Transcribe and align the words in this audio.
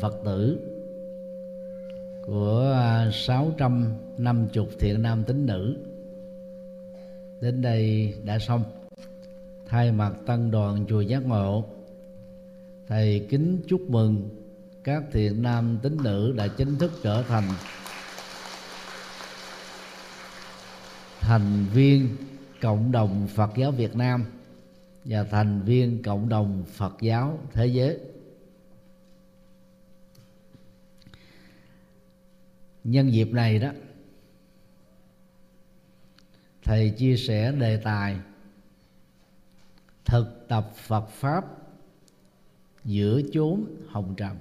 phật 0.00 0.14
tử 0.24 0.58
của 2.26 2.72
à, 2.74 3.10
650 3.12 4.66
thiện 4.78 5.02
nam 5.02 5.24
tín 5.24 5.46
nữ 5.46 5.76
đến 7.40 7.62
đây 7.62 8.14
đã 8.24 8.38
xong 8.38 8.64
thay 9.66 9.92
mặt 9.92 10.12
tăng 10.26 10.50
đoàn 10.50 10.84
chùa 10.88 11.00
giác 11.00 11.26
ngộ, 11.26 11.64
thầy 12.88 13.26
kính 13.30 13.60
chúc 13.66 13.80
mừng 13.80 14.28
các 14.84 15.02
thiện 15.12 15.42
nam 15.42 15.78
tín 15.82 15.96
nữ 16.04 16.32
đã 16.36 16.48
chính 16.48 16.78
thức 16.78 16.92
trở 17.02 17.22
thành 17.22 17.44
thành 21.20 21.66
viên 21.74 22.16
cộng 22.60 22.92
đồng 22.92 23.28
Phật 23.34 23.50
giáo 23.56 23.70
Việt 23.70 23.96
Nam 23.96 24.24
và 25.04 25.24
thành 25.24 25.62
viên 25.62 26.02
cộng 26.02 26.28
đồng 26.28 26.64
Phật 26.72 26.94
giáo 27.00 27.38
thế 27.52 27.66
giới. 27.66 27.98
Nhân 32.84 33.12
dịp 33.12 33.28
này 33.32 33.58
đó, 33.58 33.70
thầy 36.62 36.90
chia 36.90 37.16
sẻ 37.16 37.52
đề 37.52 37.76
tài 37.76 38.16
thực 40.04 40.44
tập 40.48 40.70
Phật 40.76 41.08
pháp 41.08 41.44
giữa 42.84 43.20
chốn 43.32 43.64
hồng 43.88 44.14
trần. 44.16 44.38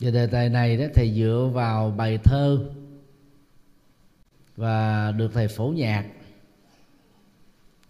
Và 0.00 0.10
đề 0.10 0.26
tài 0.26 0.48
này 0.48 0.76
đó, 0.76 0.84
thầy 0.94 1.14
dựa 1.14 1.50
vào 1.54 1.90
bài 1.90 2.18
thơ 2.24 2.70
và 4.56 5.10
được 5.12 5.30
thầy 5.34 5.48
phổ 5.48 5.68
nhạc 5.68 6.10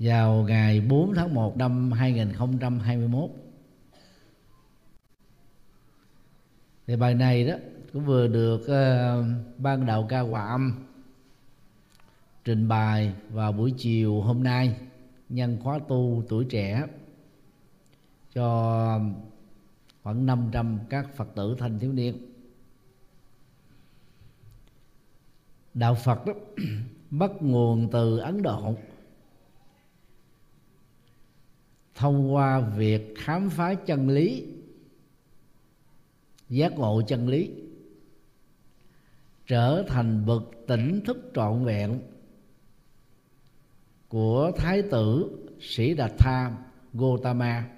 vào 0.03 0.45
ngày 0.49 0.81
4 0.81 1.15
tháng 1.15 1.35
1 1.35 1.57
năm 1.57 1.93
2021 1.93 3.31
thì 6.87 6.97
bài 6.97 7.15
này 7.15 7.47
đó 7.47 7.55
cũng 7.93 8.05
vừa 8.05 8.27
được 8.27 8.61
uh, 8.61 9.27
ban 9.59 9.87
đạo 9.87 10.07
ca 10.09 10.21
hòa 10.21 10.47
âm 10.47 10.85
trình 12.45 12.69
bày 12.69 13.13
vào 13.31 13.53
buổi 13.53 13.75
chiều 13.79 14.21
hôm 14.21 14.43
nay 14.43 14.77
nhân 15.29 15.59
khóa 15.63 15.79
tu 15.89 16.23
tuổi 16.29 16.45
trẻ 16.45 16.87
cho 18.35 19.01
khoảng 20.03 20.27
500 20.27 20.79
các 20.89 21.17
Phật 21.17 21.29
tử 21.35 21.57
thanh 21.59 21.79
thiếu 21.79 21.93
niên. 21.93 22.17
Đạo 25.75 25.95
Phật 25.95 26.27
đó 26.27 26.33
bắt 27.11 27.31
nguồn 27.41 27.89
từ 27.93 28.19
Ấn 28.19 28.43
Độ 28.43 28.75
thông 31.95 32.35
qua 32.35 32.61
việc 32.61 33.15
khám 33.17 33.51
phá 33.51 33.75
chân 33.75 34.09
lý, 34.09 34.47
giác 36.49 36.73
ngộ 36.73 37.03
chân 37.09 37.29
lý, 37.29 37.51
trở 39.47 39.85
thành 39.89 40.27
bậc 40.27 40.43
tỉnh 40.67 41.01
thức 41.05 41.31
trọn 41.35 41.65
vẹn 41.65 42.01
của 44.09 44.53
thái 44.57 44.83
tử 44.83 45.39
sĩ 45.61 45.95
đạt 45.95 46.13
tha 46.19 46.57
gotama 46.93 47.69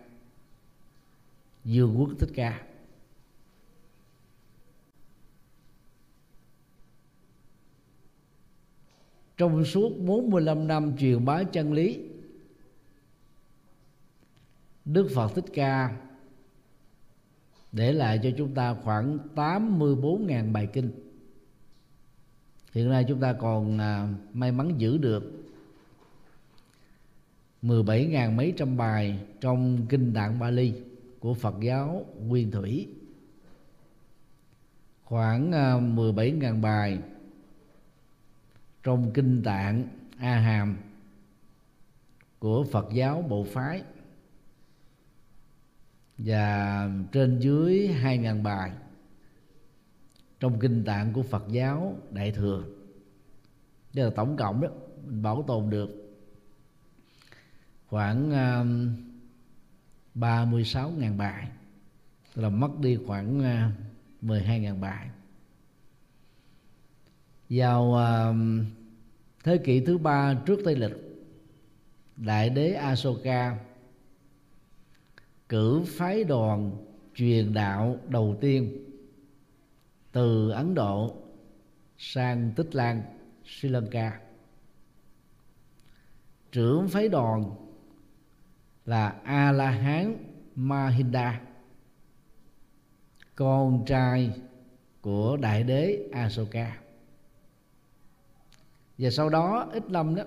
dương 1.65 1.95
quốc 1.99 2.11
thích 2.19 2.31
ca. 2.35 2.63
Trong 9.37 9.65
suốt 9.65 9.93
45 9.99 10.67
năm 10.67 10.97
truyền 10.99 11.25
bá 11.25 11.43
chân 11.43 11.73
lý 11.73 12.01
Đức 14.84 15.09
Phật 15.15 15.34
Thích 15.34 15.45
Ca. 15.55 15.97
Để 17.72 17.93
lại 17.93 18.21
cho 18.22 18.31
chúng 18.39 18.55
ta 18.55 18.75
khoảng 18.75 19.19
84.000 19.34 20.53
bài 20.53 20.69
kinh. 20.72 20.91
Hiện 22.72 22.91
nay 22.91 23.05
chúng 23.09 23.21
ta 23.21 23.33
còn 23.33 23.78
à, 23.78 24.09
may 24.33 24.53
mắn 24.53 24.75
giữ 24.78 24.99
được 24.99 25.45
17.000 27.62 28.37
mấy 28.37 28.53
trăm 28.56 28.77
bài 28.77 29.19
trong 29.41 29.87
kinh 29.89 30.12
tạng 30.15 30.39
Bali 30.39 30.75
của 31.21 31.34
Phật 31.34 31.55
giáo 31.61 32.06
Nguyên 32.21 32.51
Thủy. 32.51 32.89
Khoảng 35.05 35.53
à, 35.53 35.75
17.000 35.75 36.61
bài 36.61 36.99
trong 38.83 39.11
kinh 39.15 39.43
tạng 39.43 39.89
A 40.19 40.39
Hàm 40.39 40.77
của 42.39 42.65
Phật 42.65 42.89
giáo 42.93 43.22
Bộ 43.22 43.45
phái 43.45 43.83
và 46.19 46.89
trên 47.13 47.39
dưới 47.39 47.89
2.000 48.03 48.43
bài 48.43 48.73
trong 50.41 50.59
kinh 50.61 50.85
tạng 50.85 51.13
của 51.13 51.23
Phật 51.23 51.45
giáo 51.49 51.97
Đại 52.11 52.31
thừa. 52.33 52.65
Đây 53.95 54.05
là 54.05 54.11
tổng 54.17 54.37
cộng 54.37 54.61
đó 54.61 54.69
mình 55.07 55.23
bảo 55.23 55.45
tồn 55.47 55.71
được 55.71 56.05
khoảng 57.87 58.31
um, 58.31 58.97
uh, 60.15 60.23
36.000 60.23 61.17
bài. 61.17 61.49
Tức 62.35 62.43
là 62.43 62.49
mất 62.49 62.71
đi 62.81 62.99
khoảng 63.07 63.39
uh, 63.39 64.25
12.000 64.25 64.81
bài. 64.81 65.09
Vào 67.51 67.83
uh, 67.83 68.37
thế 69.45 69.59
kỷ 69.59 69.81
thứ 69.81 69.99
ba 69.99 70.35
trước 70.47 70.61
tây 70.65 70.77
lịch 70.77 70.97
đại 72.17 72.51
đế 72.51 72.73
Asoka 72.73 73.59
cử 75.49 75.82
phái 75.87 76.25
đoàn 76.25 76.71
truyền 77.15 77.55
đạo 77.55 77.97
đầu 78.09 78.37
tiên 78.41 78.84
từ 80.12 80.50
Ấn 80.50 80.75
Độ 80.75 81.16
sang 81.99 82.53
Tích 82.56 82.75
Lan, 82.75 83.03
Sri 83.44 83.69
Lanka. 83.69 84.21
Trưởng 86.53 86.88
phái 86.88 87.09
đoàn 87.09 87.54
là 88.87 89.09
A 89.25 89.53
La 89.53 89.71
Hán 89.71 90.16
Mahinda, 90.54 91.41
con 93.34 93.84
trai 93.87 94.31
của 95.00 95.37
đại 95.37 95.62
đế 95.62 96.09
Asoka. 96.12 96.78
Và 98.99 99.10
sau 99.10 99.28
đó 99.28 99.71
ít 99.72 99.91
năm 99.91 100.15
đó 100.15 100.22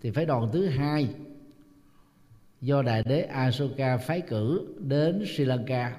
thì 0.00 0.10
phái 0.10 0.26
đoàn 0.26 0.48
thứ 0.52 0.66
hai 0.66 1.14
do 2.60 2.82
đại 2.82 3.02
đế 3.06 3.22
Asoka 3.22 3.96
phái 3.96 4.20
cử 4.20 4.74
đến 4.78 5.24
Sri 5.26 5.44
Lanka. 5.44 5.96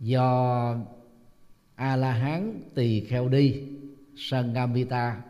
Do 0.00 0.76
A 1.74 1.96
La 1.96 2.12
Hán 2.12 2.60
Tỳ 2.74 3.00
Kheo 3.00 3.28
Đi 3.28 3.62
Sangamita 4.16 5.22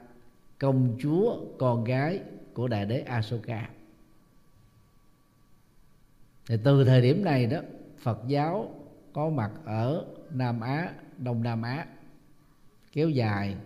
công 0.58 0.96
chúa 1.00 1.36
con 1.58 1.84
gái 1.84 2.20
của 2.54 2.68
đại 2.68 2.86
đế 2.86 3.00
Asoka 3.00 3.68
thì 6.48 6.56
từ 6.64 6.84
thời 6.84 7.00
điểm 7.00 7.24
này 7.24 7.46
đó, 7.46 7.60
Phật 7.98 8.18
giáo 8.26 8.74
có 9.12 9.30
mặt 9.30 9.50
ở 9.64 10.04
Nam 10.30 10.60
Á, 10.60 10.92
Đông 11.18 11.42
Nam 11.42 11.62
Á, 11.62 11.86
kéo 12.92 13.08
dài 13.08 13.56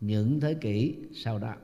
những 0.00 0.40
thế 0.40 0.54
kỷ 0.54 0.96
sau 1.14 1.38
đó 1.38 1.54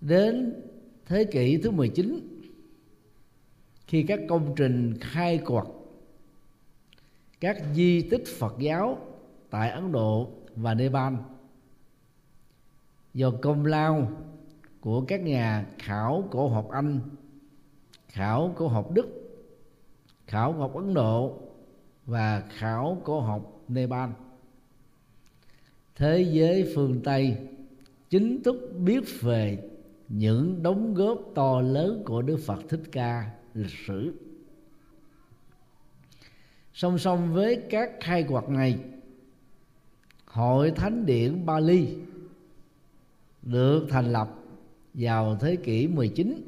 đến 0.00 0.62
thế 1.06 1.24
kỷ 1.24 1.56
thứ 1.56 1.70
19 1.70 2.20
khi 3.86 4.02
các 4.02 4.20
công 4.28 4.54
trình 4.56 4.94
khai 5.00 5.38
quật 5.38 5.64
các 7.40 7.62
di 7.74 8.02
tích 8.02 8.24
Phật 8.38 8.54
giáo 8.58 8.98
tại 9.50 9.70
Ấn 9.70 9.92
Độ 9.92 10.30
và 10.56 10.74
Nepal 10.74 11.14
do 13.14 13.30
công 13.42 13.66
lao 13.66 14.10
của 14.80 15.04
các 15.08 15.20
nhà 15.20 15.66
khảo 15.78 16.28
cổ 16.30 16.48
học 16.48 16.68
Anh, 16.70 17.00
khảo 18.08 18.54
cổ 18.56 18.68
học 18.68 18.90
Đức, 18.92 19.08
khảo 20.26 20.52
cổ 20.52 20.58
học 20.58 20.74
Ấn 20.74 20.94
Độ 20.94 21.38
và 22.06 22.40
khảo 22.40 23.02
cổ 23.04 23.20
học 23.20 23.62
Nepal. 23.68 24.10
Thế 25.94 26.22
giới 26.32 26.72
phương 26.74 27.00
Tây 27.04 27.36
chính 28.10 28.42
thức 28.42 28.72
biết 28.78 29.04
về 29.20 29.69
những 30.10 30.62
đóng 30.62 30.94
góp 30.94 31.32
to 31.34 31.60
lớn 31.60 32.02
của 32.04 32.22
Đức 32.22 32.36
Phật 32.36 32.58
Thích 32.68 32.82
Ca 32.92 33.30
lịch 33.54 33.74
sử. 33.86 34.14
Song 36.74 36.98
song 36.98 37.34
với 37.34 37.62
các 37.70 37.90
khai 38.00 38.22
quật 38.22 38.48
này, 38.48 38.78
hội 40.26 40.70
thánh 40.70 41.06
điện 41.06 41.46
Bali 41.46 41.88
được 43.42 43.86
thành 43.90 44.12
lập 44.12 44.28
vào 44.94 45.38
thế 45.40 45.56
kỷ 45.56 45.86
19 45.86 46.42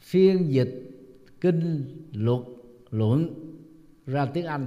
phiên 0.00 0.52
dịch 0.52 0.90
kinh 1.40 1.84
luật 2.12 2.40
luận 2.90 3.34
ra 4.06 4.26
tiếng 4.26 4.46
Anh 4.46 4.66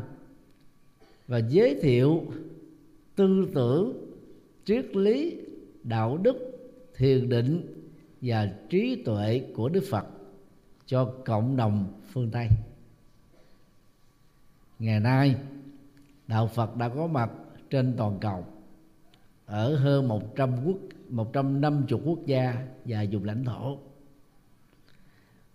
và 1.27 1.37
giới 1.37 1.79
thiệu 1.81 2.23
tư 3.15 3.47
tưởng, 3.53 3.93
triết 4.65 4.95
lý, 4.95 5.37
đạo 5.83 6.17
đức 6.17 6.52
thiền 6.97 7.29
định 7.29 7.83
và 8.21 8.51
trí 8.69 9.03
tuệ 9.05 9.51
của 9.55 9.69
Đức 9.69 9.83
Phật 9.89 10.05
cho 10.85 11.13
cộng 11.25 11.55
đồng 11.55 12.01
phương 12.11 12.31
Tây. 12.31 12.47
Ngày 14.79 14.99
nay, 14.99 15.35
đạo 16.27 16.47
Phật 16.47 16.77
đã 16.77 16.89
có 16.89 17.07
mặt 17.07 17.31
trên 17.69 17.93
toàn 17.97 18.19
cầu 18.21 18.45
ở 19.45 19.75
hơn 19.75 20.07
100 20.07 20.65
quốc 20.65 20.77
150 21.09 21.99
quốc 22.05 22.19
gia 22.25 22.67
và 22.85 23.05
vùng 23.11 23.23
lãnh 23.23 23.45
thổ. 23.45 23.77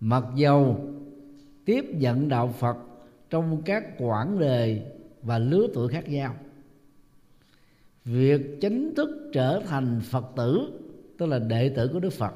Mặc 0.01 0.25
dầu 0.37 0.89
tiếp 1.65 1.85
nhận 1.95 2.29
đạo 2.29 2.55
Phật 2.59 2.77
trong 3.31 3.63
các 3.65 3.85
quãng 3.99 4.39
đời 4.39 4.83
và 5.23 5.39
lứa 5.39 5.67
tuổi 5.75 5.89
khác 5.89 6.09
nhau 6.09 6.35
việc 8.05 8.59
chính 8.61 8.95
thức 8.95 9.31
trở 9.33 9.63
thành 9.67 10.01
phật 10.05 10.25
tử 10.37 10.81
tức 11.19 11.27
là 11.27 11.39
đệ 11.39 11.69
tử 11.69 11.91
của 11.93 12.01
đức 12.01 12.13
phật, 12.13 12.33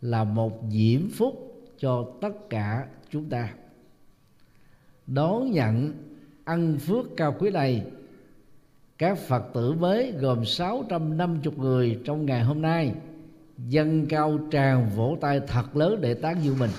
là 0.00 0.24
một 0.24 0.62
diễm 0.70 1.10
phúc 1.10 1.62
cho 1.78 2.06
tất 2.20 2.50
cả 2.50 2.86
chúng 3.10 3.28
ta. 3.28 3.48
Đón 5.06 5.50
nhận 5.50 5.92
ăn 6.44 6.78
phước 6.78 7.06
cao 7.16 7.36
quý 7.38 7.50
này, 7.50 7.84
các 8.98 9.18
Phật 9.18 9.42
tử 9.54 9.72
mới 9.72 10.12
gồm 10.12 10.44
650 10.44 11.54
người 11.56 12.00
trong 12.04 12.26
ngày 12.26 12.42
hôm 12.42 12.62
nay, 12.62 12.94
dâng 13.58 14.06
cao 14.06 14.38
tràng 14.52 14.90
vỗ 14.96 15.18
tay 15.20 15.40
thật 15.46 15.76
lớn 15.76 16.00
để 16.00 16.14
tán 16.14 16.44
dương 16.44 16.58
mình. 16.58 16.70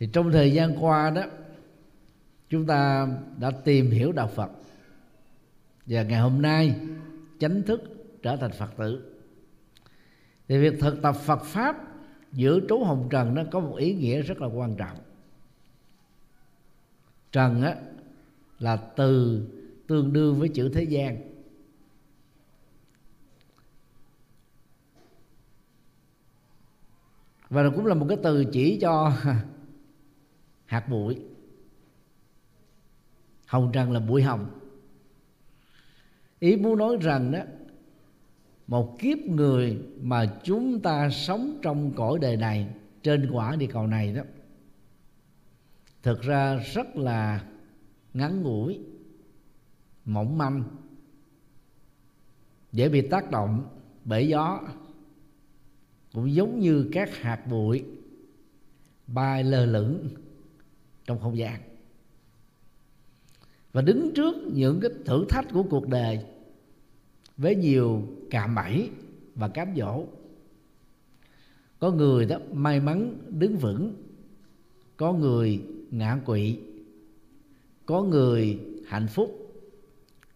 Thì 0.00 0.08
trong 0.12 0.32
thời 0.32 0.52
gian 0.52 0.84
qua 0.84 1.10
đó 1.10 1.22
chúng 2.52 2.66
ta 2.66 3.08
đã 3.38 3.50
tìm 3.50 3.90
hiểu 3.90 4.12
đạo 4.12 4.28
Phật. 4.28 4.50
Và 5.86 6.02
ngày 6.02 6.20
hôm 6.20 6.42
nay 6.42 6.80
chánh 7.38 7.62
thức 7.62 7.82
trở 8.22 8.36
thành 8.36 8.50
Phật 8.52 8.70
tử. 8.76 9.14
Thì 10.48 10.58
việc 10.58 10.74
thực 10.80 11.02
tập 11.02 11.12
Phật 11.12 11.44
pháp 11.44 11.76
giữa 12.32 12.60
trú 12.68 12.84
hồng 12.84 13.08
trần 13.10 13.34
nó 13.34 13.42
có 13.50 13.60
một 13.60 13.76
ý 13.76 13.94
nghĩa 13.94 14.22
rất 14.22 14.40
là 14.40 14.46
quan 14.46 14.76
trọng. 14.76 14.98
Trần 17.32 17.62
á, 17.62 17.76
là 18.58 18.76
từ 18.76 19.42
tương 19.86 20.12
đương 20.12 20.40
với 20.40 20.48
chữ 20.48 20.68
thế 20.68 20.82
gian. 20.82 21.32
Và 27.50 27.62
nó 27.62 27.70
cũng 27.74 27.86
là 27.86 27.94
một 27.94 28.06
cái 28.08 28.18
từ 28.22 28.44
chỉ 28.52 28.78
cho 28.80 29.12
hạt 30.66 30.88
bụi 30.88 31.31
hồng 33.52 33.70
trần 33.72 33.92
là 33.92 34.00
bụi 34.00 34.22
hồng. 34.22 34.60
Ý 36.38 36.56
muốn 36.56 36.78
nói 36.78 36.96
rằng 37.00 37.32
đó, 37.32 37.40
một 38.66 38.96
kiếp 39.00 39.18
người 39.18 39.78
mà 40.00 40.40
chúng 40.44 40.80
ta 40.80 41.10
sống 41.10 41.58
trong 41.62 41.92
cõi 41.96 42.18
đời 42.22 42.36
này, 42.36 42.68
trên 43.02 43.30
quả 43.32 43.56
địa 43.56 43.66
cầu 43.66 43.86
này 43.86 44.12
đó, 44.12 44.22
thực 46.02 46.22
ra 46.22 46.56
rất 46.56 46.96
là 46.96 47.44
ngắn 48.14 48.42
ngủi, 48.42 48.80
mỏng 50.04 50.38
manh, 50.38 50.64
dễ 52.72 52.88
bị 52.88 53.08
tác 53.08 53.30
động 53.30 53.78
bởi 54.04 54.28
gió, 54.28 54.60
cũng 56.12 56.34
giống 56.34 56.60
như 56.60 56.88
các 56.92 57.16
hạt 57.16 57.46
bụi 57.50 57.84
bay 59.06 59.44
lơ 59.44 59.66
lửng 59.66 60.08
trong 61.04 61.20
không 61.20 61.36
gian 61.36 61.71
và 63.72 63.82
đứng 63.82 64.14
trước 64.14 64.34
những 64.52 64.80
cái 64.80 64.90
thử 65.04 65.24
thách 65.28 65.46
của 65.52 65.62
cuộc 65.62 65.88
đời 65.88 66.20
với 67.36 67.56
nhiều 67.56 68.02
cạm 68.30 68.54
bẫy 68.54 68.90
và 69.34 69.48
cám 69.48 69.68
dỗ. 69.76 70.04
Có 71.78 71.90
người 71.90 72.26
đó 72.26 72.38
may 72.52 72.80
mắn 72.80 73.18
đứng 73.28 73.56
vững, 73.56 73.94
có 74.96 75.12
người 75.12 75.62
ngã 75.90 76.20
quỵ, 76.26 76.58
có 77.86 78.02
người 78.02 78.58
hạnh 78.86 79.06
phúc, 79.06 79.52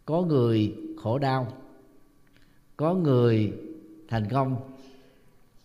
có 0.04 0.22
người 0.22 0.74
khổ 0.96 1.18
đau, 1.18 1.52
có 2.76 2.94
người 2.94 3.52
thành 4.08 4.28
công, 4.30 4.56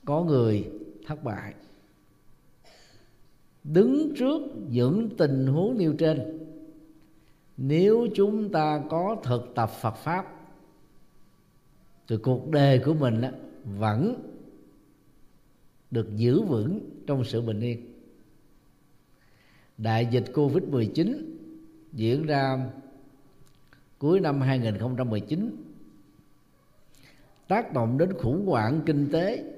có 0.06 0.24
người 0.24 0.68
thất 1.06 1.24
bại. 1.24 1.54
Đứng 3.64 4.14
trước 4.18 4.42
những 4.70 5.10
tình 5.18 5.48
huống 5.48 5.78
nêu 5.78 5.94
trên 5.94 6.40
nếu 7.64 8.08
chúng 8.16 8.52
ta 8.52 8.82
có 8.90 9.18
thực 9.24 9.52
tập 9.56 9.70
Phật 9.82 9.96
pháp, 9.96 10.26
thì 12.08 12.18
cuộc 12.24 12.50
đời 12.50 12.82
của 12.86 12.94
mình 12.94 13.22
vẫn 13.64 14.16
được 15.92 16.16
giữ 16.16 16.42
vững 16.42 16.80
trong 17.08 17.24
sự 17.24 17.42
bình 17.42 17.60
yên. 17.60 17.94
Đại 19.78 20.08
dịch 20.12 20.26
Covid-19 20.34 21.24
diễn 21.94 22.26
ra 22.26 22.70
cuối 24.00 24.20
năm 24.20 24.42
2019 24.42 25.56
tác 27.48 27.74
động 27.74 27.98
đến 27.98 28.14
khủng 28.14 28.46
hoảng 28.46 28.82
kinh 28.86 29.10
tế, 29.12 29.54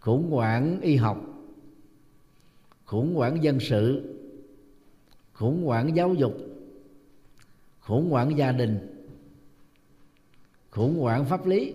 khủng 0.00 0.30
hoảng 0.30 0.80
y 0.80 0.96
học, 0.96 1.20
khủng 2.84 3.14
hoảng 3.14 3.44
dân 3.44 3.60
sự, 3.60 4.14
khủng 5.32 5.64
hoảng 5.64 5.96
giáo 5.96 6.14
dục 6.14 6.53
khủng 7.86 8.10
hoảng 8.10 8.38
gia 8.38 8.52
đình, 8.52 9.04
khủng 10.70 10.98
hoảng 10.98 11.24
pháp 11.24 11.46
lý, 11.46 11.74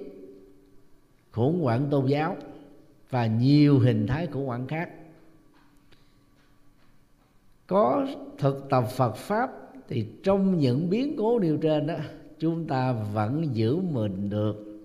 khủng 1.32 1.62
hoảng 1.62 1.88
tôn 1.92 2.06
giáo 2.06 2.38
và 3.10 3.28
nhiều 3.28 3.80
hình 3.80 4.08
thái 4.08 4.28
khủng 4.28 4.46
hoảng 4.46 4.68
khác. 4.68 4.90
Có 7.68 8.08
thực 8.38 8.68
tập 8.70 8.84
Phật 8.96 9.16
pháp 9.16 9.50
thì 9.88 10.08
trong 10.24 10.58
những 10.58 10.90
biến 10.90 11.16
cố 11.18 11.40
nêu 11.40 11.58
trên 11.58 11.88
đó, 11.88 11.96
chúng 12.40 12.68
ta 12.68 12.92
vẫn 12.92 13.56
giữ 13.56 13.76
mình 13.76 14.30
được. 14.30 14.82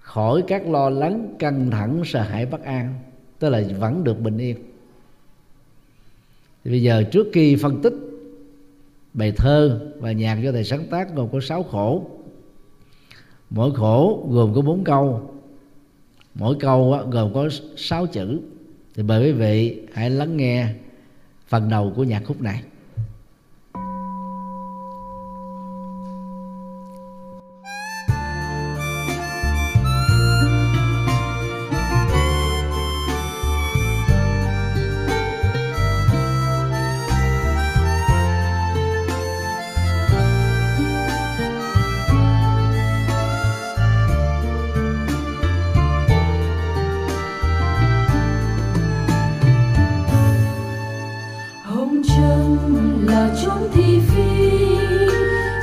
Khỏi 0.00 0.44
các 0.46 0.66
lo 0.66 0.90
lắng 0.90 1.34
căng 1.38 1.70
thẳng 1.70 2.02
sợ 2.04 2.22
hãi 2.22 2.46
bất 2.46 2.62
an, 2.62 2.94
tức 3.38 3.48
là 3.48 3.62
vẫn 3.78 4.04
được 4.04 4.20
bình 4.20 4.38
yên. 4.38 4.56
Thì 6.64 6.70
bây 6.70 6.82
giờ 6.82 7.04
trước 7.12 7.26
khi 7.32 7.56
phân 7.56 7.82
tích 7.82 7.94
bài 9.14 9.32
thơ 9.32 9.80
và 9.98 10.12
nhạc 10.12 10.34
do 10.34 10.52
thầy 10.52 10.64
sáng 10.64 10.86
tác 10.90 11.14
gồm 11.14 11.28
có 11.32 11.40
sáu 11.40 11.62
khổ. 11.62 12.10
Mỗi 13.50 13.74
khổ 13.74 14.26
gồm 14.30 14.54
có 14.54 14.60
bốn 14.60 14.84
câu. 14.84 15.30
Mỗi 16.34 16.56
câu 16.60 16.98
gồm 17.10 17.34
có 17.34 17.48
sáu 17.76 18.06
chữ. 18.06 18.40
Thì 18.94 19.02
mời 19.02 19.24
quý 19.24 19.32
vị 19.32 19.80
hãy 19.92 20.10
lắng 20.10 20.36
nghe 20.36 20.68
phần 21.48 21.68
đầu 21.68 21.92
của 21.96 22.04
nhạc 22.04 22.22
khúc 22.24 22.40
này. 22.40 22.62
chăng 52.16 53.06
là 53.08 53.28
chốn 53.42 53.68
thị 53.74 54.00
phi. 54.08 54.60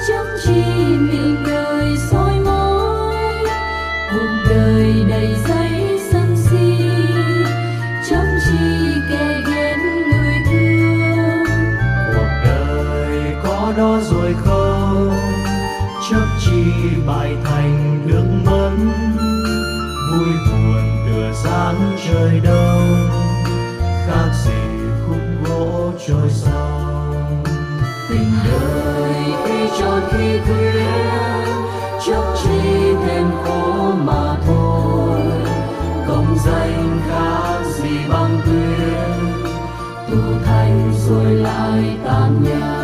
Chẳng 0.07 0.37
chi 0.43 0.63
miệng 0.99 1.43
đời 1.45 1.97
soi 2.11 2.39
mói, 2.45 3.15
cuộc 4.11 4.49
đời 4.49 5.05
đầy 5.09 5.35
giấy 5.47 5.99
sân 6.11 6.35
si. 6.37 6.89
Chẳng 8.09 8.39
chi 8.45 8.65
kẻ 9.11 9.41
ghét 9.47 9.77
người 10.09 10.35
thương. 10.51 11.45
Cuộc 12.13 12.31
đời 12.45 13.35
có 13.43 13.73
đó 13.77 13.99
rồi 14.11 14.35
không? 14.45 15.17
Chắc 16.11 16.27
chi 16.45 16.63
bài 17.07 17.35
thành 17.43 18.01
nước 18.07 18.25
mất 18.45 18.71
vui 20.11 20.33
buồn 20.51 20.83
tựa 21.05 21.31
sáng 21.43 21.97
trời 22.07 22.39
đông. 22.43 22.66
Trôi 26.07 26.29
sông. 26.29 27.43
Tình 28.09 28.31
đời 28.45 29.13
khi 29.45 29.69
tròn 29.79 30.01
khi 30.11 30.39
khuya 30.45 30.83
chốc 32.05 32.25
chi 32.43 32.93
thêm 33.05 33.31
khổ 33.43 33.91
mà 34.05 34.37
thôi 34.45 35.21
công 36.07 36.37
danh 36.45 36.99
khác 37.09 37.59
gì 37.79 37.97
bằng 38.09 38.41
tuyết 38.45 39.31
tu 40.11 40.17
thành 40.45 40.93
rồi 41.07 41.33
lại 41.33 41.97
tan 42.05 42.43
nhau 42.43 42.76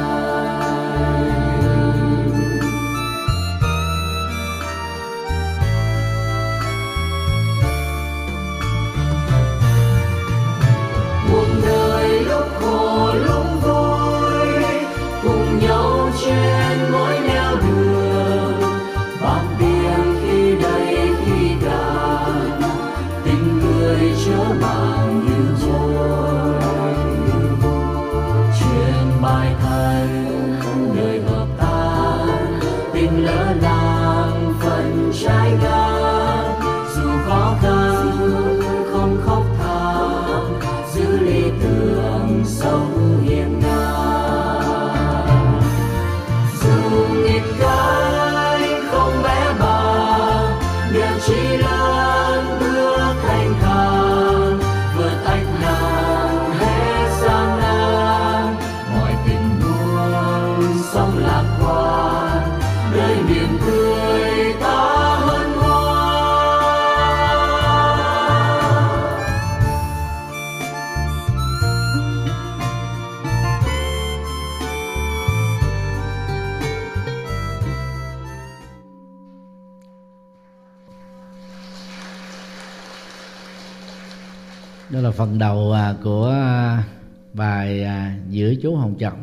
phần 85.16 85.40
đầu 85.40 85.72
à, 85.72 85.96
của 86.04 86.28
à, 86.28 86.88
bài 87.34 87.84
à, 87.84 88.20
giữa 88.30 88.54
chú 88.62 88.76
hồng 88.76 88.96
trần 89.00 89.14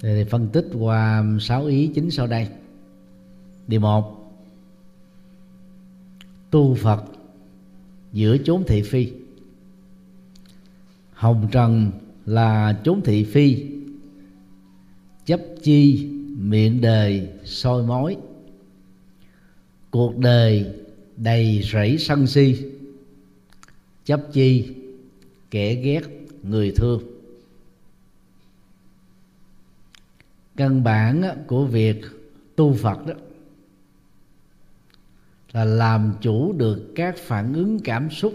thì 0.00 0.24
phân 0.24 0.48
tích 0.48 0.66
qua 0.78 1.24
sáu 1.40 1.64
ý 1.64 1.90
chính 1.94 2.10
sau 2.10 2.26
đây. 2.26 2.48
Điều 3.66 3.80
một, 3.80 4.34
tu 6.50 6.74
phật 6.74 7.04
giữa 8.12 8.36
chốn 8.44 8.64
thị 8.66 8.82
phi. 8.82 9.12
Hồng 11.12 11.48
trần 11.52 11.90
là 12.26 12.80
chốn 12.84 13.00
thị 13.04 13.24
phi, 13.24 13.66
chấp 15.26 15.40
chi 15.62 16.08
miệng 16.38 16.80
đời 16.80 17.28
soi 17.44 17.82
mối 17.82 18.16
cuộc 19.90 20.18
đời 20.18 20.66
đầy 21.16 21.62
rẫy 21.72 21.98
sân 21.98 22.26
si 22.26 22.77
chấp 24.08 24.20
chi, 24.32 24.74
kẻ 25.50 25.74
ghét 25.74 26.00
người 26.42 26.72
thương. 26.76 27.02
Căn 30.56 30.84
bản 30.84 31.22
của 31.46 31.64
việc 31.64 32.00
tu 32.56 32.74
phật 32.74 33.06
đó 33.06 33.14
là 35.52 35.64
làm 35.64 36.14
chủ 36.20 36.52
được 36.52 36.92
các 36.94 37.16
phản 37.18 37.54
ứng 37.54 37.78
cảm 37.84 38.10
xúc 38.10 38.34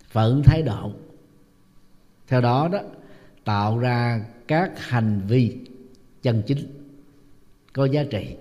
phản 0.00 0.24
ứng 0.24 0.42
thái 0.42 0.62
độ. 0.62 0.92
Theo 2.26 2.40
đó 2.40 2.68
đó, 2.72 2.80
tạo 3.44 3.78
ra 3.78 4.26
các 4.48 4.72
hành 4.76 5.20
vi 5.28 5.58
chân 6.22 6.42
chính, 6.46 6.90
có 7.72 7.84
giá 7.84 8.04
trị. 8.10 8.36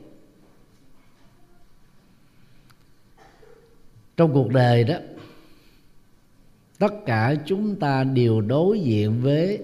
Trong 4.18 4.34
cuộc 4.34 4.50
đời 4.50 4.84
đó 4.84 4.96
tất 6.82 7.06
cả 7.06 7.36
chúng 7.46 7.76
ta 7.76 8.04
đều 8.04 8.42
đối 8.42 8.80
diện 8.80 9.22
với 9.22 9.60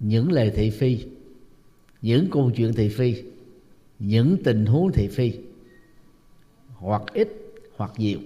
những 0.00 0.32
lời 0.32 0.52
thị 0.54 0.70
phi, 0.70 0.98
những 2.02 2.28
câu 2.30 2.50
chuyện 2.56 2.72
thị 2.72 2.88
phi, 2.88 3.22
những 3.98 4.36
tình 4.44 4.66
huống 4.66 4.92
thị 4.92 5.08
phi, 5.08 5.32
hoặc 6.68 7.02
ít 7.12 7.28
hoặc 7.76 7.92
nhiều. 7.96 8.18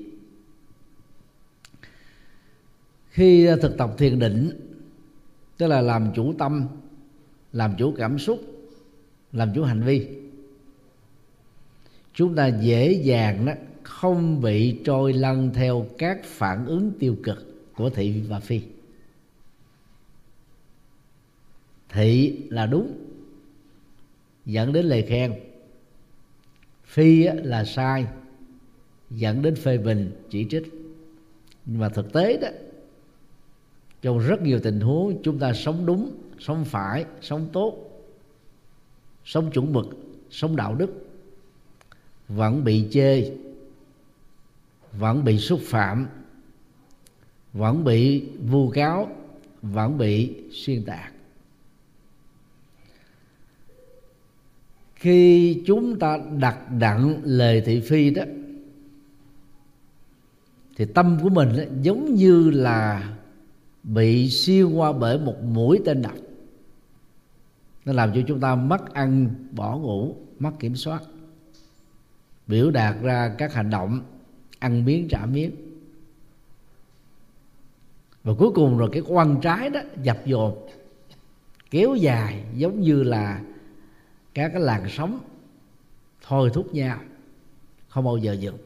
Khi 3.09 3.49
thực 3.63 3.79
tập 3.79 3.95
thiền 3.99 4.19
định, 4.19 4.51
tức 5.59 5.67
là 5.67 5.81
làm 5.81 6.13
chủ 6.15 6.35
tâm, 6.39 6.67
làm 7.53 7.75
chủ 7.79 7.95
cảm 7.97 8.19
xúc, 8.19 8.41
làm 9.33 9.53
chủ 9.55 9.65
hành 9.65 9.83
vi, 9.83 10.09
chúng 12.15 12.35
ta 12.35 12.47
dễ 12.47 12.93
dàng 12.93 13.47
đó 13.47 13.53
không 13.87 14.41
bị 14.41 14.79
trôi 14.85 15.13
lăn 15.13 15.51
theo 15.55 15.87
các 15.99 16.21
phản 16.25 16.67
ứng 16.67 16.93
tiêu 16.99 17.17
cực 17.23 17.73
của 17.77 17.91
thị 17.91 18.23
và 18.29 18.41
phi. 18.41 18.61
Thị 21.89 22.39
là 22.51 22.67
đúng, 22.67 22.99
dẫn 24.47 24.73
đến 24.73 24.87
lời 24.87 25.03
khen. 25.03 25.35
Phi 26.85 27.23
là 27.23 27.65
sai, 27.65 28.07
dẫn 29.11 29.43
đến 29.43 29.55
phê 29.57 29.79
bình, 29.79 30.13
chỉ 30.31 30.47
trích. 30.51 30.73
Nhưng 31.67 31.81
mà 31.81 31.89
thực 31.89 32.13
tế 32.13 32.37
đó, 32.37 32.49
trong 34.03 34.19
rất 34.19 34.43
nhiều 34.43 34.61
tình 34.63 34.81
huống, 34.81 35.23
chúng 35.23 35.39
ta 35.39 35.53
sống 35.53 35.87
đúng, 35.87 36.13
sống 36.39 36.65
phải, 36.65 37.05
sống 37.21 37.49
tốt, 37.53 37.77
sống 39.25 39.51
chuẩn 39.51 39.73
mực, 39.73 39.87
sống 40.31 40.57
đạo 40.57 40.75
đức, 40.75 40.91
vẫn 42.29 42.65
bị 42.65 42.89
chê 42.91 43.33
vẫn 44.99 45.25
bị 45.25 45.39
xúc 45.39 45.61
phạm 45.63 46.07
vẫn 47.53 47.85
bị 47.85 48.29
vu 48.49 48.71
cáo 48.71 49.09
vẫn 49.63 49.99
bị 49.99 50.35
xuyên 50.53 50.85
tạc. 50.85 51.13
Khi 54.95 55.63
chúng 55.67 55.99
ta 55.99 56.19
đặt 56.39 56.59
đặng 56.79 57.21
lời 57.25 57.63
thị 57.67 57.81
phi 57.81 58.11
đó 58.11 58.23
thì 60.77 60.85
tâm 60.85 61.19
của 61.23 61.29
mình 61.29 61.49
ấy, 61.49 61.69
giống 61.83 62.15
như 62.15 62.51
là 62.51 63.13
bị 63.83 64.31
xuyên 64.31 64.75
qua 64.75 64.93
bởi 64.93 65.19
một 65.19 65.43
mũi 65.43 65.81
tên 65.85 66.03
độc 66.03 66.15
nó 67.85 67.93
làm 67.93 68.13
cho 68.15 68.21
chúng 68.27 68.41
ta 68.41 68.55
mất 68.55 68.95
ăn 68.95 69.35
bỏ 69.53 69.77
ngủ 69.77 70.17
mất 70.39 70.51
kiểm 70.59 70.77
soát 70.77 71.03
biểu 72.47 72.71
đạt 72.71 72.97
ra 73.03 73.35
các 73.39 73.55
hành 73.55 73.71
động 73.71 74.01
ăn 74.59 74.85
miếng, 74.85 75.09
trả 75.09 75.27
miếng. 75.27 75.53
Và 78.25 78.33
cuối 78.39 78.51
cùng 78.55 78.79
rồi 78.79 78.89
cái 78.93 79.03
quan 79.07 79.41
trái 79.43 79.71
đó 79.71 79.81
dập 80.03 80.27
dồn, 80.27 80.69
kéo 81.71 81.95
dài 81.95 82.45
giống 82.55 82.81
như 82.81 83.03
là 83.03 83.43
các 84.35 84.49
cái 84.53 84.61
làn 84.61 84.89
sóng 84.89 85.21
thôi 86.23 86.51
thúc 86.55 86.75
nhau, 86.75 86.99
không 87.89 88.05
bao 88.05 88.17
giờ 88.17 88.33
dừng. 88.33 88.59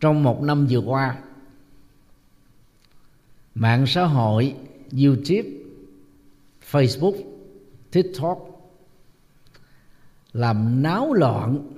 Trong 0.00 0.22
một 0.22 0.42
năm 0.42 0.66
vừa 0.70 0.78
qua, 0.78 1.18
mạng 3.54 3.84
xã 3.86 4.04
hội 4.04 4.54
youtube, 5.04 5.48
facebook, 6.70 7.22
tiktok 7.90 8.38
làm 10.32 10.82
náo 10.82 11.12
loạn 11.12 11.77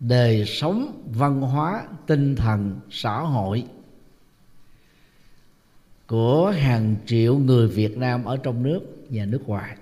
đời 0.00 0.44
sống, 0.46 1.02
văn 1.14 1.40
hóa, 1.40 1.86
tinh 2.06 2.36
thần, 2.36 2.80
xã 2.90 3.18
hội 3.18 3.64
của 6.06 6.50
hàng 6.50 6.96
triệu 7.06 7.38
người 7.38 7.68
Việt 7.68 7.96
Nam 7.96 8.24
ở 8.24 8.36
trong 8.36 8.62
nước 8.62 8.80
và 9.10 9.24
nước 9.24 9.48
ngoài. 9.48 9.76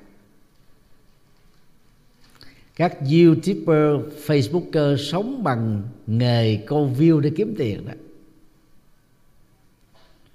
Các 2.77 2.99
youtuber, 3.01 4.15
facebooker 4.27 4.97
sống 4.97 5.43
bằng 5.43 5.83
nghề 6.07 6.65
câu 6.67 6.91
view 6.99 7.21
để 7.21 7.31
kiếm 7.37 7.55
tiền 7.59 7.87
đó. 7.87 7.93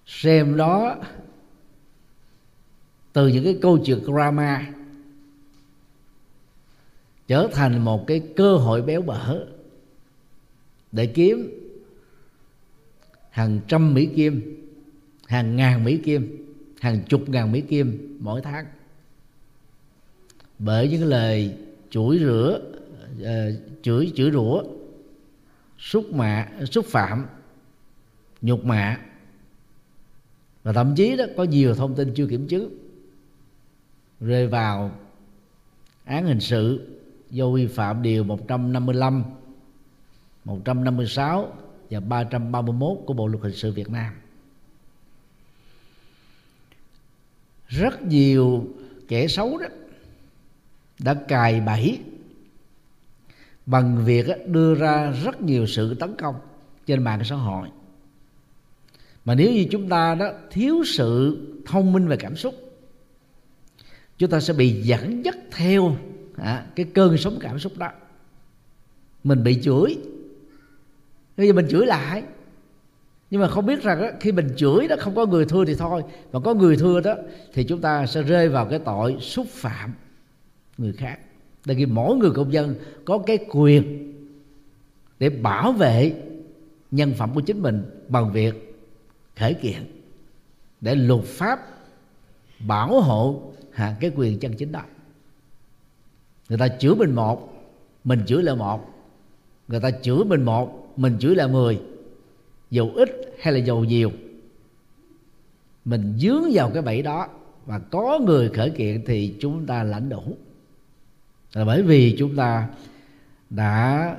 Xem 0.06 0.58
đó 0.58 0.96
từ 3.14 3.28
những 3.28 3.44
cái 3.44 3.58
câu 3.62 3.78
chuyện 3.86 4.00
drama 4.06 4.74
trở 7.28 7.50
thành 7.54 7.86
một 7.86 8.08
cái 8.08 8.22
cơ 8.36 8.56
hội 8.56 8.82
béo 8.82 9.02
bở 9.02 9.46
để 10.92 11.06
kiếm 11.06 11.52
hàng 13.30 13.60
trăm 13.68 13.94
mỹ 13.94 14.10
kim 14.16 14.64
hàng 15.28 15.56
ngàn 15.56 15.84
mỹ 15.84 15.98
kim 15.98 16.46
hàng 16.80 17.02
chục 17.10 17.30
ngàn 17.30 17.52
mỹ 17.52 17.62
kim 17.62 18.18
mỗi 18.20 18.42
tháng. 18.42 18.66
Bởi 20.60 20.90
những 20.90 21.04
lời 21.04 21.58
chửi 21.90 22.20
rửa 22.20 22.62
uh, 23.22 23.28
chửi 23.82 24.12
chửi 24.16 24.32
rủa 24.32 24.64
xúc 25.78 26.14
mạ 26.14 26.48
xúc 26.72 26.86
phạm 26.86 27.26
nhục 28.42 28.66
mạ. 28.66 29.00
Và 30.64 30.74
thậm 30.74 30.94
chí 30.96 31.16
đó 31.18 31.26
có 31.38 31.44
nhiều 31.44 31.76
thông 31.76 31.96
tin 31.96 32.14
chưa 32.16 32.28
kiểm 32.28 32.48
chứng 32.48 32.78
rơi 34.20 34.48
vào 34.48 34.92
án 36.06 36.26
hình 36.26 36.40
sự 36.40 36.88
do 37.30 37.50
vi 37.50 37.68
phạm 37.68 38.02
điều 38.02 38.24
155, 38.24 39.24
156 40.48 41.54
và 41.90 42.00
331 42.00 42.98
của 43.06 43.14
Bộ 43.14 43.28
luật 43.28 43.44
hình 43.44 43.56
sự 43.56 43.72
Việt 43.72 43.90
Nam. 43.90 44.14
Rất 47.68 48.02
nhiều 48.02 48.68
kẻ 49.08 49.28
xấu 49.28 49.58
đó 49.58 49.68
đã 51.00 51.14
cài 51.14 51.62
bẫy 51.62 52.00
bằng 53.66 54.06
việc 54.06 54.26
đưa 54.48 54.76
ra 54.76 55.12
rất 55.24 55.42
nhiều 55.42 55.68
sự 55.68 55.94
tấn 55.94 56.16
công 56.18 56.36
trên 56.86 57.04
mạng 57.04 57.24
xã 57.24 57.36
hội. 57.36 57.70
Mà 59.26 59.36
nếu 59.36 59.54
như 59.54 59.66
chúng 59.72 59.90
ta 59.90 60.16
đó 60.16 60.32
thiếu 60.52 60.84
sự 60.86 61.38
thông 61.66 61.94
minh 61.94 62.08
về 62.08 62.18
cảm 62.18 62.36
xúc 62.36 62.56
chúng 64.18 64.30
ta 64.30 64.40
sẽ 64.40 64.54
bị 64.54 64.82
dẫn 64.82 65.26
dắt 65.26 65.38
theo 65.52 65.98
à, 66.36 66.66
cái 66.76 66.86
cơn 66.94 67.18
sóng 67.18 67.38
cảm 67.42 67.60
xúc 67.60 67.78
đó. 67.78 67.92
Mình 69.24 69.44
bị 69.44 69.60
chửi 69.64 69.98
bây 71.38 71.48
giờ 71.48 71.54
mình 71.54 71.68
chửi 71.70 71.86
lại. 71.86 72.24
Nhưng 73.30 73.42
mà 73.42 73.48
không 73.48 73.66
biết 73.66 73.84
rằng 73.84 74.02
đó, 74.02 74.08
khi 74.20 74.32
mình 74.32 74.50
chửi 74.58 74.88
đó 74.88 74.96
không 75.00 75.16
có 75.16 75.26
người 75.26 75.46
thưa 75.46 75.66
thì 75.66 75.76
thôi. 75.76 76.04
Mà 76.32 76.40
có 76.40 76.54
người 76.54 76.78
thưa 76.78 77.02
đó 77.02 77.16
thì 77.54 77.64
chúng 77.64 77.82
ta 77.82 78.06
sẽ 78.06 78.24
rơi 78.24 78.50
vào 78.50 78.66
cái 78.66 78.80
tội 78.80 79.18
xúc 79.22 79.48
phạm 79.50 79.94
người 80.78 80.94
khác. 80.94 81.20
Tại 81.66 81.76
vì 81.76 81.86
mỗi 81.86 82.16
người 82.16 82.32
công 82.32 82.54
dân 82.54 82.76
có 83.06 83.18
cái 83.18 83.38
quyền 83.50 84.14
để 85.20 85.30
bảo 85.30 85.72
vệ 85.72 86.14
nhân 86.92 87.14
phẩm 87.18 87.32
của 87.34 87.42
chính 87.42 87.62
mình 87.62 87.84
bằng 88.08 88.32
việc 88.32 88.80
khởi 89.36 89.54
kiện 89.54 90.02
để 90.82 90.96
luật 90.96 91.24
pháp 91.24 91.60
bảo 92.60 93.02
hộ 93.02 93.54
hạ 93.72 93.96
cái 94.00 94.12
quyền 94.16 94.40
chân 94.40 94.54
chính 94.54 94.72
đó. 94.72 94.82
Người 96.50 96.58
ta 96.58 96.68
chửi 96.68 96.96
mình 96.96 97.16
một 97.16 97.54
mình 98.04 98.24
chửi 98.28 98.44
lại 98.44 98.56
một. 98.56 98.90
Người 99.68 99.80
ta 99.80 99.92
chửi 99.92 100.24
mình 100.26 100.44
một 100.44 100.87
mình 100.98 101.18
chửi 101.20 101.36
là 101.36 101.48
mười 101.48 101.80
dầu 102.72 102.92
ít 102.96 103.36
hay 103.40 103.54
là 103.54 103.60
dầu 103.60 103.84
nhiều. 103.84 104.12
Mình 105.86 106.18
dướng 106.18 106.44
vào 106.54 106.70
cái 106.74 106.82
bẫy 106.82 107.02
đó 107.02 107.28
và 107.66 107.80
có 107.80 108.20
người 108.20 108.50
khởi 108.50 108.70
kiện 108.70 109.04
thì 109.06 109.36
chúng 109.40 109.66
ta 109.66 109.84
lãnh 109.84 110.10
đủ. 110.10 110.38
Là 111.54 111.66
bởi 111.66 111.84
vì 111.84 112.16
chúng 112.20 112.36
ta 112.36 112.68
đã 113.50 114.16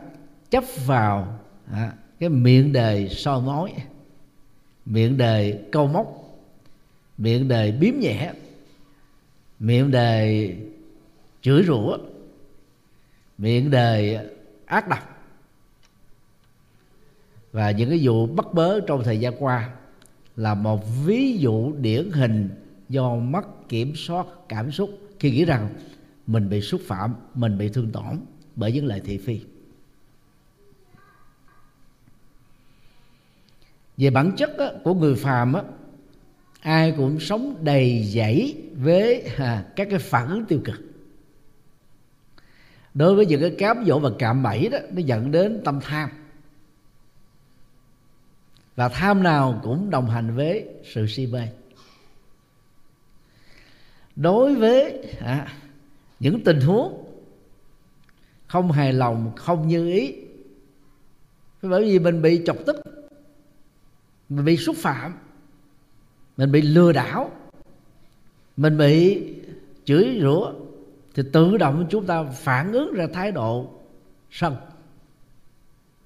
chấp 0.51 0.65
vào 0.87 1.39
à, 1.73 1.93
cái 2.21 2.29
miệng 2.29 2.73
đề 2.73 3.09
soi 3.09 3.41
mối 3.41 3.73
miệng 4.87 5.17
đề 5.17 5.65
câu 5.73 5.87
móc 5.87 6.07
miệng 7.19 7.49
đề 7.49 7.73
biếm 7.73 7.95
nhẹ 8.01 8.33
miệng 9.59 9.91
đề 9.91 10.55
chửi 11.43 11.63
rủa 11.63 11.99
miệng 13.39 13.71
đề 13.71 14.27
ác 14.67 14.89
độc 14.89 15.18
và 17.53 17.71
những 17.71 17.89
cái 17.91 18.01
vụ 18.03 18.27
bắt 18.27 18.47
bớ 18.55 18.81
trong 18.81 19.05
thời 19.05 19.21
gian 19.21 19.35
qua 19.39 19.71
là 20.37 20.55
một 20.55 20.85
ví 21.05 21.39
dụ 21.39 21.73
điển 21.73 22.11
hình 22.11 22.49
do 22.89 23.15
mất 23.15 23.69
kiểm 23.69 23.93
soát 23.97 24.27
cảm 24.49 24.71
xúc 24.71 24.91
khi 25.21 25.31
nghĩ 25.31 25.45
rằng 25.45 25.69
mình 26.27 26.49
bị 26.49 26.61
xúc 26.61 26.81
phạm 26.87 27.15
mình 27.35 27.59
bị 27.59 27.69
thương 27.69 27.93
tổn 27.93 28.21
bởi 28.57 28.73
những 28.73 28.87
lời 28.87 29.01
thị 29.05 29.19
phi. 29.19 29.41
Về 33.97 34.11
bản 34.11 34.33
chất 34.37 34.59
á, 34.59 34.67
của 34.85 34.95
người 34.95 35.15
phàm 35.15 35.53
á, 35.53 35.63
ai 36.61 36.95
cũng 36.97 37.21
sống 37.21 37.57
đầy 37.65 38.03
dẫy 38.05 38.63
với 38.77 39.21
à, 39.21 39.65
các 39.77 39.89
cái 39.91 39.99
phản 39.99 40.29
ứng 40.29 40.45
tiêu 40.45 40.61
cực. 40.65 40.77
Đối 42.95 43.15
với 43.15 43.27
những 43.27 43.41
cái 43.41 43.51
cám 43.59 43.85
dỗ 43.87 43.99
và 43.99 44.11
cạm 44.19 44.43
bẫy 44.43 44.69
đó 44.69 44.79
nó 44.93 45.01
dẫn 45.01 45.31
đến 45.31 45.61
tâm 45.65 45.81
tham 45.83 46.11
và 48.79 48.89
tham 48.89 49.23
nào 49.23 49.61
cũng 49.63 49.91
đồng 49.91 50.11
hành 50.11 50.37
với 50.37 50.69
sự 50.85 51.07
si 51.07 51.27
mê. 51.27 51.49
Đối 54.17 54.55
với 54.55 55.03
à, 55.21 55.53
những 56.21 56.45
tình 56.45 56.61
huống 56.61 57.05
không 58.47 58.73
hài 58.73 58.93
lòng 58.93 59.33
không 59.37 59.69
như 59.69 59.93
ý 59.93 60.15
bởi 61.63 61.85
vì 61.85 61.99
mình 61.99 62.23
bị 62.23 62.43
chọc 62.47 62.57
tức 62.67 62.77
mình 64.29 64.45
bị 64.45 64.57
xúc 64.57 64.77
phạm 64.79 65.15
mình 66.37 66.53
bị 66.53 66.63
lừa 66.63 66.93
đảo 66.93 67.31
mình 68.57 68.79
bị 68.79 69.25
chửi 69.85 70.19
rủa 70.23 70.53
thì 71.15 71.23
tự 71.33 71.57
động 71.57 71.87
chúng 71.91 72.07
ta 72.07 72.25
phản 72.25 72.73
ứng 72.73 72.95
ra 72.95 73.07
thái 73.13 73.33
độ 73.33 73.71
sân. 74.31 74.57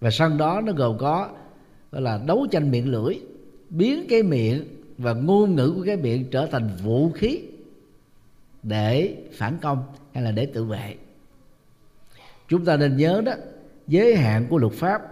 Và 0.01 0.11
sân 0.11 0.39
đó 0.39 0.61
nó 0.65 0.73
gồm 0.73 0.99
có 0.99 1.31
gọi 1.93 2.03
là 2.03 2.21
đấu 2.27 2.47
tranh 2.51 2.71
miệng 2.71 2.91
lưỡi, 2.91 3.21
biến 3.71 4.07
cái 4.09 4.23
miệng 4.23 4.65
và 4.99 5.13
ngôn 5.13 5.57
ngữ 5.57 5.73
của 5.77 5.83
cái 5.87 5.97
miệng 5.97 6.31
trở 6.31 6.47
thành 6.47 6.71
vũ 6.85 7.11
khí 7.11 7.41
để 8.63 9.17
phản 9.33 9.59
công 9.63 9.85
hay 10.15 10.23
là 10.23 10.31
để 10.31 10.47
tự 10.47 10.65
vệ. 10.65 10.97
Chúng 12.49 12.65
ta 12.65 12.77
nên 12.77 12.97
nhớ 12.97 13.23
đó, 13.27 13.33
giới 13.89 14.17
hạn 14.17 14.47
của 14.51 14.59
luật 14.59 14.73
pháp 14.73 15.03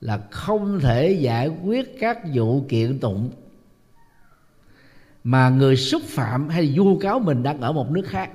là 0.00 0.18
không 0.30 0.80
thể 0.80 1.12
giải 1.12 1.48
quyết 1.48 2.00
các 2.00 2.18
vụ 2.34 2.64
kiện 2.68 2.98
tụng 2.98 3.30
mà 5.24 5.48
người 5.48 5.76
xúc 5.76 6.02
phạm 6.02 6.48
hay 6.48 6.74
vu 6.76 6.98
cáo 6.98 7.18
mình 7.18 7.42
đang 7.42 7.60
ở 7.60 7.72
một 7.72 7.90
nước 7.90 8.04
khác, 8.06 8.30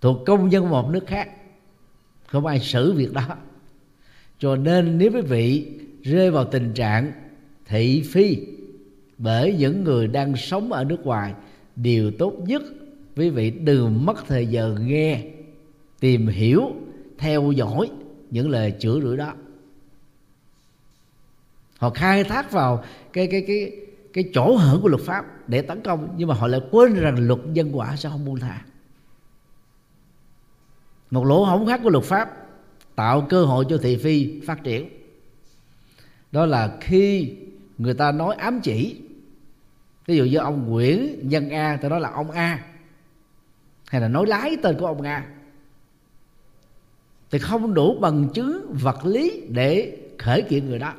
thuộc 0.00 0.26
công 0.26 0.52
dân 0.52 0.68
một 0.68 0.90
nước 0.90 1.06
khác. 1.06 1.28
Không 2.26 2.46
ai 2.46 2.60
xử 2.60 2.92
việc 2.92 3.12
đó. 3.12 3.36
Cho 4.38 4.56
nên 4.56 4.98
nếu 4.98 5.10
quý 5.12 5.20
vị 5.20 5.68
rơi 6.02 6.30
vào 6.30 6.44
tình 6.44 6.72
trạng 6.74 7.12
thị 7.66 8.02
phi. 8.02 8.36
Bởi 9.18 9.54
những 9.58 9.84
người 9.84 10.06
đang 10.06 10.36
sống 10.36 10.72
ở 10.72 10.84
nước 10.84 11.06
ngoài, 11.06 11.34
điều 11.76 12.10
tốt 12.10 12.36
nhất, 12.46 12.62
quý 13.16 13.30
vị 13.30 13.50
đừng 13.50 14.06
mất 14.06 14.26
thời 14.26 14.46
giờ 14.46 14.76
nghe, 14.80 15.24
tìm 16.00 16.26
hiểu, 16.26 16.62
theo 17.18 17.52
dõi 17.52 17.90
những 18.30 18.50
lời 18.50 18.74
chữa 18.80 19.00
rủi 19.00 19.16
đó. 19.16 19.34
Họ 21.78 21.90
khai 21.90 22.24
thác 22.24 22.52
vào 22.52 22.84
cái 23.12 23.26
cái 23.26 23.44
cái 23.46 23.72
cái 24.12 24.24
chỗ 24.34 24.56
hở 24.56 24.78
của 24.82 24.88
luật 24.88 25.02
pháp 25.02 25.48
để 25.48 25.62
tấn 25.62 25.80
công, 25.80 26.14
nhưng 26.16 26.28
mà 26.28 26.34
họ 26.34 26.46
lại 26.46 26.60
quên 26.70 26.94
rằng 26.94 27.26
luật 27.26 27.40
nhân 27.46 27.70
quả 27.72 27.96
sẽ 27.96 28.08
không 28.08 28.24
buông 28.24 28.38
tha. 28.38 28.64
Một 31.10 31.24
lỗ 31.24 31.44
hổng 31.44 31.66
khác 31.66 31.80
của 31.82 31.90
luật 31.90 32.04
pháp 32.04 32.30
tạo 32.94 33.26
cơ 33.28 33.44
hội 33.44 33.64
cho 33.68 33.78
thị 33.78 33.96
phi 33.96 34.40
phát 34.40 34.64
triển 34.64 35.01
đó 36.32 36.46
là 36.46 36.76
khi 36.80 37.36
người 37.78 37.94
ta 37.94 38.12
nói 38.12 38.34
ám 38.34 38.60
chỉ. 38.60 39.00
Ví 40.06 40.16
dụ 40.16 40.24
như 40.24 40.36
ông 40.36 40.70
Nguyễn 40.70 41.28
Nhân 41.28 41.50
A 41.50 41.78
ta 41.82 41.88
nói 41.88 42.00
là 42.00 42.10
ông 42.10 42.30
A. 42.30 42.64
Hay 43.86 44.00
là 44.00 44.08
nói 44.08 44.26
lái 44.26 44.56
tên 44.62 44.76
của 44.78 44.86
ông 44.86 45.02
A. 45.02 45.26
Thì 47.30 47.38
không 47.38 47.74
đủ 47.74 47.98
bằng 48.00 48.28
chứng 48.34 48.76
vật 48.82 49.04
lý 49.04 49.42
để 49.48 49.98
khởi 50.18 50.42
kiện 50.42 50.66
người 50.66 50.78
đó. 50.78 50.94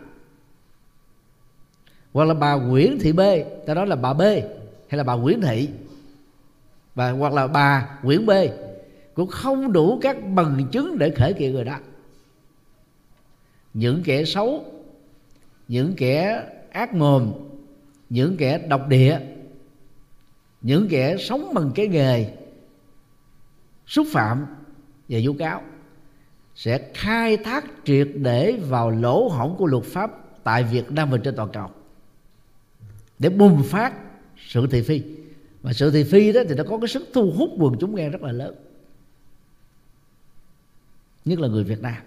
Hoặc 2.13 2.25
là 2.25 2.33
bà 2.33 2.53
Nguyễn 2.53 2.99
Thị 2.99 3.11
B, 3.11 3.19
ta 3.65 3.73
nói 3.73 3.87
là 3.87 3.95
bà 3.95 4.13
B, 4.13 4.21
hay 4.87 4.97
là 4.97 5.03
bà 5.03 5.13
Nguyễn 5.13 5.41
Thị. 5.41 5.69
Và 6.95 7.11
hoặc 7.11 7.33
là 7.33 7.47
bà 7.47 7.99
Nguyễn 8.03 8.25
B, 8.25 8.31
cũng 9.13 9.29
không 9.29 9.71
đủ 9.71 9.99
các 10.01 10.17
bằng 10.27 10.67
chứng 10.71 10.97
để 10.97 11.09
khởi 11.09 11.33
kiện 11.33 11.53
người 11.53 11.63
đó. 11.63 11.77
Những 13.73 14.01
kẻ 14.05 14.25
xấu 14.25 14.65
những 15.73 15.93
kẻ 15.97 16.47
ác 16.71 16.93
mồm, 16.93 17.33
những 18.09 18.37
kẻ 18.37 18.57
độc 18.57 18.87
địa, 18.87 19.19
những 20.61 20.87
kẻ 20.89 21.17
sống 21.17 21.51
bằng 21.53 21.71
cái 21.75 21.87
nghề 21.87 22.37
xúc 23.87 24.07
phạm 24.11 24.45
và 25.09 25.19
vu 25.23 25.33
cáo 25.33 25.61
sẽ 26.55 26.91
khai 26.93 27.37
thác 27.37 27.65
triệt 27.83 28.07
để 28.15 28.59
vào 28.69 28.89
lỗ 28.89 29.27
hổng 29.27 29.55
của 29.57 29.65
luật 29.65 29.83
pháp 29.83 30.11
tại 30.43 30.63
Việt 30.63 30.91
Nam 30.91 31.09
và 31.09 31.17
trên 31.17 31.35
toàn 31.35 31.49
cầu 31.53 31.69
để 33.19 33.29
bùng 33.29 33.63
phát 33.63 33.93
sự 34.37 34.67
thị 34.71 34.81
phi. 34.81 35.03
Và 35.61 35.73
sự 35.73 35.91
thị 35.91 36.03
phi 36.03 36.31
đó 36.31 36.41
thì 36.49 36.55
nó 36.55 36.63
có 36.69 36.77
cái 36.77 36.87
sức 36.87 37.09
thu 37.13 37.31
hút 37.37 37.49
quần 37.57 37.75
chúng 37.79 37.95
nghe 37.95 38.09
rất 38.09 38.21
là 38.21 38.31
lớn, 38.31 38.55
nhất 41.25 41.39
là 41.39 41.47
người 41.47 41.63
Việt 41.63 41.81
Nam 41.81 42.03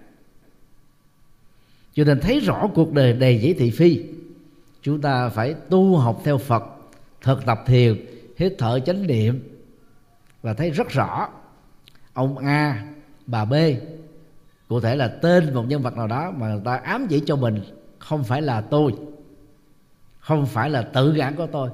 cho 1.96 2.04
nên 2.04 2.20
thấy 2.20 2.40
rõ 2.40 2.68
cuộc 2.74 2.92
đời 2.92 3.12
đầy 3.12 3.38
dẫy 3.38 3.54
thị 3.54 3.70
phi. 3.70 4.04
Chúng 4.82 5.00
ta 5.00 5.28
phải 5.28 5.54
tu 5.54 5.96
học 5.96 6.20
theo 6.24 6.38
Phật, 6.38 6.62
thực 7.20 7.46
tập 7.46 7.58
thiền, 7.66 8.06
hít 8.36 8.54
thở 8.58 8.80
chánh 8.80 9.06
niệm. 9.06 9.48
Và 10.42 10.54
thấy 10.54 10.70
rất 10.70 10.88
rõ, 10.88 11.28
ông 12.12 12.38
A, 12.38 12.86
bà 13.26 13.44
B, 13.44 13.54
cụ 14.68 14.80
thể 14.80 14.96
là 14.96 15.08
tên 15.08 15.54
một 15.54 15.64
nhân 15.68 15.82
vật 15.82 15.96
nào 15.96 16.06
đó 16.06 16.32
mà 16.36 16.48
người 16.48 16.62
ta 16.64 16.76
ám 16.76 17.06
chỉ 17.10 17.22
cho 17.26 17.36
mình, 17.36 17.60
không 17.98 18.24
phải 18.24 18.42
là 18.42 18.60
tôi, 18.60 18.94
không 20.18 20.46
phải 20.46 20.70
là 20.70 20.82
tự 20.82 21.12
gãn 21.12 21.36
của 21.36 21.46
tôi, 21.52 21.70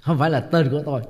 không 0.00 0.18
phải 0.18 0.30
là 0.30 0.40
tên 0.40 0.70
của 0.70 0.82
tôi. 0.86 1.02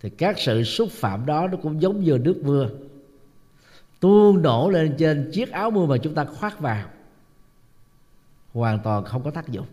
Thì 0.00 0.10
các 0.10 0.38
sự 0.38 0.64
xúc 0.64 0.88
phạm 0.90 1.26
đó 1.26 1.48
nó 1.52 1.58
cũng 1.62 1.82
giống 1.82 2.00
như 2.00 2.18
nước 2.18 2.40
mưa 2.44 2.68
tuôn 4.00 4.42
đổ 4.42 4.70
lên 4.70 4.94
trên 4.98 5.30
chiếc 5.32 5.50
áo 5.50 5.70
mưa 5.70 5.86
mà 5.86 5.96
chúng 6.02 6.14
ta 6.14 6.24
khoác 6.24 6.60
vào. 6.60 6.88
Hoàn 8.52 8.80
toàn 8.84 9.04
không 9.04 9.22
có 9.22 9.30
tác 9.30 9.48
dụng. 9.48 9.66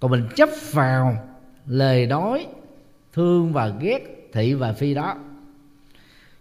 Còn 0.00 0.10
mình 0.10 0.28
chấp 0.36 0.48
vào 0.72 1.28
lời 1.66 2.06
nói, 2.06 2.46
thương 3.12 3.52
và 3.52 3.68
ghét, 3.68 4.28
thị 4.32 4.54
và 4.54 4.72
phi 4.72 4.94
đó, 4.94 5.16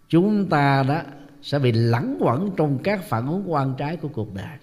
chúng 0.10 0.50
ta 0.50 0.84
đó 0.84 1.02
sẽ 1.42 1.60
bị 1.60 1.72
lẳng 1.72 2.18
quẩn 2.20 2.52
trong 2.58 2.80
các 2.84 3.04
phản 3.04 3.28
ứng 3.28 3.52
quan 3.52 3.76
trái 3.78 3.98
của 3.98 4.08
cuộc 4.08 4.34
đời. 4.34 4.58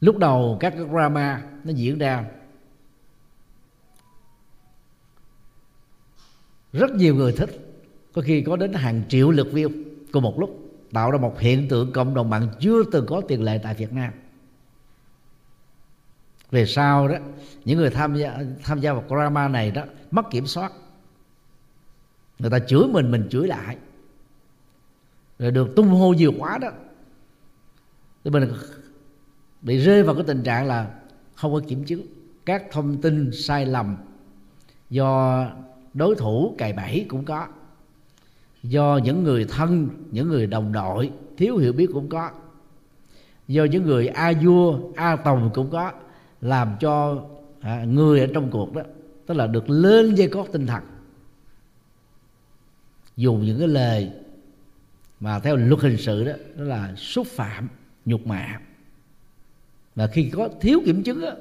Lúc 0.00 0.18
đầu 0.18 0.56
các 0.60 0.74
drama 0.92 1.42
nó 1.64 1.72
diễn 1.72 1.98
ra, 1.98 2.24
rất 6.72 6.90
nhiều 6.90 7.14
người 7.14 7.32
thích 7.32 7.69
có 8.12 8.22
khi 8.22 8.42
có 8.42 8.56
đến 8.56 8.72
hàng 8.72 9.02
triệu 9.08 9.30
lượt 9.30 9.48
view. 9.52 9.84
Cùng 10.12 10.22
một 10.22 10.40
lúc, 10.40 10.70
tạo 10.92 11.10
ra 11.10 11.18
một 11.18 11.40
hiện 11.40 11.68
tượng 11.68 11.92
cộng 11.92 12.14
đồng 12.14 12.30
mạng 12.30 12.48
chưa 12.60 12.84
từng 12.92 13.06
có 13.06 13.22
tiền 13.28 13.42
lệ 13.42 13.60
tại 13.62 13.74
Việt 13.74 13.92
Nam. 13.92 14.12
Về 16.50 16.66
sau 16.66 17.08
đó, 17.08 17.14
những 17.64 17.78
người 17.78 17.90
tham 17.90 18.16
gia 18.16 18.38
tham 18.62 18.80
gia 18.80 18.92
vào 18.92 19.04
drama 19.08 19.48
này 19.48 19.70
đó, 19.70 19.84
mất 20.10 20.30
kiểm 20.30 20.46
soát. 20.46 20.72
Người 22.38 22.50
ta 22.50 22.58
chửi 22.58 22.82
mình 22.88 23.10
mình 23.10 23.28
chửi 23.30 23.48
lại. 23.48 23.76
Rồi 25.38 25.50
được 25.50 25.76
tung 25.76 25.88
hô 25.88 26.12
nhiều 26.12 26.32
quá 26.38 26.58
đó. 26.58 26.68
Thì 28.24 28.30
mình 28.30 28.52
bị 29.62 29.78
rơi 29.78 30.02
vào 30.02 30.14
cái 30.14 30.24
tình 30.26 30.42
trạng 30.42 30.66
là 30.66 30.94
không 31.34 31.52
có 31.52 31.60
kiểm 31.68 31.84
chứng. 31.84 32.06
Các 32.44 32.64
thông 32.70 33.00
tin 33.00 33.30
sai 33.32 33.66
lầm 33.66 33.96
do 34.90 35.46
đối 35.94 36.14
thủ 36.14 36.54
cài 36.58 36.72
bẫy 36.72 37.06
cũng 37.08 37.24
có 37.24 37.48
do 38.62 39.00
những 39.04 39.24
người 39.24 39.44
thân 39.44 39.88
những 40.10 40.28
người 40.28 40.46
đồng 40.46 40.72
đội 40.72 41.10
thiếu 41.36 41.56
hiểu 41.56 41.72
biết 41.72 41.86
cũng 41.92 42.08
có. 42.08 42.30
Do 43.48 43.64
những 43.64 43.84
người 43.84 44.08
a 44.08 44.32
vua 44.42 44.78
a 44.96 45.16
tòng 45.16 45.50
cũng 45.54 45.70
có 45.70 45.92
làm 46.40 46.76
cho 46.80 47.24
à, 47.60 47.84
người 47.84 48.20
ở 48.20 48.26
trong 48.34 48.50
cuộc 48.50 48.74
đó 48.74 48.82
tức 49.26 49.34
là 49.34 49.46
được 49.46 49.70
lên 49.70 50.14
dây 50.14 50.28
cót 50.28 50.46
tinh 50.52 50.66
thần. 50.66 50.82
Dùng 53.16 53.44
những 53.44 53.58
cái 53.58 53.68
lời 53.68 54.12
mà 55.20 55.38
theo 55.38 55.56
luật 55.56 55.80
hình 55.80 55.96
sự 55.96 56.24
đó 56.24 56.32
đó 56.56 56.64
là 56.64 56.94
xúc 56.96 57.26
phạm 57.26 57.68
nhục 58.04 58.26
mạ. 58.26 58.60
Và 59.94 60.06
khi 60.06 60.30
có 60.30 60.48
thiếu 60.60 60.80
kiểm 60.84 61.02
chứng 61.02 61.20
đó, 61.20 61.32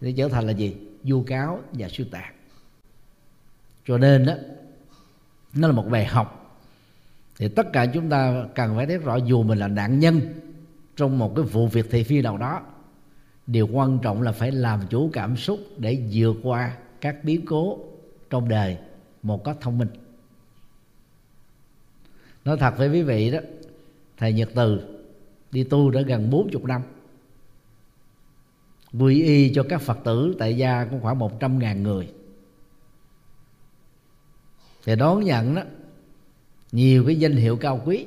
thì 0.00 0.12
trở 0.12 0.28
thành 0.28 0.46
là 0.46 0.52
gì? 0.52 0.76
Vu 1.02 1.22
cáo 1.22 1.60
và 1.72 1.88
xuyên 1.88 2.10
tạc 2.10 2.34
cho 3.90 3.98
nên 3.98 4.26
đó 4.26 4.34
nó 5.54 5.68
là 5.68 5.74
một 5.74 5.86
bài 5.90 6.04
học 6.04 6.39
thì 7.40 7.48
tất 7.48 7.72
cả 7.72 7.86
chúng 7.86 8.10
ta 8.10 8.44
cần 8.54 8.76
phải 8.76 8.86
thấy 8.86 8.98
rõ, 8.98 9.16
dù 9.16 9.42
mình 9.42 9.58
là 9.58 9.68
nạn 9.68 9.98
nhân 9.98 10.20
trong 10.96 11.18
một 11.18 11.36
cái 11.36 11.44
vụ 11.44 11.66
việc 11.66 11.90
thị 11.90 12.02
phi 12.04 12.22
nào 12.22 12.38
đó, 12.38 12.62
điều 13.46 13.66
quan 13.66 13.98
trọng 14.02 14.22
là 14.22 14.32
phải 14.32 14.50
làm 14.50 14.80
chủ 14.90 15.10
cảm 15.12 15.36
xúc 15.36 15.58
để 15.78 16.08
vượt 16.12 16.36
qua 16.42 16.76
các 17.00 17.24
biến 17.24 17.44
cố 17.46 17.78
trong 18.30 18.48
đời 18.48 18.78
một 19.22 19.44
cách 19.44 19.56
thông 19.60 19.78
minh. 19.78 19.88
Nói 22.44 22.56
thật 22.56 22.74
với 22.78 22.88
quý 22.90 23.02
vị 23.02 23.30
đó, 23.30 23.38
thầy 24.16 24.32
nhật 24.32 24.50
từ 24.54 24.80
đi 25.52 25.64
tu 25.64 25.90
đã 25.90 26.00
gần 26.00 26.30
40 26.30 26.62
năm. 26.64 26.82
Quy 28.98 29.22
y 29.22 29.54
cho 29.54 29.64
các 29.68 29.82
phật 29.82 29.98
tử 30.04 30.34
tại 30.38 30.56
gia 30.56 30.84
cũng 30.84 31.00
khoảng 31.00 31.18
100 31.18 31.58
ngàn 31.58 31.82
người. 31.82 32.12
Thì 34.84 34.96
đón 34.96 35.24
nhận 35.24 35.54
đó 35.54 35.62
nhiều 36.72 37.04
cái 37.06 37.16
danh 37.16 37.36
hiệu 37.36 37.56
cao 37.56 37.82
quý. 37.84 38.06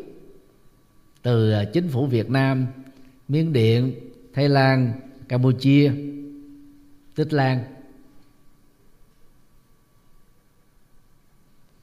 Từ 1.22 1.52
à, 1.52 1.64
chính 1.74 1.88
phủ 1.88 2.06
Việt 2.06 2.30
Nam, 2.30 2.68
Miến 3.28 3.54
Điện, 3.54 3.94
Thái 4.34 4.50
Lan, 4.50 4.94
Campuchia, 5.28 5.92
Tích 7.16 7.34
Lan. 7.34 7.64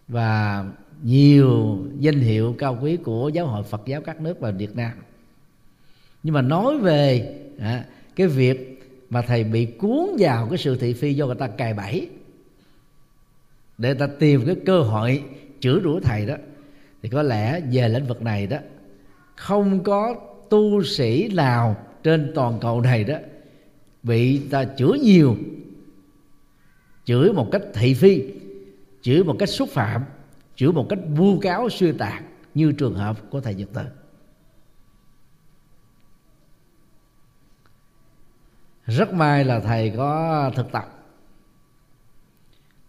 Và 0.08 0.64
nhiều 1.02 1.78
danh 1.98 2.20
hiệu 2.20 2.54
cao 2.58 2.78
quý 2.82 2.96
của 2.96 3.28
giáo 3.28 3.46
hội 3.46 3.62
Phật 3.62 3.82
giáo 3.86 4.00
các 4.00 4.20
nước 4.20 4.40
và 4.40 4.50
Việt 4.50 4.76
Nam. 4.76 4.92
Nhưng 6.22 6.34
mà 6.34 6.42
nói 6.42 6.78
về 6.78 7.36
à, 7.58 7.84
cái 8.16 8.26
việc 8.26 8.82
mà 9.10 9.22
thầy 9.22 9.44
bị 9.44 9.66
cuốn 9.66 10.06
vào 10.18 10.48
cái 10.48 10.58
sự 10.58 10.76
thị 10.76 10.92
phi 10.92 11.14
do 11.14 11.26
người 11.26 11.34
ta 11.34 11.48
cài 11.48 11.74
bẫy 11.74 12.08
để 13.78 13.94
ta 13.94 14.08
tìm 14.18 14.46
cái 14.46 14.56
cơ 14.66 14.80
hội 14.80 15.24
chữa 15.60 15.80
rủa 15.80 16.00
thầy 16.00 16.26
đó 16.26 16.34
thì 17.02 17.08
có 17.08 17.22
lẽ 17.22 17.60
về 17.72 17.88
lĩnh 17.88 18.06
vực 18.06 18.22
này 18.22 18.46
đó, 18.46 18.56
không 19.36 19.84
có 19.84 20.14
tu 20.50 20.82
sĩ 20.84 21.28
nào 21.34 21.76
trên 22.02 22.32
toàn 22.34 22.58
cầu 22.60 22.80
này 22.80 23.04
đó 23.04 23.16
bị 24.02 24.48
ta 24.50 24.64
chửi 24.64 24.98
nhiều, 24.98 25.36
chửi 27.04 27.32
một 27.32 27.48
cách 27.52 27.62
thị 27.74 27.94
phi, 27.94 28.24
chửi 29.02 29.24
một 29.24 29.36
cách 29.38 29.48
xúc 29.48 29.68
phạm, 29.68 30.04
chửi 30.56 30.72
một 30.72 30.86
cách 30.88 30.98
vu 31.16 31.38
cáo 31.40 31.68
xuyên 31.68 31.98
tạc 31.98 32.22
như 32.54 32.72
trường 32.72 32.94
hợp 32.94 33.16
của 33.30 33.40
thầy 33.40 33.54
Nhật 33.54 33.68
Từ. 33.74 33.82
Rất 38.86 39.12
may 39.12 39.44
là 39.44 39.60
thầy 39.60 39.92
có 39.96 40.52
thực 40.56 40.72
tập. 40.72 40.96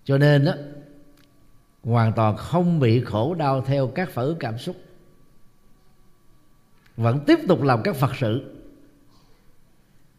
Cho 0.04 0.17
nên 0.17 0.45
đó 0.45 0.54
hoàn 1.84 2.13
toàn 2.13 2.38
không 2.38 2.80
bị 2.80 3.04
khổ 3.04 3.34
đau 3.34 3.62
theo 3.62 3.88
các 3.88 4.10
phản 4.10 4.26
ứng 4.26 4.38
cảm 4.39 4.58
xúc. 4.58 4.76
Vẫn 6.98 7.20
tiếp 7.28 7.39
tục 7.48 7.62
làm 7.62 7.82
các 7.84 7.96
phật 7.96 8.12
sự. 8.20 8.56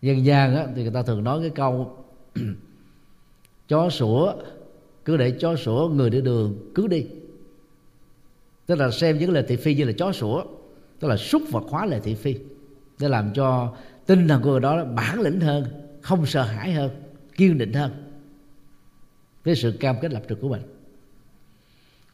Dân 0.02 0.24
gian 0.24 0.56
á, 0.56 0.66
thì 0.76 0.82
người 0.82 0.92
ta 0.92 1.02
thường 1.02 1.24
nói 1.24 1.40
cái 1.40 1.50
câu 1.50 2.04
chó 3.68 3.90
sủa 3.90 4.34
cứ 5.04 5.16
để 5.16 5.30
chó 5.30 5.56
sủa 5.56 5.88
người 5.88 6.10
đi 6.10 6.20
đường 6.20 6.70
cứ 6.74 6.86
đi. 6.86 7.06
Tức 8.66 8.74
là 8.74 8.90
xem 8.90 9.18
những 9.18 9.30
lời 9.30 9.44
thị 9.48 9.56
phi 9.56 9.74
như 9.74 9.84
là 9.84 9.92
chó 9.98 10.12
sủa 10.12 10.44
tức 11.00 11.08
là 11.08 11.16
xúc 11.16 11.42
vật 11.50 11.64
hóa 11.68 11.86
lời 11.86 12.00
thị 12.04 12.14
phi 12.14 12.36
để 12.98 13.08
làm 13.08 13.32
cho 13.34 13.76
tinh 14.06 14.28
thần 14.28 14.42
của 14.42 14.50
người 14.50 14.60
đó 14.60 14.84
bản 14.84 15.20
lĩnh 15.20 15.40
hơn 15.40 15.64
không 16.02 16.26
sợ 16.26 16.42
hãi 16.42 16.72
hơn 16.72 16.90
kiên 17.36 17.58
định 17.58 17.72
hơn. 17.72 17.92
Với 19.44 19.56
sự 19.56 19.76
cam 19.80 19.96
kết 20.00 20.12
lập 20.12 20.22
trường 20.28 20.40
của 20.40 20.48
mình 20.48 20.62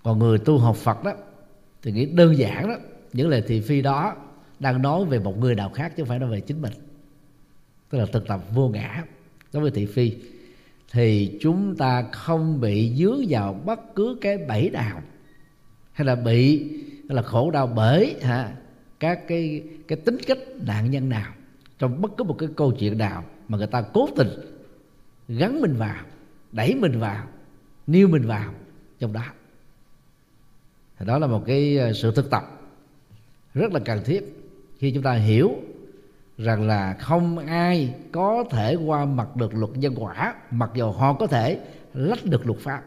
còn 0.09 0.19
người 0.19 0.39
tu 0.39 0.59
học 0.59 0.77
phật 0.77 1.05
đó, 1.05 1.13
thì 1.83 1.93
nghĩ 1.93 2.07
đơn 2.07 2.39
giản 2.39 2.69
đó, 2.69 2.75
những 3.13 3.29
lời 3.29 3.43
thị 3.47 3.61
phi 3.61 3.83
đó 3.83 4.17
đang 4.61 4.83
nói 4.83 5.05
về 5.05 5.19
một 5.19 5.39
người 5.39 5.55
nào 5.55 5.71
khác 5.71 5.93
chứ 5.97 6.03
không 6.03 6.09
phải 6.09 6.19
nói 6.19 6.31
về 6.31 6.41
chính 6.41 6.63
mình. 6.63 6.73
Tức 7.91 7.99
là 7.99 8.07
thực 8.07 8.27
tập 8.27 8.41
vô 8.55 8.69
ngã, 8.69 9.05
đối 9.53 9.63
với 9.63 9.71
thị 9.71 9.87
phi. 9.87 10.13
Thì 10.93 11.39
chúng 11.41 11.77
ta 11.77 12.03
không 12.13 12.61
bị 12.61 12.95
dướng 12.97 13.21
vào 13.29 13.61
bất 13.65 13.95
cứ 13.95 14.19
cái 14.21 14.39
bẫy 14.39 14.71
nào, 14.71 15.03
hay 15.93 16.07
là 16.07 16.15
bị 16.15 16.69
hay 17.09 17.17
là 17.17 17.23
khổ 17.23 17.51
đau 17.51 17.67
bởi 17.67 18.17
ha 18.23 18.53
các 19.01 19.29
cái 19.29 19.63
cái 19.89 19.99
tính 20.05 20.19
cách 20.27 20.39
nạn 20.67 20.91
nhân 20.91 21.09
nào, 21.09 21.33
trong 21.79 22.03
bất 22.03 22.17
cứ 22.17 22.25
một 22.25 22.37
cái 22.39 22.49
câu 22.57 22.73
chuyện 22.73 22.99
nào 22.99 23.25
mà 23.49 23.59
người 23.59 23.67
ta 23.67 23.83
cố 23.93 24.09
tình 24.17 24.29
gắn 25.29 25.61
mình 25.61 25.75
vào, 25.77 26.05
đẩy 26.53 26.75
mình 26.75 27.01
vào 27.01 27.27
nêu 27.87 28.09
mình 28.09 28.27
vào 28.27 28.53
trong 28.99 29.13
đó 29.13 29.25
đó 31.05 31.19
là 31.19 31.27
một 31.27 31.43
cái 31.47 31.79
ờ, 31.79 31.93
sự 31.93 32.13
thực 32.15 32.31
tập 32.31 32.61
rất 33.55 33.73
là 33.73 33.81
cần 33.85 34.01
thiết 34.05 34.25
khi 34.79 34.91
chúng 34.91 35.03
ta 35.03 35.13
hiểu 35.13 35.51
rằng 36.39 36.67
là 36.67 36.95
không 36.95 37.39
ai 37.39 37.95
có 38.13 38.45
thể 38.51 38.75
qua 38.75 39.05
mặt 39.05 39.37
được 39.37 39.55
luật 39.55 39.77
nhân 39.77 39.95
quả 39.97 40.35
mặc 40.51 40.71
dù 40.75 40.91
họ 40.91 41.13
có 41.13 41.27
thể 41.27 41.61
lách 41.95 42.25
được 42.25 42.47
luật 42.47 42.59
pháp. 42.61 42.83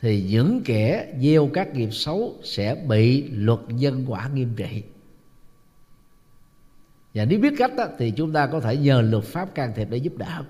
Thì 0.00 0.22
những 0.22 0.62
kẻ 0.64 1.14
gieo 1.20 1.50
các 1.54 1.74
nghiệp 1.74 1.90
xấu 1.92 2.34
sẽ 2.42 2.74
bị 2.88 3.28
luật 3.30 3.60
nhân 3.68 4.04
quả 4.08 4.28
nghiêm 4.34 4.54
trị. 4.56 4.82
Và 7.14 7.24
nếu 7.24 7.40
biết 7.40 7.54
cách 7.58 7.72
đó, 7.76 7.86
thì 7.98 8.10
chúng 8.10 8.32
ta 8.32 8.46
có 8.46 8.60
thể 8.60 8.76
nhờ 8.76 9.00
luật 9.00 9.24
pháp 9.24 9.54
can 9.54 9.72
thiệp 9.76 9.88
để 9.90 9.96
giúp 9.96 10.16
đỡ. 10.16 10.44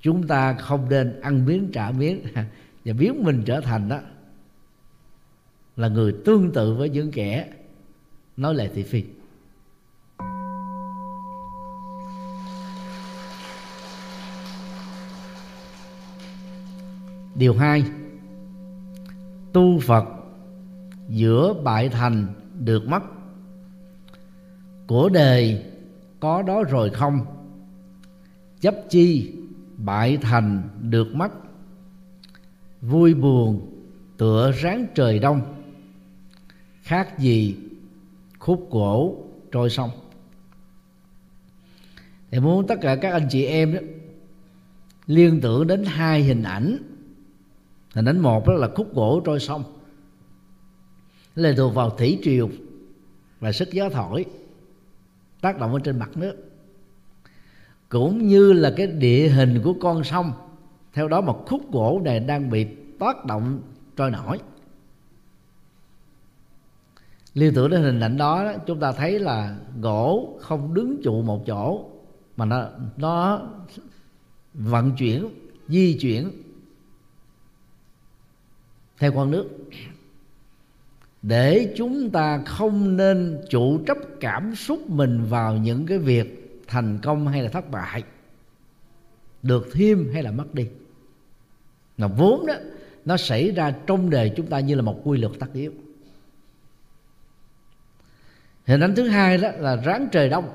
Chúng 0.00 0.26
ta 0.26 0.54
không 0.54 0.88
nên 0.88 1.20
ăn 1.20 1.46
miếng 1.46 1.70
trả 1.72 1.90
miếng. 1.90 2.22
và 2.84 2.92
biến 2.92 3.24
mình 3.24 3.42
trở 3.46 3.60
thành 3.60 3.88
đó, 3.88 3.98
là 5.76 5.88
người 5.88 6.14
tương 6.24 6.52
tự 6.52 6.74
với 6.74 6.88
những 6.90 7.10
kẻ 7.12 7.48
nói 8.36 8.54
lời 8.54 8.70
thị 8.74 8.82
phi. 8.82 9.04
Điều 17.34 17.54
hai, 17.54 17.84
tu 19.52 19.80
phật 19.80 20.04
giữa 21.08 21.54
bại 21.64 21.88
thành 21.88 22.26
được 22.58 22.86
mất. 22.86 23.02
Của 24.86 25.08
đề 25.08 25.64
có 26.20 26.42
đó 26.42 26.62
rồi 26.62 26.90
không? 26.90 27.20
Chấp 28.60 28.74
chi 28.90 29.32
bại 29.76 30.18
thành 30.22 30.62
được 30.80 31.14
mất 31.14 31.32
vui 32.82 33.14
buồn 33.14 33.68
tựa 34.16 34.52
ráng 34.52 34.86
trời 34.94 35.18
đông. 35.18 35.62
Khác 36.82 37.18
gì 37.18 37.56
khúc 38.38 38.70
gỗ 38.70 39.24
trôi 39.52 39.70
sông. 39.70 39.90
Thì 42.30 42.40
muốn 42.40 42.66
tất 42.66 42.74
cả 42.80 42.96
các 42.96 43.12
anh 43.12 43.26
chị 43.30 43.44
em 43.44 43.74
đó, 43.74 43.80
liên 45.06 45.40
tưởng 45.40 45.66
đến 45.66 45.84
hai 45.84 46.22
hình 46.22 46.42
ảnh. 46.42 46.78
Hình 47.94 48.04
ảnh 48.04 48.18
một 48.18 48.46
đó 48.46 48.52
là 48.52 48.68
khúc 48.74 48.94
gỗ 48.94 49.22
trôi 49.24 49.40
sông. 49.40 49.64
Lệ 51.34 51.54
thuộc 51.56 51.74
vào 51.74 51.90
thủy 51.90 52.18
triều 52.22 52.50
và 53.40 53.52
sức 53.52 53.72
gió 53.72 53.88
thổi, 53.88 54.24
tác 55.40 55.58
động 55.58 55.72
ở 55.72 55.78
trên 55.84 55.98
mặt 55.98 56.10
nước. 56.16 56.36
Cũng 57.88 58.26
như 58.26 58.52
là 58.52 58.74
cái 58.76 58.86
địa 58.86 59.28
hình 59.28 59.60
của 59.64 59.74
con 59.80 60.04
sông 60.04 60.32
theo 60.92 61.08
đó 61.08 61.20
một 61.20 61.44
khúc 61.46 61.72
gỗ 61.72 62.00
này 62.04 62.20
đang 62.20 62.50
bị 62.50 62.66
tác 62.98 63.24
động, 63.24 63.62
trôi 63.96 64.10
nổi. 64.10 64.38
Liên 67.34 67.54
tưởng 67.54 67.70
đến 67.70 67.82
hình 67.82 68.00
ảnh 68.00 68.16
đó, 68.16 68.52
chúng 68.66 68.80
ta 68.80 68.92
thấy 68.92 69.18
là 69.18 69.56
gỗ 69.80 70.38
không 70.40 70.74
đứng 70.74 71.00
trụ 71.02 71.22
một 71.22 71.42
chỗ, 71.46 71.90
mà 72.36 72.44
nó 72.44 72.68
nó 72.96 73.42
vận 74.54 74.92
chuyển, 74.96 75.28
di 75.68 75.98
chuyển 76.00 76.30
theo 78.98 79.12
con 79.12 79.30
nước. 79.30 79.48
Để 81.22 81.74
chúng 81.76 82.10
ta 82.10 82.42
không 82.46 82.96
nên 82.96 83.40
chủ 83.50 83.80
chấp 83.86 83.98
cảm 84.20 84.54
xúc 84.54 84.90
mình 84.90 85.24
vào 85.28 85.56
những 85.56 85.86
cái 85.86 85.98
việc 85.98 86.60
thành 86.66 86.98
công 87.02 87.28
hay 87.28 87.42
là 87.42 87.48
thất 87.48 87.70
bại, 87.70 88.02
được 89.42 89.68
thêm 89.72 90.10
hay 90.12 90.22
là 90.22 90.30
mất 90.30 90.54
đi 90.54 90.68
mà 92.02 92.08
vốn 92.08 92.46
đó, 92.46 92.54
nó 93.04 93.16
xảy 93.16 93.50
ra 93.50 93.74
trong 93.86 94.10
đời 94.10 94.32
chúng 94.36 94.46
ta 94.46 94.60
như 94.60 94.74
là 94.74 94.82
một 94.82 95.00
quy 95.04 95.18
luật 95.18 95.32
tất 95.40 95.46
yếu. 95.52 95.72
Hình 98.66 98.80
ảnh 98.80 98.94
thứ 98.94 99.08
hai 99.08 99.38
đó 99.38 99.48
là 99.58 99.76
ráng 99.76 100.08
trời 100.12 100.28
đông. 100.28 100.52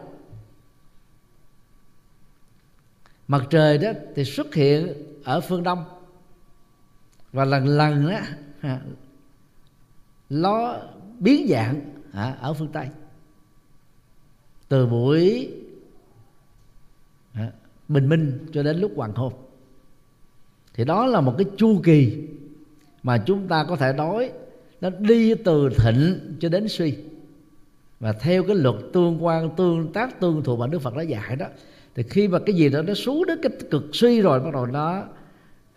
Mặt 3.28 3.44
trời 3.50 3.78
đó 3.78 3.92
thì 4.16 4.26
xuất 4.26 4.56
hiện 4.56 4.94
ở 5.24 5.42
phương 5.42 5.64
đông. 5.64 5.84
Và 7.32 7.46
lần 7.46 7.68
lần 7.68 8.12
đó 8.12 8.20
nó 10.30 10.80
biến 11.20 11.48
dạng 11.50 11.82
ở 12.40 12.54
phương 12.54 12.72
tây. 12.74 12.88
Từ 14.68 14.88
buổi 14.88 15.54
bình 17.88 18.10
minh 18.10 18.48
cho 18.54 18.64
đến 18.64 18.80
lúc 18.80 18.92
hoàng 18.96 19.14
hôn 19.16 19.34
thì 20.78 20.86
đó 20.86 21.06
là 21.06 21.22
một 21.22 21.36
cái 21.38 21.48
chu 21.58 21.82
kỳ 21.84 22.28
mà 23.04 23.18
chúng 23.18 23.48
ta 23.48 23.66
có 23.70 23.76
thể 23.76 23.94
nói 23.94 24.32
nó 24.82 24.90
đi 24.90 25.36
từ 25.36 25.70
thịnh 25.70 26.36
cho 26.40 26.50
đến 26.50 26.68
suy. 26.68 26.98
Và 28.00 28.14
theo 28.14 28.44
cái 28.44 28.56
luật 28.56 28.76
tương 28.94 29.26
quan, 29.26 29.56
tương 29.56 29.94
tác, 29.94 30.20
tương 30.20 30.44
thuộc 30.44 30.60
mà 30.60 30.68
đức 30.68 30.80
phật 30.80 30.96
đã 30.96 31.02
dạy 31.02 31.36
đó, 31.36 31.46
thì 31.96 32.04
khi 32.04 32.28
mà 32.28 32.40
cái 32.46 32.56
gì 32.56 32.70
đó 32.70 32.82
nó 32.82 32.94
xuống 32.94 33.26
đến 33.26 33.40
cái 33.44 33.52
cực 33.72 33.84
suy 33.94 34.22
rồi, 34.22 34.40
bắt 34.40 34.54
đầu 34.54 34.66
nó 34.66 35.04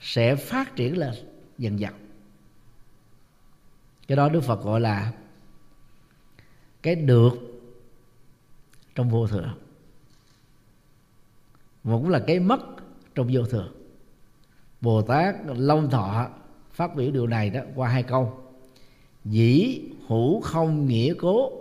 sẽ 0.01 0.37
phát 0.37 0.77
triển 0.77 0.99
lên 0.99 1.15
dần 1.59 1.81
dần. 1.81 1.95
Cái 4.09 4.17
đó 4.17 4.29
đức 4.29 4.41
phật 4.41 4.63
gọi 4.63 4.81
là 4.81 5.13
cái 6.83 6.95
được 6.95 7.33
trong 8.95 9.11
vô 9.11 9.27
thường. 9.27 9.49
Và 11.85 11.97
cũng 11.97 12.09
là 12.09 12.19
cái 12.19 12.41
mất 12.41 12.61
trong 13.15 13.29
vô 13.33 13.43
thường 13.43 13.80
bồ 14.81 15.03
tát 15.03 15.37
long 15.47 15.91
thọ 15.91 16.29
phát 16.73 16.97
biểu 16.97 17.11
điều 17.11 17.27
này 17.27 17.51
đó 17.51 17.61
qua 17.75 17.89
hai 17.89 18.03
câu. 18.03 18.33
Dĩ 19.25 19.81
hữu 20.07 20.41
không 20.41 20.87
nghĩa 20.87 21.15
cố 21.15 21.53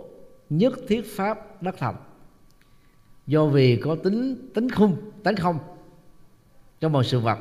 nhất 0.50 0.72
thiết 0.88 1.02
pháp 1.16 1.62
đắc 1.62 1.74
thành. 1.78 1.94
Do 3.26 3.46
vì 3.46 3.76
có 3.76 3.94
tính 3.94 4.50
tính 4.54 4.70
khung 4.70 4.96
tính 5.22 5.36
không 5.36 5.58
trong 6.80 6.92
một 6.92 7.02
sự 7.02 7.20
vật 7.20 7.38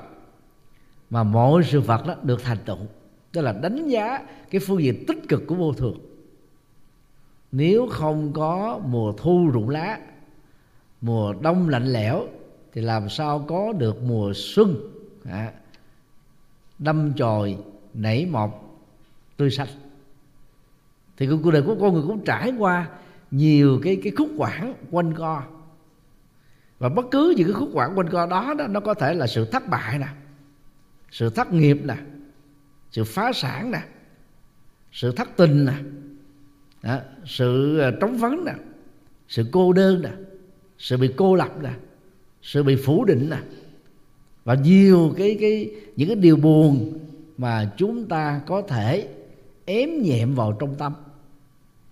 mà 1.09 1.23
mọi 1.23 1.63
sự 1.63 1.81
vật 1.81 2.07
đó 2.07 2.15
được 2.23 2.43
thành 2.43 2.57
tựu. 2.65 2.77
Tức 3.31 3.41
là 3.41 3.51
đánh 3.51 3.87
giá 3.87 4.27
cái 4.49 4.61
phương 4.65 4.83
diện 4.83 5.03
tích 5.07 5.17
cực 5.29 5.43
của 5.47 5.55
vô 5.55 5.73
thường. 5.73 5.97
Nếu 7.51 7.87
không 7.87 8.33
có 8.33 8.81
mùa 8.85 9.13
thu 9.17 9.49
rụng 9.53 9.69
lá 9.69 9.99
mùa 11.01 11.33
đông 11.33 11.69
lạnh 11.69 11.85
lẽo 11.85 12.27
thì 12.73 12.81
làm 12.81 13.09
sao 13.09 13.45
có 13.47 13.73
được 13.73 14.03
mùa 14.03 14.33
xuân? 14.35 14.75
À, 15.29 15.53
đâm 16.79 17.13
chồi 17.13 17.57
nảy 17.93 18.25
mọc 18.25 18.79
tươi 19.37 19.51
xanh. 19.51 19.67
Thì 21.17 21.27
cuộc 21.27 21.51
đời 21.51 21.61
của 21.61 21.75
con 21.81 21.93
người 21.93 22.03
cũng 22.07 22.25
trải 22.25 22.53
qua 22.57 22.89
nhiều 23.31 23.79
cái 23.83 23.99
cái 24.03 24.13
khúc 24.17 24.29
quãng 24.37 24.73
quanh 24.91 25.13
co. 25.13 25.43
Và 26.79 26.89
bất 26.89 27.05
cứ 27.11 27.33
những 27.37 27.47
cái 27.47 27.53
khúc 27.53 27.69
quãng 27.73 27.97
quanh 27.97 28.09
co 28.09 28.25
đó, 28.25 28.53
đó 28.57 28.67
nó 28.67 28.79
có 28.79 28.93
thể 28.93 29.13
là 29.13 29.27
sự 29.27 29.45
thất 29.45 29.67
bại 29.67 29.99
nè 29.99 30.07
sự 31.11 31.29
thất 31.29 31.53
nghiệp 31.53 31.77
nè 31.83 31.95
sự 32.91 33.03
phá 33.03 33.33
sản 33.33 33.71
nè 33.71 33.81
sự 34.91 35.11
thất 35.11 35.29
tình 35.37 35.65
nè 35.65 35.73
đó, 36.83 36.99
sự 37.25 37.79
ờ, 37.79 37.91
trống 38.01 38.17
vắng 38.17 38.45
nè 38.45 38.53
sự 39.27 39.45
cô 39.51 39.73
đơn 39.73 40.01
nè 40.01 40.11
sự 40.77 40.97
bị 40.97 41.13
cô 41.17 41.35
lập 41.35 41.51
nè 41.61 41.73
sự 42.41 42.63
bị 42.63 42.75
phủ 42.75 43.05
định 43.05 43.29
nè 43.29 43.37
và 44.43 44.53
nhiều 44.53 45.13
cái 45.17 45.37
cái, 45.41 45.71
những 45.95 46.07
cái 46.09 46.15
điều 46.15 46.37
buồn 46.37 46.99
mà 47.37 47.71
chúng 47.77 48.05
ta 48.05 48.41
có 48.47 48.61
thể 48.61 49.07
ém 49.65 50.01
nhẹm 50.01 50.35
vào 50.35 50.57
trong 50.59 50.75
tâm. 50.75 50.93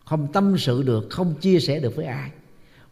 Không 0.05 0.27
tâm 0.33 0.57
sự 0.57 0.83
được, 0.83 1.07
không 1.09 1.33
chia 1.41 1.59
sẻ 1.59 1.79
được 1.79 1.95
với 1.95 2.05
ai. 2.05 2.31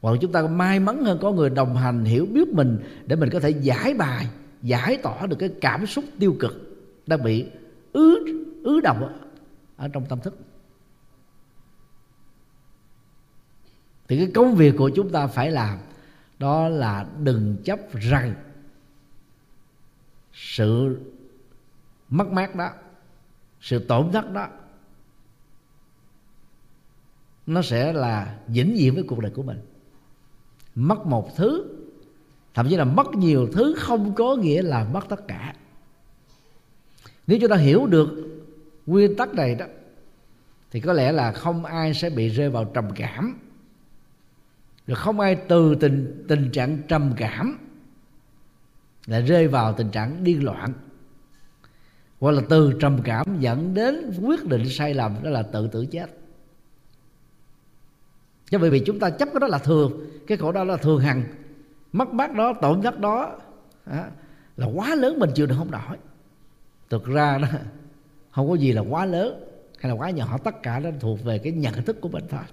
Hoặc 0.01 0.17
chúng 0.21 0.31
ta 0.31 0.41
may 0.41 0.79
mắn 0.79 1.05
hơn 1.05 1.19
có 1.21 1.31
người 1.31 1.49
đồng 1.49 1.75
hành 1.75 2.05
hiểu 2.05 2.25
biết 2.25 2.47
mình 2.47 2.79
để 3.05 3.15
mình 3.15 3.29
có 3.29 3.39
thể 3.39 3.49
giải 3.49 3.93
bài, 3.93 4.27
giải 4.61 4.97
tỏa 4.97 5.25
được 5.25 5.35
cái 5.39 5.49
cảm 5.61 5.85
xúc 5.85 6.05
tiêu 6.19 6.35
cực 6.39 6.75
đang 7.07 7.23
bị 7.23 7.45
ứ 7.93 8.25
ứ 8.63 8.79
động 8.79 9.19
ở 9.77 9.87
trong 9.87 10.05
tâm 10.05 10.19
thức. 10.19 10.37
Thì 14.07 14.17
cái 14.17 14.27
công 14.33 14.55
việc 14.55 14.75
của 14.77 14.89
chúng 14.89 15.09
ta 15.09 15.27
phải 15.27 15.51
làm, 15.51 15.77
đó 16.39 16.69
là 16.69 17.05
đừng 17.23 17.57
chấp 17.63 17.79
rằng 17.93 18.33
sự 20.35 20.99
mất 22.09 22.27
mát 22.27 22.55
đó, 22.55 22.69
sự 23.61 23.79
tổn 23.79 24.11
thất 24.11 24.31
đó, 24.31 24.47
nó 27.45 27.61
sẽ 27.61 27.93
là 27.93 28.39
vĩnh 28.47 28.73
viễn 28.77 28.93
với 28.93 29.03
cuộc 29.07 29.19
đời 29.19 29.31
của 29.31 29.43
mình. 29.43 29.59
Mất 30.75 31.05
một 31.05 31.35
thứ, 31.35 31.77
thậm 32.53 32.67
chí 32.69 32.75
là 32.75 32.85
mất 32.85 33.07
nhiều 33.13 33.47
thứ 33.53 33.75
không 33.77 34.15
có 34.15 34.35
nghĩa 34.35 34.61
là 34.61 34.83
mất 34.83 35.05
tất 35.09 35.27
cả. 35.27 35.55
Nếu 37.27 37.37
chúng 37.41 37.49
ta 37.49 37.55
hiểu 37.55 37.85
được 37.85 38.09
nguyên 38.85 39.15
tắc 39.15 39.33
này 39.33 39.55
đó, 39.55 39.65
thì 40.71 40.79
có 40.79 40.93
lẽ 40.93 41.11
là 41.11 41.31
không 41.31 41.65
ai 41.65 41.93
sẽ 41.93 42.09
bị 42.09 42.29
rơi 42.29 42.49
vào 42.49 42.65
trầm 42.65 42.89
cảm. 42.95 43.39
Rồi 44.87 44.95
không 44.95 45.19
ai 45.19 45.35
từ 45.35 45.75
tình 45.75 46.25
tình 46.27 46.51
trạng 46.51 46.77
trầm 46.87 47.13
cảm 47.17 47.64
lại 49.07 49.21
rơi 49.21 49.47
vào 49.47 49.73
tình 49.73 49.89
trạng 49.89 50.23
điên 50.23 50.43
loạn. 50.43 50.73
Hoặc 52.19 52.31
là 52.31 52.41
từ 52.49 52.73
trầm 52.79 52.99
cảm 53.03 53.39
dẫn 53.39 53.73
đến 53.73 54.11
quyết 54.21 54.45
định 54.45 54.69
sai 54.69 54.93
lầm, 54.93 55.23
đó 55.23 55.29
là 55.29 55.41
tự 55.41 55.67
tử 55.67 55.85
chết. 55.85 56.09
Cho 58.49 58.59
bởi 58.59 58.69
vì 58.69 58.79
chúng 58.85 58.99
ta 58.99 59.09
chấp 59.09 59.29
cái 59.33 59.39
đó 59.39 59.47
là 59.47 59.57
thường, 59.57 60.09
cái 60.27 60.37
khổ 60.37 60.51
đó 60.51 60.63
là 60.63 60.77
thường 60.77 60.99
hằng. 60.99 61.23
Mất 61.91 62.13
mát 62.13 62.33
đó, 62.33 62.53
tổn 62.61 62.81
thất 62.81 62.99
đó 62.99 63.39
là 64.57 64.65
quá 64.75 64.95
lớn 64.95 65.19
mình 65.19 65.29
chịu 65.35 65.45
được 65.45 65.55
không 65.57 65.71
nổi. 65.71 65.97
Thực 66.89 67.05
ra 67.05 67.37
đó, 67.37 67.47
không 68.31 68.49
có 68.49 68.55
gì 68.55 68.71
là 68.71 68.81
quá 68.81 69.05
lớn 69.05 69.43
hay 69.79 69.89
là 69.89 69.95
quá 69.95 70.09
nhỏ, 70.09 70.37
tất 70.43 70.63
cả 70.63 70.79
nó 70.79 70.89
thuộc 70.99 71.23
về 71.23 71.39
cái 71.39 71.51
nhận 71.51 71.73
thức 71.73 72.01
của 72.01 72.09
mình 72.09 72.23
thôi. 72.29 72.43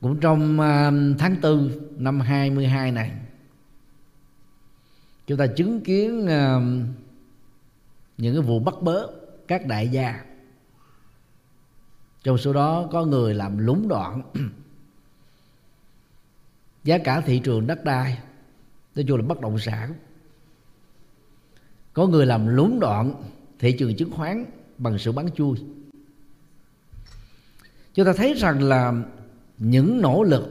Cũng 0.00 0.20
trong 0.20 0.60
à, 0.60 0.92
tháng 1.18 1.36
tư 1.42 1.80
năm 1.96 2.20
22 2.20 2.92
này, 2.92 3.12
chúng 5.26 5.38
ta 5.38 5.46
chứng 5.46 5.80
kiến 5.80 6.26
à, 6.26 6.60
những 8.18 8.34
cái 8.34 8.42
vụ 8.42 8.58
bắt 8.58 8.74
bớ 8.82 9.06
các 9.48 9.66
đại 9.66 9.88
gia. 9.88 10.24
Trong 12.22 12.38
số 12.38 12.52
đó 12.52 12.88
có 12.92 13.04
người 13.04 13.34
làm 13.34 13.58
lúng 13.58 13.88
đoạn. 13.88 14.22
Giá 16.84 16.98
cả 16.98 17.20
thị 17.20 17.40
trường 17.44 17.66
đất 17.66 17.84
đai, 17.84 18.18
nói 18.94 19.04
chung 19.08 19.18
là 19.18 19.26
bất 19.26 19.40
động 19.40 19.58
sản. 19.58 19.94
Có 21.92 22.06
người 22.06 22.26
làm 22.26 22.46
lúng 22.46 22.80
đoạn 22.80 23.22
thị 23.58 23.76
trường 23.78 23.96
chứng 23.96 24.10
khoán 24.10 24.44
bằng 24.78 24.98
sự 24.98 25.12
bán 25.12 25.30
chui. 25.30 25.58
Chúng 27.94 28.06
ta 28.06 28.12
thấy 28.16 28.34
rằng 28.34 28.62
là 28.62 28.92
những 29.58 30.00
nỗ 30.00 30.22
lực 30.22 30.44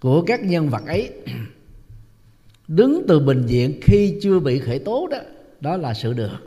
của 0.00 0.24
các 0.26 0.40
nhân 0.44 0.68
vật 0.68 0.82
ấy. 0.86 1.12
Đứng 2.68 3.04
từ 3.08 3.20
bình 3.20 3.46
diện 3.46 3.80
khi 3.82 4.18
chưa 4.22 4.40
bị 4.40 4.58
khởi 4.58 4.78
tố 4.78 5.08
đó 5.10 5.18
đó 5.60 5.76
là 5.76 5.94
sự 5.94 6.12
được. 6.12 6.38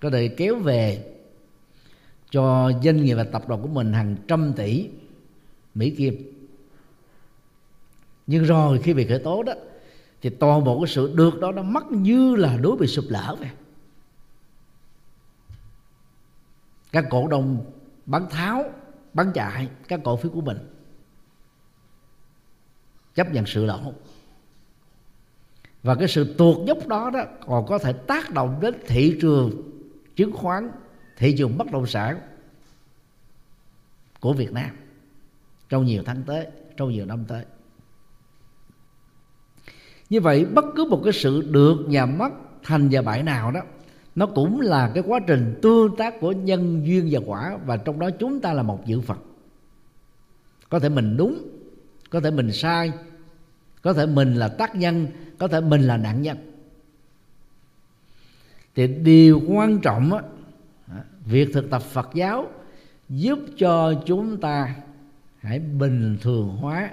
Có 0.00 0.10
thể 0.10 0.28
kéo 0.28 0.56
về 0.56 1.14
cho 2.30 2.72
doanh 2.84 3.04
nghiệp 3.04 3.14
và 3.14 3.24
tập 3.24 3.48
đoàn 3.48 3.62
của 3.62 3.68
mình 3.68 3.92
hàng 3.92 4.16
trăm 4.28 4.52
tỷ 4.56 4.88
mỹ 5.74 5.90
kim. 5.90 6.32
Nhưng 8.26 8.44
rồi 8.44 8.80
khi 8.82 8.94
bị 8.94 9.06
khởi 9.06 9.18
tố 9.18 9.42
đó, 9.42 9.52
thì 10.22 10.30
toàn 10.30 10.64
bộ 10.64 10.80
cái 10.80 10.88
sự 10.88 11.12
được 11.14 11.40
đó 11.40 11.52
nó 11.52 11.62
mất 11.62 11.92
như 11.92 12.34
là 12.34 12.56
đối 12.56 12.76
bị 12.76 12.86
sụp 12.86 13.04
lở 13.08 13.36
vậy. 13.38 13.50
Các 16.92 17.04
cổ 17.10 17.28
đông 17.28 17.72
bán 18.06 18.26
tháo 18.30 18.64
bán 19.14 19.32
chạy 19.34 19.68
các 19.88 20.00
cổ 20.04 20.16
phiếu 20.16 20.32
của 20.32 20.40
mình. 20.40 20.58
Chấp 23.14 23.32
nhận 23.32 23.46
sự 23.46 23.64
lỗ. 23.64 23.92
Và 25.82 25.94
cái 25.94 26.08
sự 26.08 26.34
tuột 26.38 26.66
dốc 26.66 26.86
đó 26.86 27.10
đó 27.10 27.24
còn 27.46 27.66
có 27.66 27.78
thể 27.78 27.92
tác 27.92 28.30
động 28.30 28.58
đến 28.60 28.74
thị 28.86 29.18
trường 29.20 29.70
chứng 30.16 30.32
khoán, 30.32 30.70
thị 31.16 31.34
trường 31.38 31.58
bất 31.58 31.70
động 31.72 31.86
sản 31.86 32.20
của 34.20 34.32
Việt 34.32 34.52
Nam 34.52 34.70
trong 35.68 35.84
nhiều 35.84 36.02
tháng 36.06 36.22
tới, 36.22 36.46
trong 36.76 36.90
nhiều 36.90 37.06
năm 37.06 37.24
tới. 37.28 37.44
Như 40.10 40.20
vậy, 40.20 40.44
bất 40.44 40.64
cứ 40.76 40.84
một 40.84 41.00
cái 41.04 41.12
sự 41.12 41.42
được 41.50 41.76
nhà 41.88 42.06
mất, 42.06 42.30
thành 42.62 42.88
và 42.92 43.02
bại 43.02 43.22
nào 43.22 43.50
đó 43.50 43.60
nó 44.14 44.26
cũng 44.26 44.60
là 44.60 44.90
cái 44.94 45.04
quá 45.06 45.20
trình 45.26 45.58
tương 45.62 45.96
tác 45.96 46.20
của 46.20 46.32
nhân 46.32 46.86
duyên 46.86 47.08
và 47.10 47.20
quả 47.26 47.58
và 47.66 47.76
trong 47.76 47.98
đó 47.98 48.10
chúng 48.10 48.40
ta 48.40 48.52
là 48.52 48.62
một 48.62 48.86
dự 48.86 49.00
phật. 49.00 49.18
Có 50.68 50.78
thể 50.78 50.88
mình 50.88 51.16
đúng 51.16 51.48
có 52.10 52.20
thể 52.20 52.30
mình 52.30 52.52
sai 52.52 52.92
có 53.82 53.92
thể 53.92 54.06
mình 54.06 54.34
là 54.34 54.48
tác 54.48 54.76
nhân 54.76 55.06
có 55.38 55.48
thể 55.48 55.60
mình 55.60 55.82
là 55.82 55.96
nạn 55.96 56.22
nhân. 56.22 56.36
Thì 58.74 58.86
điều 58.86 59.42
quan 59.48 59.78
trọng 59.78 60.12
á, 60.12 60.22
việc 61.24 61.48
thực 61.52 61.70
tập 61.70 61.82
phật 61.82 62.10
giáo 62.14 62.48
giúp 63.08 63.38
cho 63.56 64.02
chúng 64.06 64.40
ta 64.40 64.74
hãy 65.38 65.58
bình 65.58 66.18
thường 66.20 66.48
hóa 66.48 66.90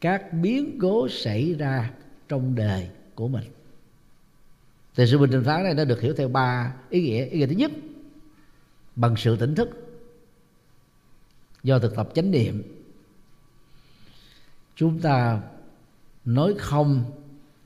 các 0.00 0.32
biến 0.32 0.78
cố 0.80 1.08
xảy 1.08 1.54
ra 1.54 1.90
trong 2.28 2.54
đời 2.54 2.88
của 3.14 3.28
mình 3.28 3.44
thì 4.96 5.06
sự 5.06 5.18
bình 5.18 5.30
thường 5.30 5.44
phán 5.44 5.64
này 5.64 5.74
nó 5.74 5.84
được 5.84 6.00
hiểu 6.00 6.14
theo 6.14 6.28
ba 6.28 6.74
ý 6.90 7.02
nghĩa. 7.02 7.24
Ý 7.24 7.38
nghĩa 7.38 7.46
thứ 7.46 7.52
nhất, 7.52 7.70
bằng 8.96 9.14
sự 9.16 9.36
tỉnh 9.36 9.54
thức 9.54 9.68
do 11.62 11.78
thực 11.78 11.96
tập 11.96 12.08
chánh 12.14 12.30
niệm. 12.30 12.62
Chúng 14.76 15.00
ta 15.00 15.40
nói 16.24 16.54
không 16.58 17.04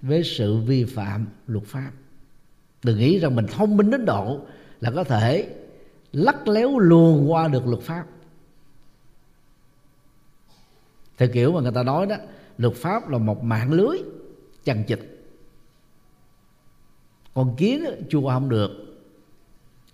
với 0.03 0.25
sự 0.25 0.57
vi 0.57 0.85
phạm 0.85 1.27
luật 1.47 1.65
pháp. 1.65 1.91
Đừng 2.83 2.99
nghĩ 2.99 3.19
rằng 3.19 3.37
mình 3.37 3.47
thông 3.47 3.77
minh 3.77 3.91
đến 3.91 4.05
độ 4.05 4.41
là 4.81 4.91
có 4.91 5.05
thể 5.05 5.55
lắc 6.13 6.49
léo 6.49 6.79
luồn 6.79 7.27
qua 7.27 7.49
được 7.49 7.67
luật 7.67 7.83
pháp. 7.83 8.07
Theo 11.19 11.29
kiểu 11.33 11.53
mà 11.53 11.61
người 11.61 11.73
ta 11.73 11.83
nói 11.83 12.07
đó, 12.07 12.17
luật 12.59 12.75
pháp 12.75 13.09
là 13.09 13.19
một 13.19 13.45
mạng 13.45 13.73
lưới 13.73 13.99
chằng 14.65 14.85
chịt 14.85 15.20
con 17.35 17.57
kiến 17.57 17.85
chua 18.09 18.31
không 18.31 18.49
được. 18.49 18.71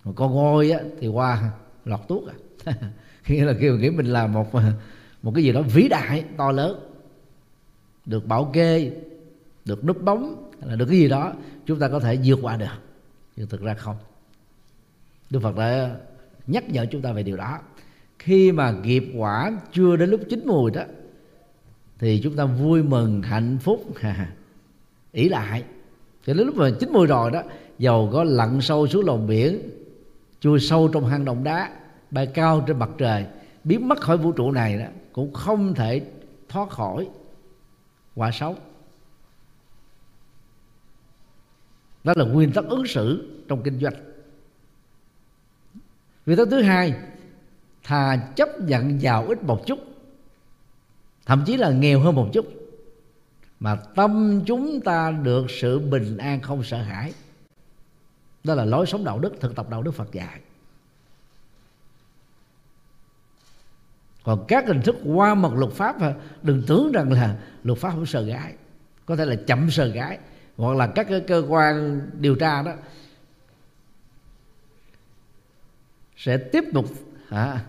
Mà 0.03 0.11
con 0.15 0.31
ngôi 0.31 0.71
á, 0.71 0.79
thì 0.99 1.07
qua 1.07 1.51
lọt 1.85 1.99
tuốt 2.07 2.23
à. 2.65 2.73
Nghĩa 3.27 3.45
là 3.45 3.53
kêu 3.61 3.77
nghĩ 3.77 3.89
mình 3.89 4.05
là 4.05 4.27
một 4.27 4.47
một 5.23 5.31
cái 5.35 5.43
gì 5.43 5.51
đó 5.51 5.61
vĩ 5.61 5.87
đại 5.87 6.23
to 6.37 6.51
lớn. 6.51 6.79
Được 8.05 8.25
bảo 8.25 8.49
kê 8.53 8.91
được 9.65 9.85
núp 9.85 10.01
bóng 10.01 10.51
là 10.61 10.75
được 10.75 10.85
cái 10.85 10.97
gì 10.97 11.07
đó 11.07 11.33
chúng 11.65 11.79
ta 11.79 11.89
có 11.89 11.99
thể 11.99 12.19
vượt 12.25 12.39
qua 12.41 12.57
được. 12.57 12.65
Nhưng 13.35 13.47
thực 13.47 13.61
ra 13.61 13.73
không. 13.73 13.95
Đức 15.29 15.39
phật 15.43 15.57
đã 15.57 15.95
nhắc 16.47 16.69
nhở 16.69 16.85
chúng 16.85 17.01
ta 17.01 17.11
về 17.11 17.23
điều 17.23 17.37
đó. 17.37 17.59
Khi 18.19 18.51
mà 18.51 18.71
nghiệp 18.71 19.03
quả 19.15 19.51
chưa 19.73 19.95
đến 19.95 20.09
lúc 20.09 20.21
chín 20.29 20.43
mùi 20.45 20.71
đó 20.71 20.83
thì 21.99 22.21
chúng 22.23 22.35
ta 22.35 22.45
vui 22.45 22.83
mừng 22.83 23.21
hạnh 23.21 23.57
phúc 23.61 23.85
ỷ 25.11 25.29
lại 25.29 25.63
cho 26.27 26.33
đến 26.33 26.47
lúc 26.47 26.55
mà 26.55 26.69
chín 26.79 26.89
mùi 26.93 27.07
rồi 27.07 27.31
đó, 27.31 27.43
dầu 27.77 28.09
có 28.13 28.23
lặn 28.23 28.61
sâu 28.61 28.87
xuống 28.87 29.05
lòng 29.05 29.27
biển, 29.27 29.69
chui 30.39 30.59
sâu 30.59 30.89
trong 30.93 31.05
hang 31.05 31.25
động 31.25 31.43
đá, 31.43 31.71
bay 32.11 32.27
cao 32.27 32.63
trên 32.67 32.79
mặt 32.79 32.89
trời, 32.97 33.25
biến 33.63 33.87
mất 33.87 34.01
khỏi 34.01 34.17
vũ 34.17 34.31
trụ 34.31 34.51
này 34.51 34.79
đó, 34.79 34.85
cũng 35.13 35.33
không 35.33 35.73
thể 35.73 36.01
thoát 36.49 36.69
khỏi 36.69 37.09
quả 38.15 38.31
xấu. 38.31 38.55
Đó 42.03 42.13
là 42.15 42.25
nguyên 42.25 42.51
tắc 42.51 42.65
ứng 42.65 42.87
xử 42.87 43.31
trong 43.47 43.63
kinh 43.63 43.79
doanh. 43.79 43.93
Nguyên 46.25 46.37
tắc 46.37 46.47
thứ 46.51 46.61
hai, 46.61 46.93
thà 47.83 48.31
chấp 48.35 48.49
nhận 48.61 49.01
giàu 49.01 49.25
ít 49.27 49.43
một 49.43 49.65
chút, 49.65 49.79
thậm 51.25 51.43
chí 51.45 51.57
là 51.57 51.71
nghèo 51.71 51.99
hơn 51.99 52.15
một 52.15 52.29
chút 52.33 52.56
mà 53.59 53.75
tâm 53.75 54.41
chúng 54.45 54.81
ta 54.81 55.11
được 55.11 55.45
sự 55.49 55.79
bình 55.79 56.17
an 56.17 56.41
không 56.41 56.63
sợ 56.63 56.81
hãi. 56.81 57.13
Đó 58.43 58.55
là 58.55 58.65
lối 58.65 58.85
sống 58.85 59.03
đạo 59.03 59.19
đức 59.19 59.33
thực 59.39 59.55
tập 59.55 59.69
đạo 59.69 59.81
đức 59.81 59.91
phật 59.91 60.11
dạy. 60.11 60.39
Còn 64.23 64.45
các 64.47 64.67
hình 64.67 64.81
thức 64.81 64.95
qua 65.05 65.35
mặt 65.35 65.53
luật 65.53 65.73
pháp 65.73 65.95
đừng 66.43 66.63
tưởng 66.67 66.91
rằng 66.91 67.11
là 67.11 67.37
luật 67.63 67.79
pháp 67.79 67.89
không 67.89 68.05
sợ 68.05 68.21
gái. 68.21 68.53
Có 69.05 69.15
thể 69.15 69.25
là 69.25 69.35
chậm 69.47 69.69
sợ 69.69 69.87
gái. 69.87 70.19
Hoặc 70.57 70.77
là 70.77 70.87
các 70.87 71.07
cái 71.09 71.21
cơ 71.27 71.43
quan 71.47 72.01
điều 72.19 72.35
tra 72.35 72.61
đó 72.61 72.71
sẽ 76.17 76.37
tiếp 76.37 76.63
tục 76.73 76.85
à, 77.29 77.65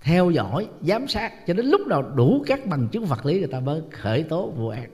theo 0.00 0.30
dõi 0.30 0.68
giám 0.82 1.08
sát 1.08 1.46
cho 1.46 1.54
đến 1.54 1.66
lúc 1.66 1.80
nào 1.86 2.02
đủ 2.02 2.44
các 2.46 2.66
bằng 2.66 2.88
chứng 2.88 3.06
vật 3.06 3.26
lý 3.26 3.38
người 3.38 3.48
ta 3.48 3.60
mới 3.60 3.82
khởi 3.90 4.22
tố 4.22 4.50
vụ 4.50 4.68
án. 4.68 4.90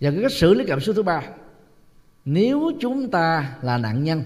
Và 0.00 0.10
cái 0.10 0.22
cách 0.22 0.32
xử 0.32 0.54
lý 0.54 0.64
cảm 0.68 0.80
xúc 0.80 0.96
thứ 0.96 1.02
ba, 1.02 1.22
nếu 2.24 2.72
chúng 2.80 3.10
ta 3.10 3.58
là 3.62 3.78
nạn 3.78 4.04
nhân, 4.04 4.22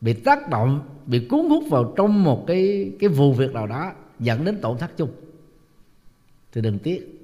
bị 0.00 0.12
tác 0.12 0.48
động, 0.48 0.88
bị 1.06 1.26
cuốn 1.26 1.48
hút 1.48 1.64
vào 1.70 1.94
trong 1.96 2.24
một 2.24 2.44
cái 2.46 2.92
cái 3.00 3.08
vụ 3.08 3.32
việc 3.32 3.52
nào 3.52 3.66
đó, 3.66 3.92
dẫn 4.18 4.44
đến 4.44 4.60
tổn 4.60 4.78
thất 4.78 4.96
chung, 4.96 5.10
thì 6.52 6.60
đừng 6.60 6.78
tiếc. 6.78 7.16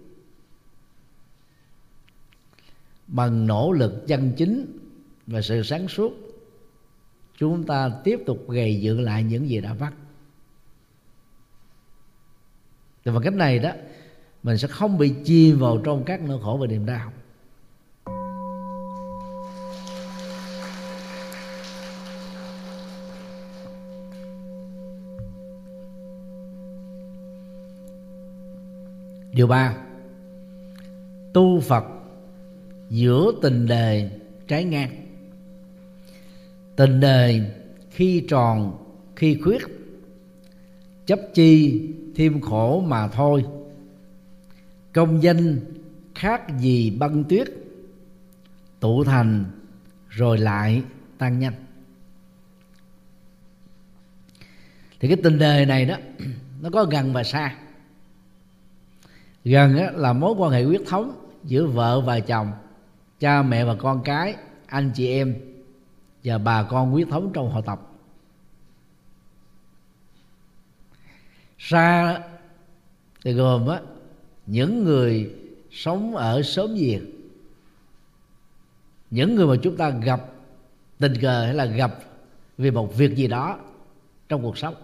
Bằng 3.06 3.46
nỗ 3.46 3.72
lực 3.72 4.04
chân 4.06 4.32
chính 4.36 4.78
và 5.26 5.42
sự 5.42 5.62
sáng 5.62 5.88
suốt, 5.88 6.12
chúng 7.38 7.66
ta 7.66 7.90
tiếp 8.04 8.20
tục 8.26 8.44
gầy 8.48 8.80
dựng 8.80 9.00
lại 9.00 9.22
những 9.22 9.48
gì 9.48 9.60
đã 9.60 9.74
mất 9.74 9.90
thì 13.06 13.12
bằng 13.12 13.22
cách 13.22 13.34
này 13.34 13.58
đó 13.58 13.70
mình 14.42 14.58
sẽ 14.58 14.68
không 14.68 14.98
bị 14.98 15.14
chìm 15.24 15.58
vào 15.58 15.78
trong 15.78 16.04
các 16.04 16.20
nỗi 16.22 16.40
khổ 16.42 16.58
và 16.60 16.66
niềm 16.66 16.86
đau. 16.86 17.12
Điều 29.32 29.46
ba, 29.46 29.76
tu 31.32 31.60
phật 31.60 31.84
giữa 32.90 33.32
tình 33.42 33.66
đề 33.66 34.10
trái 34.48 34.64
ngang. 34.64 34.90
Tình 36.76 37.00
đề 37.00 37.50
khi 37.90 38.24
tròn, 38.28 38.78
khi 39.16 39.40
khuyết, 39.44 39.62
chấp 41.06 41.20
chi 41.34 41.82
thêm 42.14 42.40
khổ 42.40 42.80
mà 42.80 43.08
thôi 43.08 43.44
công 44.96 45.22
danh 45.22 45.60
khác 46.14 46.58
gì 46.58 46.90
băng 46.90 47.24
tuyết. 47.24 47.48
Tụ 48.80 49.04
thành 49.04 49.44
rồi 50.08 50.38
lại 50.38 50.82
tan 51.18 51.38
nhanh. 51.38 51.52
Thì 55.00 55.08
cái 55.08 55.16
tình 55.22 55.38
đời 55.38 55.66
này 55.66 55.86
đó 55.86 55.96
nó 56.60 56.70
có 56.72 56.84
gần 56.84 57.12
và 57.12 57.24
xa. 57.24 57.56
Gần 59.44 59.76
á, 59.76 59.90
là 59.94 60.12
mối 60.12 60.34
quan 60.38 60.52
hệ 60.52 60.64
huyết 60.64 60.82
thống 60.86 61.30
giữa 61.44 61.66
vợ 61.66 62.00
và 62.00 62.20
chồng 62.20 62.52
cha 63.20 63.42
mẹ 63.42 63.64
và 63.64 63.74
con 63.74 64.02
cái 64.04 64.34
anh 64.66 64.90
chị 64.94 65.08
em 65.08 65.36
và 66.24 66.38
bà 66.38 66.62
con 66.62 66.90
huyết 66.90 67.08
thống 67.10 67.30
trong 67.34 67.50
họ 67.50 67.60
tộc. 67.60 67.98
Xa 71.58 72.18
thì 73.24 73.32
gồm 73.32 73.66
á 73.66 73.80
những 74.46 74.84
người 74.84 75.34
sống 75.70 76.16
ở 76.16 76.42
xóm 76.42 76.74
việt 76.74 77.00
những 79.10 79.34
người 79.34 79.46
mà 79.46 79.54
chúng 79.62 79.76
ta 79.76 79.90
gặp 79.90 80.32
tình 80.98 81.14
cờ 81.22 81.44
hay 81.44 81.54
là 81.54 81.64
gặp 81.64 81.98
vì 82.58 82.70
một 82.70 82.96
việc 82.96 83.16
gì 83.16 83.28
đó 83.28 83.58
trong 84.28 84.42
cuộc 84.42 84.58
sống. 84.58 84.74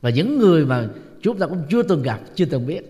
Và 0.00 0.10
những 0.10 0.38
người 0.38 0.66
mà 0.66 0.88
chúng 1.22 1.38
ta 1.38 1.46
cũng 1.46 1.62
chưa 1.70 1.82
từng 1.82 2.02
gặp, 2.02 2.20
chưa 2.34 2.44
từng 2.44 2.66
biết. 2.66 2.82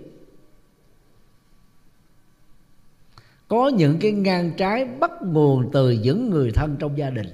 Có 3.48 3.68
những 3.68 3.98
cái 4.00 4.12
ngang 4.12 4.52
trái 4.56 4.84
bắt 4.84 5.10
nguồn 5.22 5.70
từ 5.72 5.90
những 5.90 6.30
người 6.30 6.50
thân 6.50 6.76
trong 6.78 6.98
gia 6.98 7.10
đình. 7.10 7.26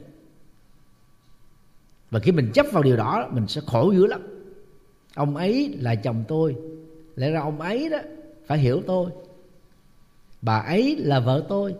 Và 2.11 2.21
khi 2.21 2.33
mình 2.33 2.51
chấp 2.55 2.67
vào 2.73 2.83
điều 2.83 2.97
đó, 2.97 3.29
mình 3.33 3.49
sẽ 3.49 3.61
khổ 3.67 3.91
dữ 3.91 4.07
lắm. 4.07 4.23
Ông 5.15 5.37
ấy 5.37 5.77
là 5.81 5.95
chồng 5.95 6.25
tôi 6.29 6.57
lẽ 7.17 7.31
ra 7.31 7.41
ông 7.41 7.61
ấy 7.61 7.89
đó 7.89 7.99
phải 8.47 8.59
hiểu 8.59 8.83
tôi. 8.87 9.11
Bà 10.43 10.59
ấy 10.59 10.97
là 10.97 11.21
vợ 11.21 11.45
tôi. 11.49 11.75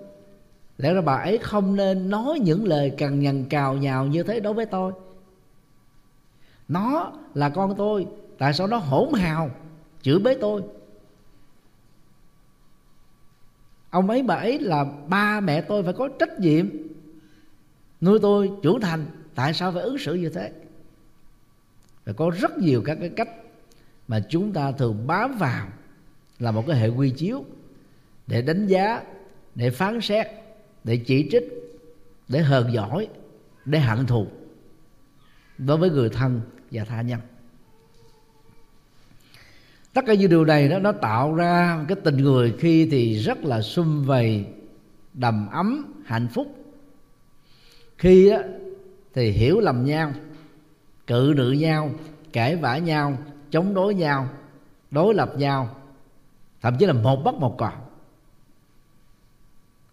Lẽ 0.79 0.95
ra 0.95 1.01
bà 1.01 1.15
ấy 1.15 1.39
không 1.39 1.77
nên 1.77 2.11
nói 2.11 2.39
những 2.39 2.65
lời 2.65 2.91
cằn 2.99 3.21
nhằn 3.21 3.45
cào 3.45 3.75
nhào 3.75 4.07
như 4.07 4.23
thế 4.23 4.41
đối 4.41 4.55
với 4.55 4.67
tôi. 4.67 4.93
Nó 6.69 7.13
là 7.35 7.49
con 7.49 7.75
tôi, 7.77 8.07
tại 8.39 8.55
sao 8.55 8.67
nó 8.67 8.77
hỗn 8.77 9.13
hào 9.15 9.51
chửi 10.03 10.19
bới 10.19 10.39
tôi? 10.41 10.63
Ông 13.91 14.11
ấy, 14.11 14.23
bà 14.23 14.35
ấy 14.35 14.59
là 14.59 14.85
ba 15.09 15.41
mẹ 15.41 15.61
tôi 15.61 15.83
phải 15.83 15.93
có 15.93 16.09
trách 16.19 16.41
nhiệm. 16.41 16.69
Nuôi 18.01 18.19
tôi 18.23 18.51
trưởng 18.63 18.81
thành, 18.81 19.07
tại 19.35 19.55
sao 19.55 19.73
phải 19.73 19.83
ứng 19.83 19.99
xử 19.99 20.15
như 20.15 20.29
thế? 20.29 20.53
Và 22.05 22.13
có 22.13 22.31
rất 22.41 22.59
nhiều 22.59 22.83
các 22.85 22.99
cái 23.01 23.09
cách 23.09 23.29
mà 24.09 24.21
chúng 24.29 24.53
ta 24.53 24.73
thường 24.73 25.07
bám 25.07 25.39
vào 25.39 25.67
là 26.39 26.51
một 26.51 26.65
cái 26.67 26.77
hệ 26.77 26.89
quy 26.89 27.11
chiếu 27.11 27.45
để 28.27 28.43
đánh 28.43 28.67
giá, 28.67 29.03
để 29.55 29.71
phán 29.71 30.01
xét, 30.01 30.27
để 30.85 30.97
chỉ 30.97 31.29
trích, 31.31 31.45
để 32.29 32.41
hờn 32.41 32.73
giỏi, 32.73 33.09
để 33.65 33.79
hận 33.79 34.07
thù 34.07 34.27
đối 35.59 35.77
với 35.77 35.91
người 35.91 36.09
thân 36.09 36.41
và 36.71 36.85
tha 36.85 37.03
nhân. 37.03 37.21
Tất 39.93 40.05
cả 40.07 40.15
những 40.15 40.31
điều 40.31 40.45
này 40.45 40.69
đó, 40.69 40.79
nó 40.79 40.93
tạo 40.93 41.35
ra 41.35 41.85
cái 41.89 41.97
tình 42.05 42.17
người 42.17 42.55
khi 42.59 42.89
thì 42.91 43.15
rất 43.19 43.45
là 43.45 43.63
sum 43.63 44.05
vầy, 44.05 44.45
đầm 45.15 45.49
ấm, 45.51 46.03
hạnh 46.07 46.29
phúc. 46.35 46.75
Khi 47.99 48.31
đó 48.31 48.39
thì 49.15 49.31
hiểu 49.31 49.61
lầm 49.61 49.85
nhau, 49.85 50.13
cự 51.07 51.35
nữ 51.37 51.51
nhau, 51.51 51.91
cãi 52.33 52.57
vã 52.57 52.79
nhau 52.79 53.19
chống 53.53 53.75
đối 53.75 53.95
nhau, 53.95 54.29
đối 54.91 55.15
lập 55.15 55.33
nhau, 55.37 55.77
thậm 56.61 56.77
chí 56.79 56.87
là 56.87 56.93
một 56.93 57.17
bắt 57.17 57.35
một 57.35 57.55
còn. 57.59 57.75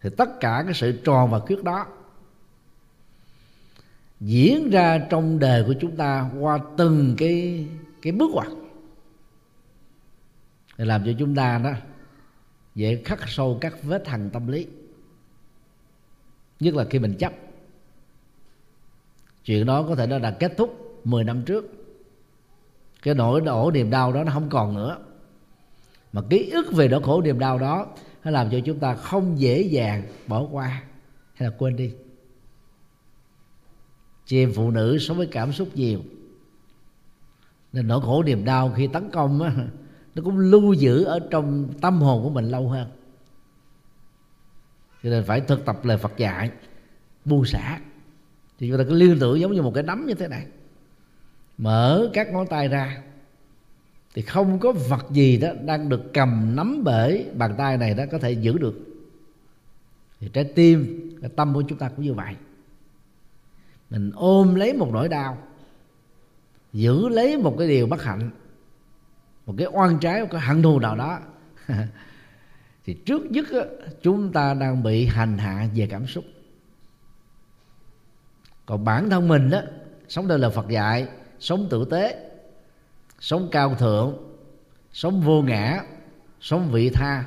Thì 0.02 0.10
tất 0.18 0.30
cả 0.40 0.62
cái 0.66 0.74
sự 0.74 1.02
tròn 1.06 1.32
và 1.32 1.40
khuyết 1.40 1.64
đó 1.64 1.88
diễn 4.20 4.70
ra 4.70 5.08
trong 5.10 5.40
đời 5.40 5.64
của 5.68 5.74
chúng 5.82 5.96
ta 5.96 6.30
qua 6.40 6.60
từng 6.78 7.16
cái 7.18 7.68
cái 8.02 8.14
bước 8.14 8.32
ngoặt. 8.34 8.48
Để 10.78 10.86
làm 10.86 11.06
cho 11.06 11.12
chúng 11.20 11.36
ta 11.36 11.62
đó 11.64 11.72
dễ 12.76 13.02
khắc 13.06 13.20
sâu 13.28 13.58
các 13.62 13.84
vết 13.84 14.02
thằng 14.06 14.30
tâm 14.30 14.48
lý. 14.48 14.68
Nhất 16.60 16.76
là 16.76 16.86
khi 16.90 17.00
mình 17.00 17.16
chấp. 17.20 17.34
Chuyện 19.44 19.66
đó 19.66 19.86
có 19.90 19.96
thể 19.96 20.08
nó 20.08 20.20
đã 20.20 20.32
kết 20.32 20.54
thúc 20.58 21.02
10 21.04 21.24
năm 21.24 21.44
trước 21.46 21.79
cái 23.04 23.14
nỗi 23.14 23.42
đổ 23.42 23.72
niềm 23.72 23.90
đau 23.90 24.14
đó 24.14 24.24
nó 24.24 24.32
không 24.32 24.50
còn 24.50 24.76
nữa. 24.76 24.98
Mà 26.14 26.22
ký 26.30 26.50
ức 26.50 26.74
về 26.74 26.88
nỗi 26.88 27.02
khổ 27.04 27.22
niềm 27.22 27.40
đau 27.40 27.60
đó 27.60 27.88
nó 28.24 28.32
làm 28.32 28.50
cho 28.52 28.60
chúng 28.66 28.80
ta 28.80 28.96
không 28.96 29.40
dễ 29.40 29.62
dàng 29.62 30.04
bỏ 30.28 30.48
qua 30.52 30.82
hay 31.34 31.50
là 31.50 31.56
quên 31.58 31.76
đi. 31.76 31.94
Chị 34.26 34.44
em 34.44 34.52
phụ 34.56 34.72
nữ 34.72 34.98
sống 34.98 35.18
với 35.18 35.28
cảm 35.28 35.52
xúc 35.52 35.68
nhiều. 35.74 36.00
Nên 37.74 37.88
nỗi 37.88 38.02
khổ 38.02 38.24
niềm 38.24 38.46
đau 38.46 38.74
khi 38.76 38.88
tấn 38.88 39.10
công 39.10 39.42
á, 39.42 39.54
nó 40.16 40.22
cũng 40.24 40.38
lưu 40.38 40.74
giữ 40.74 41.04
ở 41.04 41.20
trong 41.32 41.74
tâm 41.82 42.02
hồn 42.02 42.24
của 42.24 42.30
mình 42.30 42.46
lâu 42.46 42.70
hơn. 42.70 42.88
Cho 45.04 45.10
nên 45.10 45.24
phải 45.24 45.42
thực 45.42 45.66
tập 45.66 45.86
lời 45.86 45.98
Phật 45.98 46.18
dạy 46.18 46.52
buông 47.26 47.46
xả. 47.46 47.80
Thì 48.60 48.70
chúng 48.70 48.78
ta 48.78 48.84
cứ 48.84 48.94
liên 48.94 49.18
tưởng 49.20 49.40
giống 49.40 49.54
như 49.54 49.62
một 49.62 49.72
cái 49.76 49.84
nắm 49.84 50.06
như 50.06 50.14
thế 50.14 50.28
này 50.28 50.46
mở 51.60 52.10
các 52.14 52.32
ngón 52.32 52.48
tay 52.48 52.68
ra. 52.68 53.02
Thì 54.14 54.22
không 54.22 54.60
có 54.60 54.72
vật 54.72 55.06
gì 55.12 55.38
đó 55.38 55.50
đang 55.66 55.90
được 55.90 56.14
cầm 56.14 56.56
nắm 56.56 56.84
bởi 56.84 57.26
bàn 57.34 57.56
tay 57.58 57.78
này 57.78 57.94
đó 57.94 58.04
có 58.12 58.18
thể 58.20 58.32
giữ 58.32 58.58
được. 58.58 58.80
Thì 60.20 60.30
trái 60.34 60.44
tim, 60.44 61.10
cái 61.22 61.30
tâm 61.36 61.54
của 61.54 61.64
chúng 61.68 61.78
ta 61.78 61.90
cũng 61.90 62.06
như 62.06 62.14
vậy. 62.14 62.36
Mình 63.90 64.12
ôm 64.16 64.56
lấy 64.56 64.74
một 64.74 64.90
nỗi 64.94 65.10
đau, 65.10 65.38
giữ 66.74 67.10
lấy 67.10 67.38
một 67.38 67.56
cái 67.60 67.68
điều 67.68 67.88
bất 67.88 68.04
hạnh, 68.04 68.32
một 69.46 69.54
cái 69.58 69.68
oan 69.72 70.00
trái, 70.00 70.22
một 70.22 70.28
cái 70.32 70.42
hận 70.42 70.62
thù 70.62 70.80
nào 70.80 70.96
đó. 70.96 71.20
Thì 72.86 72.94
trước 72.94 73.32
nhất 73.32 73.46
chúng 74.02 74.32
ta 74.32 74.54
đang 74.54 74.84
bị 74.84 75.06
hành 75.06 75.38
hạ 75.38 75.68
về 75.76 75.88
cảm 75.92 76.08
xúc. 76.08 76.24
Còn 78.66 78.86
bản 78.86 79.10
thân 79.10 79.28
mình 79.28 79.50
đó 79.50 79.62
sống 80.08 80.28
đời 80.28 80.40
là 80.40 80.50
Phật 80.50 80.70
dạy 80.70 81.08
sống 81.40 81.68
tử 81.70 81.86
tế 81.90 82.32
sống 83.20 83.50
cao 83.52 83.76
thượng 83.76 84.18
sống 84.94 85.22
vô 85.22 85.42
ngã 85.42 85.84
sống 86.42 86.70
vị 86.72 86.90
tha 86.90 87.26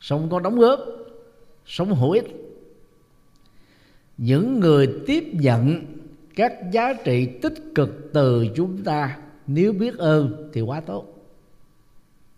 sống 0.00 0.28
có 0.30 0.40
đóng 0.40 0.58
góp 0.58 0.80
sống 1.66 1.94
hữu 1.94 2.10
ích. 2.10 2.24
Những 4.18 4.60
người 4.60 4.88
tiếp 5.06 5.24
nhận 5.32 5.84
các 6.36 6.52
giá 6.72 6.92
trị 7.04 7.28
tích 7.42 7.54
cực 7.74 8.10
từ 8.12 8.46
chúng 8.56 8.84
ta 8.84 9.18
nếu 9.46 9.72
biết 9.72 9.98
ơn 9.98 10.50
thì 10.52 10.60
quá 10.60 10.80
tốt. 10.80 11.04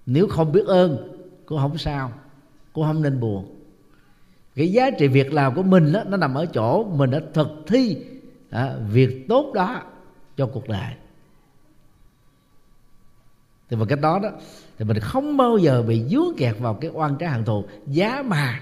Nếu 0.07 0.27
không 0.29 0.53
biết 0.53 0.67
ơn 0.67 1.19
cũng 1.47 1.59
không 1.59 1.79
sao 1.79 2.13
cũng 2.73 2.85
không 2.85 3.03
nên 3.03 3.21
buồn. 3.21 3.57
Cái 4.55 4.73
giá 4.73 4.91
trị 4.91 5.09
việc 5.09 5.33
làm 5.33 5.55
của 5.55 5.63
mình 5.63 5.93
đó, 5.93 6.03
nó 6.07 6.17
nằm 6.17 6.35
ở 6.35 6.47
chỗ 6.47 6.85
mình 6.85 7.11
đã 7.11 7.21
thực 7.35 7.49
thi 7.67 7.97
à, 8.51 8.77
việc 8.93 9.27
tốt 9.29 9.53
đó 9.55 9.83
cho 10.41 10.47
cuộc 10.47 10.69
đời. 10.69 10.93
Thì 13.69 13.77
bằng 13.77 13.89
cách 13.89 14.01
đó 14.01 14.19
đó, 14.23 14.29
thì 14.79 14.85
mình 14.85 14.99
không 15.01 15.37
bao 15.37 15.59
giờ 15.59 15.83
bị 15.83 16.05
dướng 16.05 16.37
kẹt 16.37 16.57
vào 16.59 16.75
cái 16.75 16.91
oan 16.95 17.17
trái 17.19 17.29
hận 17.29 17.45
thù. 17.45 17.65
Giá 17.87 18.23
mà 18.27 18.61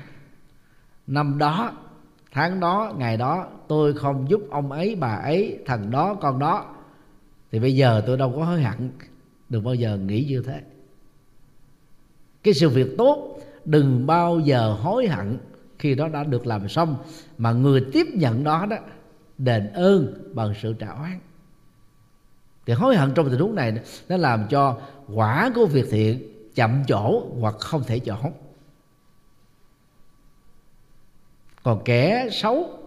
năm 1.06 1.38
đó, 1.38 1.72
tháng 2.32 2.60
đó, 2.60 2.94
ngày 2.98 3.16
đó, 3.16 3.46
tôi 3.68 3.94
không 3.94 4.30
giúp 4.30 4.40
ông 4.50 4.72
ấy, 4.72 4.94
bà 4.94 5.14
ấy, 5.14 5.58
thằng 5.66 5.90
đó, 5.90 6.14
con 6.14 6.38
đó, 6.38 6.74
thì 7.52 7.58
bây 7.58 7.74
giờ 7.74 8.02
tôi 8.06 8.16
đâu 8.16 8.32
có 8.36 8.44
hối 8.44 8.62
hận 8.62 8.90
đừng 9.48 9.64
bao 9.64 9.74
giờ 9.74 9.96
nghĩ 9.96 10.24
như 10.28 10.42
thế. 10.46 10.60
Cái 12.42 12.54
sự 12.54 12.68
việc 12.68 12.88
tốt, 12.98 13.40
đừng 13.64 14.06
bao 14.06 14.40
giờ 14.40 14.72
hối 14.72 15.06
hận 15.06 15.38
khi 15.78 15.94
đó 15.94 16.08
đã 16.08 16.24
được 16.24 16.46
làm 16.46 16.68
xong, 16.68 16.96
mà 17.38 17.52
người 17.52 17.86
tiếp 17.92 18.06
nhận 18.14 18.44
đó 18.44 18.66
đó, 18.70 18.76
đền 19.38 19.72
ơn 19.72 20.32
bằng 20.34 20.54
sự 20.62 20.74
trả 20.78 20.88
oán 20.88 21.18
thì 22.68 22.74
hối 22.74 22.96
hận 22.96 23.14
trong 23.14 23.30
tình 23.30 23.40
huống 23.40 23.54
này 23.54 23.80
nó 24.08 24.16
làm 24.16 24.46
cho 24.48 24.80
quả 25.14 25.50
của 25.54 25.66
việc 25.66 25.86
thiện 25.90 26.32
chậm 26.54 26.84
chỗ 26.88 27.26
hoặc 27.40 27.54
không 27.58 27.82
thể 27.86 27.98
chỗ. 27.98 28.16
Còn 31.62 31.82
kẻ 31.84 32.28
xấu, 32.32 32.78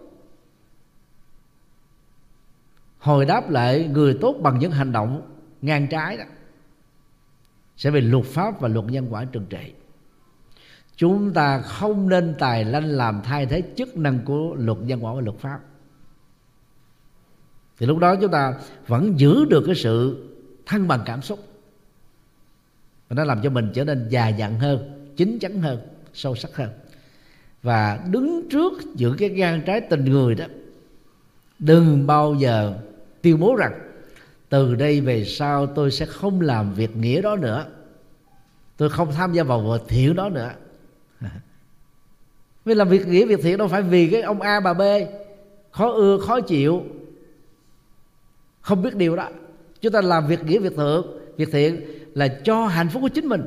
hồi 2.98 3.26
đáp 3.26 3.50
lại 3.50 3.88
người 3.92 4.18
tốt 4.20 4.36
bằng 4.42 4.58
những 4.58 4.70
hành 4.70 4.92
động 4.92 5.32
ngang 5.62 5.86
trái 5.86 6.16
đó, 6.16 6.24
sẽ 7.76 7.90
bị 7.90 8.00
luật 8.00 8.24
pháp 8.24 8.60
và 8.60 8.68
luật 8.68 8.86
nhân 8.86 9.06
quả 9.10 9.24
trừng 9.24 9.46
trị. 9.50 9.72
Chúng 10.96 11.32
ta 11.32 11.60
không 11.60 12.08
nên 12.08 12.34
tài 12.38 12.64
lanh 12.64 12.84
làm 12.84 13.20
thay 13.24 13.46
thế 13.46 13.62
chức 13.76 13.96
năng 13.96 14.24
của 14.24 14.54
luật 14.54 14.78
nhân 14.78 15.04
quả 15.04 15.14
và 15.14 15.20
luật 15.20 15.38
pháp 15.38 15.60
thì 17.78 17.86
lúc 17.86 17.98
đó 17.98 18.16
chúng 18.16 18.30
ta 18.30 18.54
vẫn 18.86 19.20
giữ 19.20 19.44
được 19.44 19.62
cái 19.66 19.74
sự 19.74 20.24
thăng 20.66 20.88
bằng 20.88 21.00
cảm 21.06 21.22
xúc. 21.22 21.38
Và 23.08 23.14
nó 23.14 23.24
làm 23.24 23.42
cho 23.42 23.50
mình 23.50 23.70
trở 23.74 23.84
nên 23.84 24.08
già 24.08 24.28
dặn 24.28 24.58
hơn, 24.58 25.08
chín 25.16 25.38
chắn 25.38 25.62
hơn, 25.62 25.80
sâu 26.14 26.34
sắc 26.34 26.56
hơn. 26.56 26.70
Và 27.62 28.00
đứng 28.10 28.48
trước 28.50 28.72
những 28.94 29.16
cái 29.18 29.28
gan 29.28 29.62
trái 29.66 29.80
tình 29.80 30.04
người 30.04 30.34
đó, 30.34 30.44
đừng 31.58 32.06
bao 32.06 32.34
giờ 32.34 32.78
tuyên 33.22 33.40
bố 33.40 33.56
rằng, 33.56 33.72
từ 34.48 34.74
đây 34.74 35.00
về 35.00 35.24
sau 35.24 35.66
tôi 35.66 35.90
sẽ 35.90 36.06
không 36.06 36.40
làm 36.40 36.74
việc 36.74 36.96
nghĩa 36.96 37.22
đó 37.22 37.36
nữa. 37.36 37.66
Tôi 38.76 38.90
không 38.90 39.12
tham 39.12 39.32
gia 39.32 39.42
vào 39.42 39.60
việc 39.60 39.88
thiện 39.88 40.14
đó 40.14 40.28
nữa. 40.28 40.50
Vì 42.64 42.74
làm 42.74 42.88
việc 42.88 43.06
nghĩa, 43.06 43.26
việc 43.26 43.40
thiện 43.42 43.58
đâu 43.58 43.68
phải 43.68 43.82
vì 43.82 44.08
cái 44.08 44.22
ông 44.22 44.40
a 44.40 44.60
bà 44.60 44.74
b 44.74 44.82
khó 45.70 45.92
ưa, 45.92 46.18
khó 46.18 46.40
chịu 46.40 46.82
không 48.62 48.82
biết 48.82 48.94
điều 48.94 49.16
đó. 49.16 49.28
Chúng 49.80 49.92
ta 49.92 50.00
làm 50.00 50.26
việc 50.26 50.44
nghĩa, 50.44 50.58
việc 50.58 50.76
thượng. 50.76 51.06
Việc 51.36 51.48
thiện 51.52 51.80
là 52.14 52.28
cho 52.28 52.66
hạnh 52.66 52.88
phúc 52.88 53.02
của 53.02 53.08
chính 53.08 53.28
mình. 53.28 53.42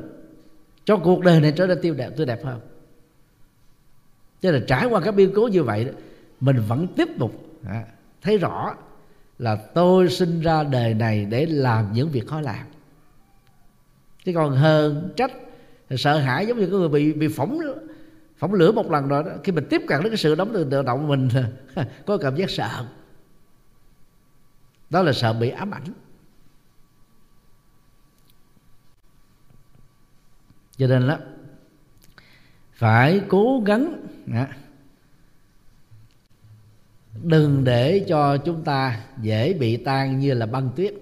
Cho 0.85 0.97
cuộc 0.97 1.21
đời 1.21 1.41
này 1.41 1.53
trở 1.55 1.67
nên 1.67 1.81
tiêu 1.81 1.93
đẹp, 1.93 2.09
tươi 2.17 2.25
đẹp 2.25 2.45
hơn. 2.45 2.59
Cho 4.41 4.51
là 4.51 4.59
trải 4.67 4.85
qua 4.85 5.01
các 5.01 5.15
biến 5.15 5.31
cố 5.35 5.47
như 5.47 5.63
vậy 5.63 5.87
mình 6.39 6.57
vẫn 6.67 6.87
tiếp 6.87 7.07
tục 7.19 7.31
à, 7.65 7.83
thấy 8.21 8.37
rõ 8.37 8.75
là 9.39 9.55
tôi 9.55 10.09
sinh 10.09 10.41
ra 10.41 10.63
đời 10.63 10.93
này 10.93 11.25
để 11.25 11.45
làm 11.45 11.93
những 11.93 12.09
việc 12.09 12.27
khó 12.27 12.41
làm. 12.41 12.65
Chứ 14.25 14.31
còn 14.35 14.55
hơn 14.55 15.09
trách, 15.15 15.31
sợ 15.89 16.17
hãi 16.17 16.45
giống 16.47 16.59
như 16.59 16.65
cái 16.65 16.79
người 16.79 16.89
bị 16.89 17.13
bị 17.13 17.27
phỏng 17.27 17.59
phỏng 18.37 18.53
lửa 18.53 18.71
một 18.71 18.91
lần 18.91 19.07
rồi 19.07 19.23
đó, 19.23 19.31
khi 19.43 19.51
mình 19.51 19.65
tiếp 19.69 19.81
cận 19.87 20.01
đến 20.01 20.09
cái 20.09 20.17
sự 20.17 20.35
đóng 20.35 20.51
từ 20.53 20.63
tự 20.63 20.81
động 20.81 21.07
mình, 21.07 21.29
có 22.05 22.17
cảm 22.17 22.35
giác 22.35 22.49
sợ 22.49 22.85
đó 24.95 25.01
là 25.01 25.13
sợ 25.13 25.33
bị 25.33 25.49
ám 25.49 25.71
ảnh. 25.71 25.93
Cho 30.77 30.87
nên 30.87 31.07
đó 31.07 31.17
phải 32.73 33.21
cố 33.27 33.63
gắng 33.65 34.07
à, 34.33 34.57
đừng 37.23 37.63
để 37.63 38.05
cho 38.07 38.37
chúng 38.37 38.63
ta 38.63 39.05
dễ 39.21 39.53
bị 39.53 39.77
tan 39.77 40.19
như 40.19 40.33
là 40.33 40.45
băng 40.45 40.69
tuyết, 40.75 40.93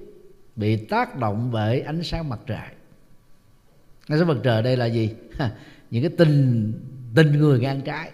bị 0.55 0.85
tác 0.85 1.17
động 1.17 1.51
bởi 1.51 1.81
ánh 1.81 2.03
sáng 2.03 2.29
mặt 2.29 2.39
trời. 2.45 2.67
Ánh 4.07 4.19
sáng 4.19 4.27
mặt 4.27 4.37
trời 4.43 4.63
đây 4.63 4.77
là 4.77 4.85
gì? 4.85 5.15
Những 5.91 6.03
cái 6.03 6.11
tình 6.17 6.73
tình 7.15 7.31
người 7.31 7.59
ngang 7.59 7.81
trái. 7.81 8.11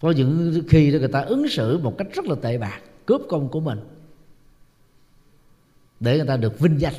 Có 0.00 0.10
những 0.10 0.62
khi 0.68 0.92
đó 0.92 0.98
người 0.98 1.08
ta 1.08 1.20
ứng 1.20 1.48
xử 1.48 1.78
một 1.78 1.94
cách 1.98 2.06
rất 2.14 2.24
là 2.24 2.34
tệ 2.42 2.58
bạc 2.58 2.80
cướp 3.12 3.22
công 3.28 3.48
của 3.48 3.60
mình 3.60 3.78
để 6.00 6.16
người 6.16 6.26
ta 6.26 6.36
được 6.36 6.58
vinh 6.58 6.80
danh. 6.80 6.94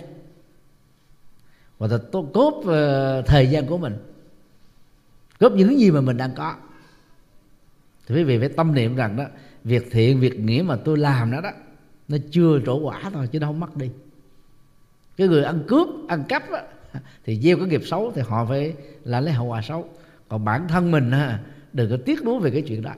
Và 1.78 1.88
ta 1.88 1.97
cướp 2.11 2.53
ờ, 2.66 3.22
thời 3.22 3.47
gian 3.47 3.68
của 3.68 3.78
mình 3.78 3.97
cướp 5.39 5.51
những 5.51 5.80
gì 5.80 5.91
mà 5.91 6.01
mình 6.01 6.18
đang 6.18 6.36
có. 6.36 6.55
Thì 8.07 8.16
quý 8.16 8.24
vị 8.24 8.39
phải 8.39 8.49
tâm 8.49 8.74
niệm 8.74 8.95
rằng 8.95 9.18
đó 9.18 9.26
việc 9.64 9.88
thiện 9.91 10.20
việc 10.20 10.39
nghĩa 10.39 10.64
mà 10.66 10.76
tôi 10.76 10.97
làm 10.97 11.32
đó 11.32 11.41
đó 11.41 11.51
nó 12.07 12.18
chưa 12.32 12.59
trổ 12.66 12.80
quả 12.80 13.09
thôi 13.14 13.28
chứ 13.32 13.39
nó 13.39 13.47
không 13.47 13.59
mất 13.59 13.78
đi. 13.78 13.89
Cái 15.18 15.28
người 15.28 15.43
ăn 15.43 15.64
cướp 15.68 15.88
ăn 16.07 16.24
cắp 16.30 16.49
đó, 16.49 16.59
thì 17.26 17.39
gieo 17.41 17.57
cái 17.57 17.68
nghiệp 17.68 17.82
xấu 17.86 18.11
thì 18.16 18.22
họ 18.22 18.45
phải 18.45 18.76
là 19.03 19.20
lấy 19.20 19.34
hậu 19.34 19.47
quả 19.47 19.61
xấu. 19.61 19.89
Còn 20.30 20.45
bản 20.45 20.68
thân 20.68 20.91
mình 20.91 21.11
ha, 21.11 21.39
đừng 21.74 21.89
có 21.89 21.97
tiếc 22.05 22.24
nuối 22.24 22.39
về 22.39 22.51
cái 22.51 22.61
chuyện 22.61 22.82
đó. 22.82 22.93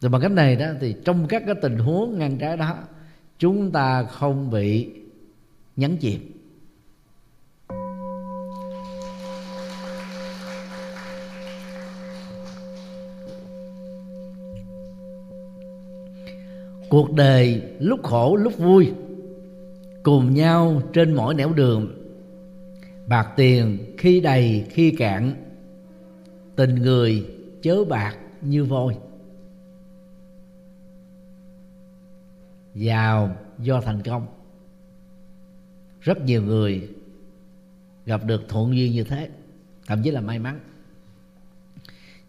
Rồi 0.00 0.10
bằng 0.10 0.20
cách 0.20 0.32
này 0.32 0.56
đó 0.56 0.66
thì 0.80 0.94
trong 1.04 1.26
các 1.28 1.42
cái 1.46 1.54
tình 1.62 1.78
huống 1.78 2.18
ngăn 2.18 2.38
trái 2.38 2.56
đó, 2.56 2.76
chúng 3.38 3.70
ta 3.70 4.02
không 4.02 4.50
bị 4.50 4.88
nhấn 5.76 5.96
chìm. 5.96 6.20
Cuộc 16.88 17.12
đời 17.12 17.62
lúc 17.78 18.02
khổ, 18.02 18.36
lúc 18.36 18.58
vui, 18.58 18.92
cùng 20.02 20.34
nhau 20.34 20.82
trên 20.92 21.14
mỗi 21.14 21.34
nẻo 21.34 21.52
đường, 21.52 21.94
bạc 23.06 23.28
tiền 23.36 23.78
khi 23.98 24.20
đầy, 24.20 24.64
khi 24.70 24.90
cạn, 24.90 25.34
tình 26.56 26.74
người 26.74 27.26
chớ 27.62 27.84
bạc 27.84 28.16
như 28.40 28.64
vôi. 28.64 28.96
Giàu 32.80 33.36
do 33.58 33.80
thành 33.80 34.02
công. 34.02 34.26
Rất 36.00 36.24
nhiều 36.24 36.42
người 36.42 36.88
gặp 38.06 38.24
được 38.24 38.48
thuận 38.48 38.76
duyên 38.76 38.92
như 38.92 39.04
thế, 39.04 39.30
thậm 39.86 40.02
chí 40.02 40.10
là 40.10 40.20
may 40.20 40.38
mắn. 40.38 40.60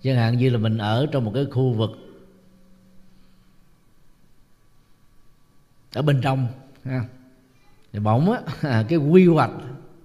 Chẳng 0.02 0.16
hạn 0.16 0.38
như 0.38 0.50
là 0.50 0.58
mình 0.58 0.78
ở 0.78 1.08
trong 1.12 1.26
một 1.26 1.32
cái 1.34 1.46
khu 1.52 1.74
vực 1.74 1.92
ở 5.94 6.02
bên 6.02 6.22
trong, 6.22 6.48
ha. 6.84 7.06
thì 7.94 8.00
bỗng 8.00 8.32
á, 8.32 8.42
cái 8.90 8.98
quy 8.98 9.28
hoạch 9.28 9.52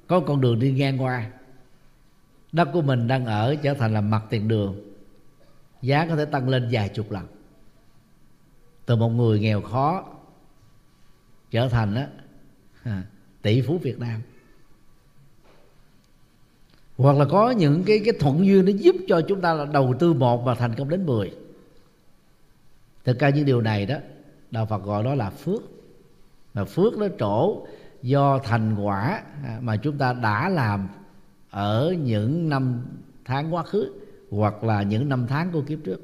có 0.07 0.20
con 0.20 0.40
đường 0.40 0.59
đi 0.59 0.72
ngang 0.72 1.03
qua. 1.03 1.30
Đất 2.53 2.68
của 2.72 2.82
mình 2.82 3.07
đang 3.07 3.26
ở 3.26 3.57
trở 3.62 3.74
thành 3.74 3.94
là 3.94 4.01
mặt 4.01 4.22
tiền 4.30 4.49
đường, 4.49 4.94
giá 5.82 6.07
có 6.09 6.16
thể 6.16 6.24
tăng 6.24 6.49
lên 6.49 6.68
vài 6.70 6.88
chục 6.88 7.11
lần. 7.11 7.26
Từ 8.86 8.97
một 8.97 9.09
người 9.09 9.40
nghèo 9.40 9.61
khó 9.61 10.16
trở 11.51 11.68
thành 11.68 11.94
á 11.94 12.09
à, 12.82 13.03
tỷ 13.42 13.61
phú 13.61 13.78
Việt 13.78 13.99
Nam. 13.99 14.22
Hoặc 16.97 17.16
là 17.16 17.24
có 17.24 17.51
những 17.51 17.84
cái 17.86 18.01
cái 18.05 18.14
thuận 18.20 18.47
duyên 18.47 18.64
nó 18.64 18.72
giúp 18.72 18.97
cho 19.09 19.20
chúng 19.28 19.40
ta 19.40 19.55
là 19.55 19.64
đầu 19.64 19.94
tư 19.99 20.12
một 20.12 20.44
và 20.44 20.55
thành 20.55 20.74
công 20.74 20.88
đến 20.88 21.07
10 21.07 21.32
thực 23.05 23.18
ra 23.18 23.28
những 23.28 23.44
điều 23.44 23.61
này 23.61 23.86
đó 23.86 23.97
đạo 24.51 24.66
Phật 24.66 24.84
gọi 24.84 25.05
đó 25.05 25.14
là 25.14 25.30
phước. 25.30 25.62
Mà 26.55 26.64
phước 26.64 26.99
nó 26.99 27.07
trổ 27.18 27.66
do 28.03 28.38
thành 28.38 28.76
quả 28.76 29.22
à, 29.44 29.59
mà 29.62 29.76
chúng 29.76 29.99
ta 29.99 30.12
đã 30.12 30.49
làm 30.49 30.88
ở 31.51 31.94
những 32.03 32.49
năm 32.49 32.86
tháng 33.24 33.55
quá 33.55 33.62
khứ 33.62 33.92
hoặc 34.30 34.64
là 34.64 34.82
những 34.82 35.09
năm 35.09 35.26
tháng 35.28 35.53
của 35.53 35.62
kiếp 35.62 35.78
trước. 35.84 36.01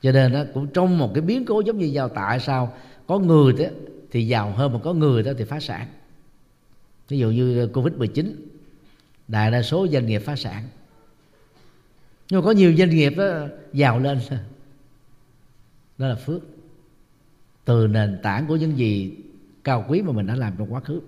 Cho 0.00 0.12
nên 0.12 0.32
đó, 0.32 0.44
cũng 0.54 0.66
trong 0.66 0.98
một 0.98 1.10
cái 1.14 1.22
biến 1.22 1.44
cố 1.44 1.60
giống 1.60 1.78
như 1.78 1.86
giao 1.86 2.08
tại 2.08 2.40
sao 2.40 2.74
có 3.12 3.18
người 3.18 3.52
đó 3.52 3.64
thì 4.10 4.26
giàu 4.26 4.52
hơn, 4.52 4.72
mà 4.72 4.78
có 4.84 4.92
người 4.92 5.22
đó 5.22 5.32
thì 5.38 5.44
phá 5.44 5.60
sản. 5.60 5.86
Ví 7.08 7.18
dụ 7.18 7.30
như 7.30 7.60
ờ, 7.60 7.66
covid 7.72 7.94
19 7.94 8.48
đại 9.28 9.50
đa 9.50 9.62
số 9.62 9.86
doanh 9.88 10.06
nghiệp 10.06 10.18
phá 10.18 10.36
sản. 10.36 10.64
Nhưng 12.30 12.40
mà 12.40 12.44
có 12.44 12.50
nhiều 12.50 12.74
doanh 12.78 12.90
nghiệp 12.90 13.12
đó 13.16 13.46
giàu 13.72 13.98
lên. 13.98 14.20
Đó 15.98 16.08
là 16.08 16.14
phước. 16.14 16.42
Từ 17.64 17.86
nền 17.86 18.18
tảng 18.22 18.46
của 18.46 18.56
những 18.56 18.78
gì 18.78 19.16
cao 19.64 19.84
quý 19.88 20.02
mà 20.02 20.12
mình 20.12 20.26
đã 20.26 20.34
làm 20.34 20.54
trong 20.58 20.72
quá 20.72 20.80
khứ. 20.80 21.00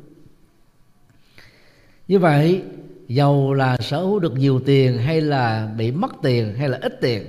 Như 2.09 2.19
vậy 2.19 2.63
giàu 3.09 3.55
là 3.55 3.77
sở 3.77 4.01
hữu 4.01 4.19
được 4.19 4.33
nhiều 4.39 4.61
tiền 4.67 4.99
hay 4.99 5.21
là 5.21 5.75
bị 5.77 5.93
mất 5.93 6.13
tiền 6.23 6.55
hay 6.55 6.69
là 6.69 6.79
ít 6.83 6.99
tiền, 7.01 7.27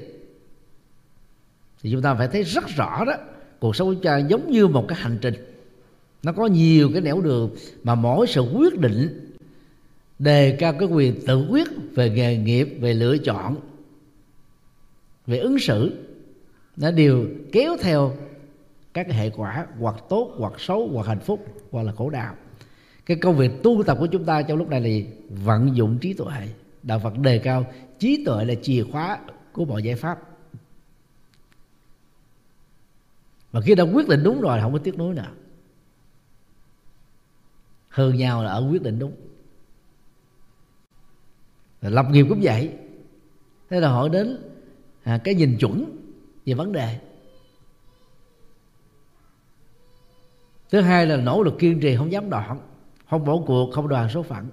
thì 1.81 1.91
chúng 1.91 2.01
ta 2.01 2.15
phải 2.15 2.27
thấy 2.27 2.43
rất 2.43 2.67
rõ 2.67 3.05
đó 3.05 3.13
cuộc 3.59 3.75
sống 3.75 3.95
của 3.95 4.01
cha 4.01 4.17
giống 4.17 4.51
như 4.51 4.67
một 4.67 4.85
cái 4.87 4.97
hành 5.01 5.17
trình. 5.21 5.33
Nó 6.23 6.31
có 6.31 6.45
nhiều 6.45 6.89
cái 6.93 7.01
nẻo 7.01 7.21
đường 7.21 7.55
mà 7.83 7.95
mỗi 7.95 8.27
sự 8.27 8.41
quyết 8.41 8.79
định 8.79 9.31
đề 10.19 10.55
cao 10.59 10.73
cái 10.73 10.87
quyền 10.87 11.25
tự 11.27 11.47
quyết 11.49 11.67
về 11.95 12.09
nghề 12.09 12.37
nghiệp, 12.37 12.77
về 12.79 12.93
lựa 12.93 13.17
chọn, 13.17 13.55
về 15.27 15.37
ứng 15.37 15.59
xử. 15.59 15.93
Nó 16.77 16.91
đều 16.91 17.25
kéo 17.51 17.77
theo 17.81 18.15
các 18.93 19.11
hệ 19.11 19.29
quả, 19.29 19.65
hoặc 19.79 19.95
tốt, 20.09 20.33
hoặc 20.37 20.53
xấu, 20.59 20.89
hoặc 20.93 21.07
hạnh 21.07 21.19
phúc, 21.19 21.45
hoặc 21.71 21.83
là 21.83 21.91
khổ 21.91 22.09
đau. 22.09 22.35
Cái 23.05 23.17
công 23.17 23.37
việc 23.37 23.51
tu 23.63 23.83
tập 23.83 23.97
của 23.99 24.07
chúng 24.07 24.23
ta 24.23 24.41
trong 24.41 24.57
lúc 24.57 24.69
này 24.69 24.81
là 24.81 25.07
vận 25.29 25.75
dụng 25.75 25.97
trí 25.97 26.13
tuệ. 26.13 26.47
Đạo 26.83 26.99
phật 27.03 27.17
đề 27.17 27.37
cao 27.37 27.65
trí 27.99 28.23
tuệ 28.25 28.45
là 28.45 28.53
chìa 28.61 28.83
khóa 28.91 29.19
của 29.53 29.65
mọi 29.65 29.83
giải 29.83 29.95
pháp. 29.95 30.19
Và 33.55 33.61
khi 33.61 33.75
đã 33.75 33.83
quyết 33.83 34.07
định 34.07 34.23
đúng 34.23 34.41
rồi 34.41 34.61
không 34.61 34.73
có 34.73 34.79
tiếc 34.79 34.97
nuối 34.97 35.15
nào, 35.15 35.31
hơn 37.89 38.17
nhau 38.17 38.43
là 38.43 38.51
ở 38.51 38.67
quyết 38.71 38.81
định 38.81 38.99
đúng. 38.99 39.15
Rồi 41.81 41.91
lập 41.91 42.05
nghiệp 42.09 42.25
cũng 42.29 42.39
vậy. 42.41 42.73
Thế 43.69 43.79
là 43.79 43.89
hỏi 43.89 44.09
đến 44.09 44.37
à, 45.03 45.19
cái 45.23 45.35
nhìn 45.35 45.57
chuẩn 45.57 45.97
về 46.45 46.53
vấn 46.53 46.71
đề. 46.71 46.99
Thứ 50.69 50.81
hai 50.81 51.05
là 51.05 51.17
nỗ 51.17 51.43
lực 51.43 51.53
kiên 51.59 51.79
trì 51.79 51.95
không 51.95 52.11
dám 52.11 52.29
đoạn 52.29 52.59
không 53.09 53.25
bỏ 53.25 53.37
cuộc 53.45 53.71
không 53.73 53.87
đoàn 53.87 54.09
số 54.09 54.23
phận. 54.23 54.49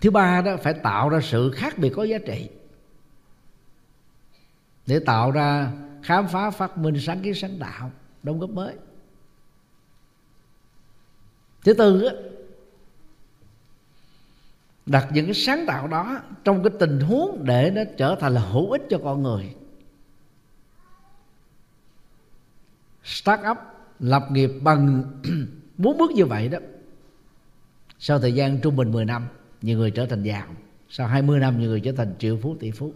Thứ 0.00 0.10
ba 0.10 0.42
đó 0.42 0.56
phải 0.56 0.74
tạo 0.74 1.08
ra 1.08 1.20
sự 1.22 1.50
khác 1.50 1.78
biệt 1.78 1.90
có 1.96 2.02
giá 2.02 2.18
trị. 2.18 2.50
Để 4.86 4.98
tạo 4.98 5.30
ra 5.30 5.72
khám 6.02 6.28
phá 6.28 6.50
phát 6.50 6.78
minh 6.78 7.00
sáng 7.00 7.20
kiến 7.20 7.34
sáng 7.34 7.58
tạo 7.58 7.90
đóng 8.22 8.40
góp 8.40 8.50
mới. 8.50 8.74
Thứ 11.64 11.74
tư 11.74 12.02
á, 12.02 12.14
đặt 14.86 15.08
những 15.12 15.24
cái 15.24 15.34
sáng 15.34 15.64
tạo 15.66 15.88
đó 15.88 16.20
trong 16.44 16.62
cái 16.62 16.72
tình 16.80 17.00
huống 17.00 17.44
để 17.44 17.70
nó 17.74 17.82
trở 17.96 18.16
thành 18.20 18.34
là 18.34 18.40
hữu 18.40 18.70
ích 18.70 18.82
cho 18.90 18.98
con 19.04 19.22
người. 19.22 19.54
Start 23.04 23.40
up 23.50 23.58
lập 23.98 24.28
nghiệp 24.30 24.50
bằng 24.62 25.02
bốn 25.78 25.98
bước 25.98 26.10
như 26.10 26.26
vậy 26.26 26.48
đó. 26.48 26.58
Sau 27.98 28.18
thời 28.18 28.32
gian 28.32 28.60
trung 28.60 28.76
bình 28.76 28.92
10 28.92 29.04
năm 29.04 29.26
nhiều 29.62 29.78
người 29.78 29.90
trở 29.90 30.06
thành 30.06 30.22
giàu. 30.22 30.46
Sau 30.88 31.06
20 31.06 31.40
năm 31.40 31.60
nhiều 31.60 31.70
người 31.70 31.80
trở 31.80 31.92
thành 31.92 32.14
triệu 32.18 32.38
phú 32.42 32.56
tỷ 32.60 32.70
phú. 32.70 32.92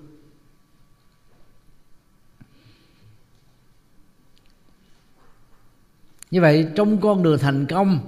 Như 6.30 6.40
vậy 6.40 6.68
trong 6.76 7.00
con 7.00 7.22
đường 7.22 7.38
thành 7.38 7.66
công 7.66 7.98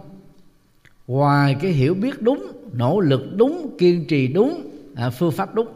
ngoài 1.07 1.57
cái 1.61 1.71
hiểu 1.71 1.95
biết 1.95 2.23
đúng 2.23 2.53
nỗ 2.73 3.01
lực 3.01 3.23
đúng 3.37 3.77
kiên 3.79 4.07
trì 4.09 4.29
đúng 4.29 4.71
à, 4.97 5.11
phương 5.11 5.33
pháp 5.33 5.55
đúng 5.55 5.69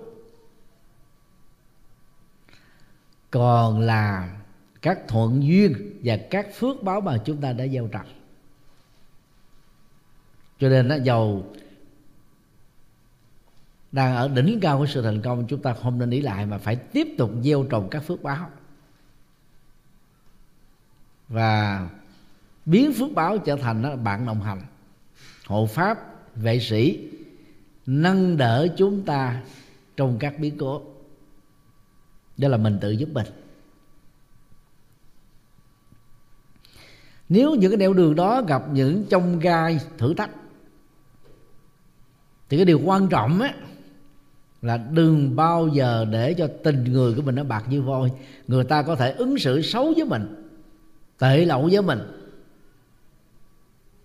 còn 3.30 3.80
là 3.80 4.36
các 4.82 4.98
thuận 5.08 5.42
duyên 5.42 6.00
và 6.04 6.18
các 6.30 6.46
phước 6.54 6.82
báo 6.82 7.00
mà 7.00 7.18
chúng 7.24 7.40
ta 7.40 7.52
đã 7.52 7.66
gieo 7.66 7.88
trồng. 7.88 8.06
Cho 10.58 10.68
nên 10.68 10.88
nó 10.88 10.96
giàu 10.96 11.42
đang 13.92 14.16
ở 14.16 14.28
đỉnh 14.28 14.60
cao 14.62 14.78
của 14.78 14.86
sự 14.86 15.02
thành 15.02 15.22
công 15.22 15.46
chúng 15.48 15.62
ta 15.62 15.74
không 15.74 15.98
nên 15.98 16.10
ý 16.10 16.20
lại 16.20 16.46
mà 16.46 16.58
phải 16.58 16.76
tiếp 16.76 17.06
tục 17.18 17.30
gieo 17.42 17.64
trồng 17.70 17.88
các 17.90 18.00
phước 18.00 18.22
báo. 18.22 18.50
Và 21.28 21.88
biến 22.70 22.92
phước 22.92 23.12
báo 23.14 23.38
trở 23.38 23.56
thành 23.56 24.04
bạn 24.04 24.26
đồng 24.26 24.40
hành. 24.40 24.62
Hộ 25.46 25.66
pháp, 25.66 25.98
vệ 26.36 26.60
sĩ, 26.60 27.08
nâng 27.86 28.36
đỡ 28.36 28.68
chúng 28.76 29.02
ta 29.02 29.42
trong 29.96 30.16
các 30.18 30.38
biến 30.38 30.58
cố. 30.58 30.82
Đó 32.36 32.48
là 32.48 32.56
mình 32.56 32.78
tự 32.80 32.90
giúp 32.90 33.08
mình. 33.12 33.26
Nếu 37.28 37.54
những 37.54 37.70
cái 37.70 37.78
nẻo 37.78 37.92
đường 37.92 38.14
đó 38.14 38.42
gặp 38.42 38.62
những 38.72 39.04
trong 39.10 39.38
gai 39.38 39.78
thử 39.98 40.14
thách, 40.14 40.30
thì 42.48 42.56
cái 42.56 42.64
điều 42.64 42.80
quan 42.84 43.08
trọng 43.08 43.40
á 43.40 43.54
là 44.62 44.76
đừng 44.76 45.36
bao 45.36 45.68
giờ 45.68 46.06
để 46.10 46.34
cho 46.34 46.48
tình 46.64 46.84
người 46.84 47.14
của 47.14 47.22
mình 47.22 47.34
nó 47.34 47.44
bạc 47.44 47.64
như 47.68 47.82
vôi 47.82 48.12
người 48.48 48.64
ta 48.64 48.82
có 48.82 48.96
thể 48.96 49.12
ứng 49.12 49.38
xử 49.38 49.62
xấu 49.62 49.92
với 49.96 50.04
mình, 50.04 50.50
tệ 51.18 51.44
lậu 51.44 51.68
với 51.72 51.82
mình 51.82 52.19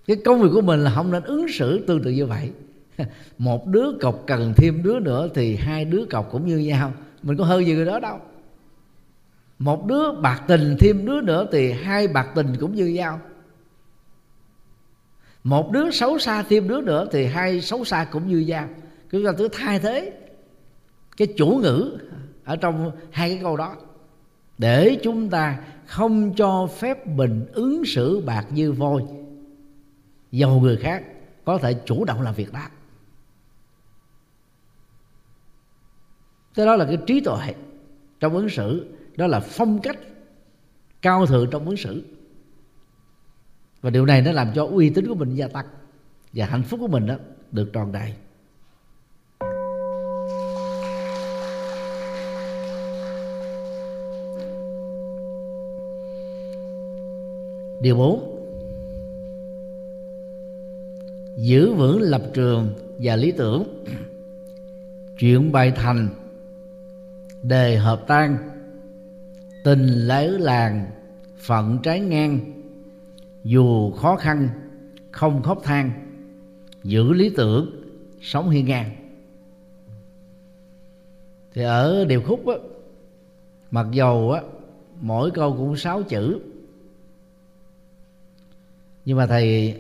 cái 0.08 0.18
công 0.26 0.41
việc 0.41 0.49
của 0.53 0.62
mình 0.62 0.84
là 0.84 0.91
không 0.95 1.12
nên 1.12 1.24
ứng 1.24 1.47
xử 1.47 1.86
tương 1.88 2.03
tự 2.03 2.12
như 2.12 2.26
vậy. 2.26 2.51
Một 3.38 3.68
đứa 3.68 3.91
cọc 4.01 4.24
cần 4.28 4.53
thêm 4.58 4.84
đứa 4.84 4.99
nữa 4.99 5.30
thì 5.36 5.56
hai 5.56 5.86
đứa 5.86 6.06
cọc 6.06 6.32
cũng 6.32 6.45
như 6.45 6.58
nhau. 6.58 6.93
Mình 7.24 7.38
có 7.38 7.43
hơn 7.45 7.66
gì 7.66 7.76
người 7.76 7.86
đó 7.86 7.99
đâu. 7.99 8.20
Một 9.60 9.86
đứa 9.86 10.12
bạc 10.12 10.43
tình 10.47 10.76
thêm 10.80 11.06
đứa 11.06 11.22
nữa 11.22 11.47
thì 11.51 11.72
hai 11.72 12.08
bạc 12.08 12.28
tình 12.36 12.56
cũng 12.60 12.76
như 12.76 12.86
nhau. 12.86 13.20
Một 15.43 15.72
đứa 15.72 15.91
xấu 15.91 16.20
xa 16.20 16.43
thêm 16.49 16.68
đứa 16.68 16.82
nữa 16.82 17.08
thì 17.12 17.26
hai 17.26 17.62
xấu 17.62 17.86
xa 17.86 18.08
cũng 18.12 18.28
như 18.28 18.39
nhau. 18.39 18.68
Cứ 19.10 19.22
là 19.22 19.32
thứ 19.38 19.47
thay 19.51 19.80
thế. 19.80 20.14
Cái 21.18 21.28
chủ 21.38 21.60
ngữ 21.64 21.97
ở 22.43 22.56
trong 22.56 22.91
hai 23.12 23.30
cái 23.30 23.39
câu 23.41 23.58
đó. 23.58 23.76
Để 24.58 24.99
chúng 25.03 25.30
ta 25.30 25.58
không 25.86 26.34
cho 26.36 26.68
phép 26.80 27.08
mình 27.08 27.45
ứng 27.53 27.86
xử 27.86 28.22
bạc 28.26 28.45
như 28.49 28.72
vôi 28.72 29.03
dầu 30.38 30.59
người 30.59 30.77
khác 30.77 31.03
có 31.45 31.57
thể 31.57 31.73
chủ 31.86 32.05
động 32.05 32.21
làm 32.21 32.36
việc 32.36 32.53
đó. 32.53 32.67
Cái 36.53 36.65
đó 36.65 36.75
là 36.75 36.86
cái 36.86 36.97
trí 37.07 37.21
tuệ 37.21 37.53
trong 38.19 38.33
ứng 38.33 38.49
xử. 38.49 38.95
Đó 39.17 39.27
là 39.27 39.39
phong 39.39 39.81
cách 39.81 39.97
cao 41.01 41.25
thượng 41.25 41.49
trong 41.51 41.65
ứng 41.65 41.77
xử. 41.77 42.03
Và 43.81 43.89
điều 43.89 44.05
này 44.05 44.21
nó 44.21 44.31
làm 44.31 44.51
cho 44.55 44.65
uy 44.65 44.89
tín 44.89 45.07
của 45.07 45.15
mình 45.15 45.36
gia 45.36 45.47
tăng 45.47 45.65
và 46.33 46.45
hạnh 46.45 46.63
phúc 46.63 46.79
của 46.79 46.88
mình 46.88 47.05
đó 47.05 47.15
được 47.51 47.69
tròn 47.73 47.91
đầy. 47.91 48.13
Điều 57.81 57.95
bốn 57.97 58.34
giữ 61.36 61.73
vững 61.73 62.01
lập 62.01 62.21
trường 62.33 62.73
và 62.99 63.15
lý 63.15 63.31
tưởng. 63.31 63.86
Chuyện 65.19 65.51
bài 65.51 65.71
thành, 65.75 66.09
đề 67.43 67.77
hợp 67.77 68.03
tan, 68.07 68.38
tình 69.63 69.88
lễ 69.88 70.27
làng, 70.27 70.86
phận 71.38 71.79
trái 71.83 71.99
ngang, 71.99 72.39
dù 73.43 73.91
khó 73.91 74.15
khăn, 74.15 74.49
không 75.11 75.43
khóc 75.43 75.59
than, 75.63 75.91
giữ 76.83 77.13
lý 77.13 77.29
tưởng, 77.38 77.83
sống 78.21 78.49
hiên 78.49 78.65
ngang. 78.65 78.89
Thì 81.53 81.63
ở 81.63 82.05
điều 82.05 82.21
khúc 82.21 82.47
á, 82.47 82.55
mặc 83.71 83.88
dầu 83.91 84.31
á, 84.31 84.41
mỗi 85.01 85.31
câu 85.31 85.55
cũng 85.57 85.77
sáu 85.77 86.03
chữ, 86.03 86.39
nhưng 89.05 89.17
mà 89.17 89.27
thầy 89.27 89.75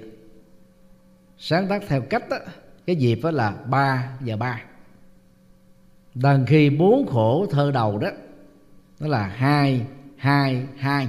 sáng 1.37 1.67
tác 1.67 1.83
theo 1.87 2.01
cách 2.01 2.29
đó, 2.29 2.37
cái 2.85 2.95
dịp 2.95 3.19
đó 3.23 3.31
là 3.31 3.51
ba 3.51 4.17
giờ 4.21 4.37
ba. 4.37 4.61
Đằng 6.15 6.45
khi 6.45 6.69
bốn 6.69 7.07
khổ 7.07 7.47
thơ 7.51 7.71
đầu 7.71 7.97
đó 7.97 8.09
nó 8.99 9.07
là 9.07 9.27
hai 9.27 9.85
hai 10.17 10.67
hai. 10.77 11.07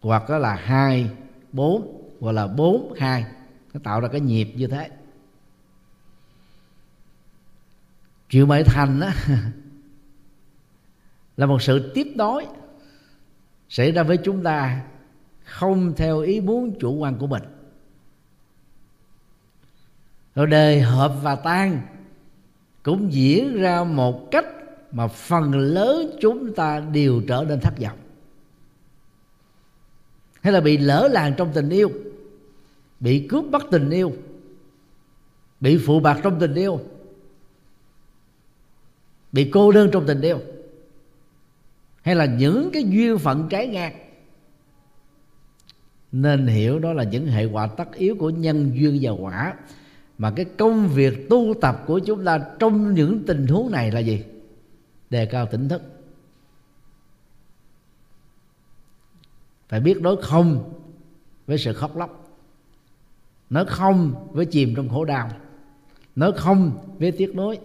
Hoặc 0.00 0.28
đó 0.28 0.38
là 0.38 0.54
hai 0.54 1.10
bốn 1.52 2.10
hoặc 2.20 2.32
là 2.32 2.46
bốn 2.46 2.94
hai. 2.98 3.24
Nó 3.74 3.80
tạo 3.84 4.00
ra 4.00 4.08
cái 4.08 4.20
nhịp 4.20 4.52
như 4.56 4.66
thế. 4.66 4.90
Triệu 8.28 8.46
mệ 8.46 8.62
thành 8.62 9.00
đó, 9.00 9.08
là 11.36 11.46
một 11.46 11.62
sự 11.62 11.92
tiếp 11.94 12.06
nối 12.16 12.46
xảy 13.68 13.92
ra 13.92 14.02
với 14.02 14.16
chúng 14.16 14.42
ta 14.42 14.82
không 15.44 15.92
theo 15.96 16.20
ý 16.20 16.40
muốn 16.40 16.78
chủ 16.80 16.94
quan 16.94 17.18
của 17.18 17.26
mình 17.26 17.42
rồi 20.38 20.46
đề 20.46 20.80
hợp 20.80 21.14
và 21.22 21.34
tan 21.34 21.80
cũng 22.82 23.12
diễn 23.12 23.60
ra 23.60 23.84
một 23.84 24.30
cách 24.30 24.46
mà 24.92 25.08
phần 25.08 25.54
lớn 25.54 26.16
chúng 26.20 26.54
ta 26.54 26.80
đều 26.80 27.22
trở 27.28 27.44
nên 27.48 27.60
thất 27.60 27.78
vọng. 27.78 27.98
Hay 30.40 30.52
là 30.52 30.60
bị 30.60 30.78
lỡ 30.78 31.08
làng 31.12 31.34
trong 31.36 31.50
tình 31.54 31.70
yêu, 31.70 31.90
bị 33.00 33.26
cướp 33.28 33.44
bắt 33.50 33.62
tình 33.70 33.90
yêu, 33.90 34.12
bị 35.60 35.78
phụ 35.86 36.00
bạc 36.00 36.20
trong 36.22 36.40
tình 36.40 36.54
yêu, 36.54 36.80
bị 39.32 39.50
cô 39.52 39.72
đơn 39.72 39.90
trong 39.92 40.06
tình 40.06 40.20
yêu, 40.20 40.40
hay 42.02 42.14
là 42.14 42.24
những 42.24 42.70
cái 42.72 42.84
duyên 42.84 43.18
phận 43.18 43.46
trái 43.50 43.66
ngang. 43.66 43.94
Nên 46.12 46.46
hiểu 46.46 46.78
đó 46.78 46.92
là 46.92 47.04
những 47.04 47.26
hệ 47.26 47.44
quả 47.44 47.66
tất 47.66 47.94
yếu 47.94 48.16
của 48.18 48.30
nhân 48.30 48.70
duyên 48.74 48.98
và 49.02 49.10
quả 49.10 49.54
mà 50.18 50.30
cái 50.36 50.44
công 50.44 50.88
việc 50.88 51.28
tu 51.30 51.54
tập 51.60 51.84
của 51.86 51.98
chúng 51.98 52.24
ta 52.24 52.40
trong 52.58 52.94
những 52.94 53.22
tình 53.26 53.46
huống 53.46 53.70
này 53.70 53.92
là 53.92 54.00
gì? 54.00 54.24
Đề 55.10 55.26
cao 55.26 55.46
tỉnh 55.46 55.68
thức. 55.68 55.82
Phải 59.68 59.80
biết 59.80 60.02
đối 60.02 60.22
không 60.22 60.72
với 61.46 61.58
sự 61.58 61.72
khóc 61.72 61.96
lóc. 61.96 62.38
Nói 63.50 63.64
không 63.68 64.28
với 64.32 64.46
chìm 64.46 64.74
trong 64.76 64.88
khổ 64.88 65.04
đau. 65.04 65.30
Nói 66.16 66.32
không 66.36 66.78
với 66.98 67.12
tiếc 67.12 67.34
nuối. 67.36 67.58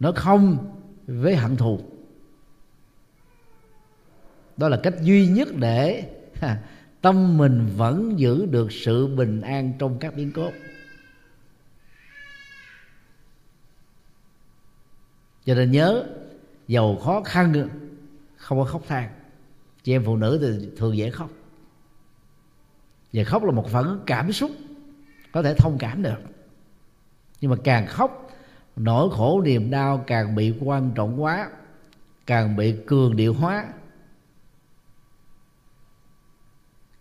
Nói 0.00 0.12
không 0.16 0.72
với 1.06 1.36
hận 1.36 1.56
thù. 1.56 1.80
Đó 4.56 4.68
là 4.68 4.80
cách 4.82 4.94
duy 5.02 5.26
nhất 5.26 5.48
để 5.56 6.04
tâm 7.00 7.38
mình 7.38 7.68
vẫn 7.76 8.18
giữ 8.18 8.46
được 8.46 8.72
sự 8.72 9.06
bình 9.06 9.40
an 9.40 9.72
trong 9.78 9.98
các 9.98 10.16
biến 10.16 10.32
cố. 10.34 10.50
Cho 15.44 15.54
nên 15.54 15.70
nhớ, 15.70 16.06
giàu 16.68 16.96
khó 16.96 17.22
khăn, 17.22 17.68
không 18.36 18.58
có 18.58 18.64
khóc 18.64 18.82
than. 18.88 19.10
Chị 19.82 19.92
em 19.92 20.02
phụ 20.04 20.16
nữ 20.16 20.58
thì 20.60 20.68
thường 20.76 20.96
dễ 20.96 21.10
khóc. 21.10 21.30
Và 23.12 23.24
khóc 23.24 23.44
là 23.44 23.50
một 23.50 23.68
phần 23.70 24.02
cảm 24.06 24.32
xúc, 24.32 24.50
có 25.32 25.42
thể 25.42 25.54
thông 25.54 25.78
cảm 25.78 26.02
được. 26.02 26.18
Nhưng 27.40 27.50
mà 27.50 27.56
càng 27.64 27.86
khóc, 27.86 28.30
nỗi 28.76 29.08
khổ, 29.12 29.42
niềm 29.44 29.70
đau 29.70 30.04
càng 30.06 30.34
bị 30.34 30.54
quan 30.60 30.92
trọng 30.94 31.22
quá, 31.22 31.50
càng 32.26 32.56
bị 32.56 32.76
cường 32.86 33.16
điệu 33.16 33.34
hóa. 33.34 33.68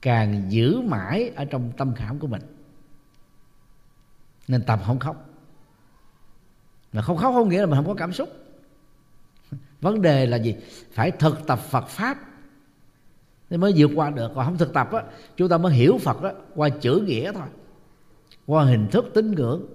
Càng 0.01 0.51
giữ 0.51 0.81
mãi 0.81 1.31
ở 1.35 1.45
trong 1.45 1.71
tâm 1.77 1.93
khảm 1.95 2.19
của 2.19 2.27
mình. 2.27 2.41
Nên 4.47 4.61
tập 4.61 4.79
không 4.85 4.99
khóc 4.99 5.28
mà 6.93 7.01
không 7.01 7.17
khóc 7.17 7.33
không 7.33 7.49
nghĩa 7.49 7.59
là 7.59 7.65
mình 7.65 7.75
không 7.75 7.87
có 7.87 7.93
cảm 7.93 8.13
xúc. 8.13 8.29
Vấn 9.81 10.01
đề 10.01 10.25
là 10.25 10.37
gì? 10.37 10.55
Phải 10.91 11.11
thực 11.11 11.47
tập 11.47 11.59
phật 11.59 11.87
pháp 11.87 12.17
thì 13.49 13.57
mới 13.57 13.73
vượt 13.75 13.91
qua 13.95 14.09
được. 14.09 14.31
Còn 14.35 14.45
không 14.45 14.57
thực 14.57 14.73
tập 14.73 14.91
á, 14.91 15.03
chúng 15.37 15.49
ta 15.49 15.57
mới 15.57 15.73
hiểu 15.73 15.97
phật 15.97 16.21
á, 16.21 16.31
qua 16.55 16.69
chữ 16.69 17.03
nghĩa 17.05 17.31
thôi. 17.31 17.47
Qua 18.45 18.63
hình 18.63 18.87
thức 18.91 19.05
tín 19.13 19.31
ngưỡng, 19.31 19.65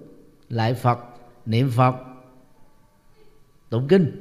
lại 0.48 0.74
phật, 0.74 0.98
niệm 1.46 1.70
phật, 1.76 1.94
tụng 3.70 3.88
kinh, 3.88 4.20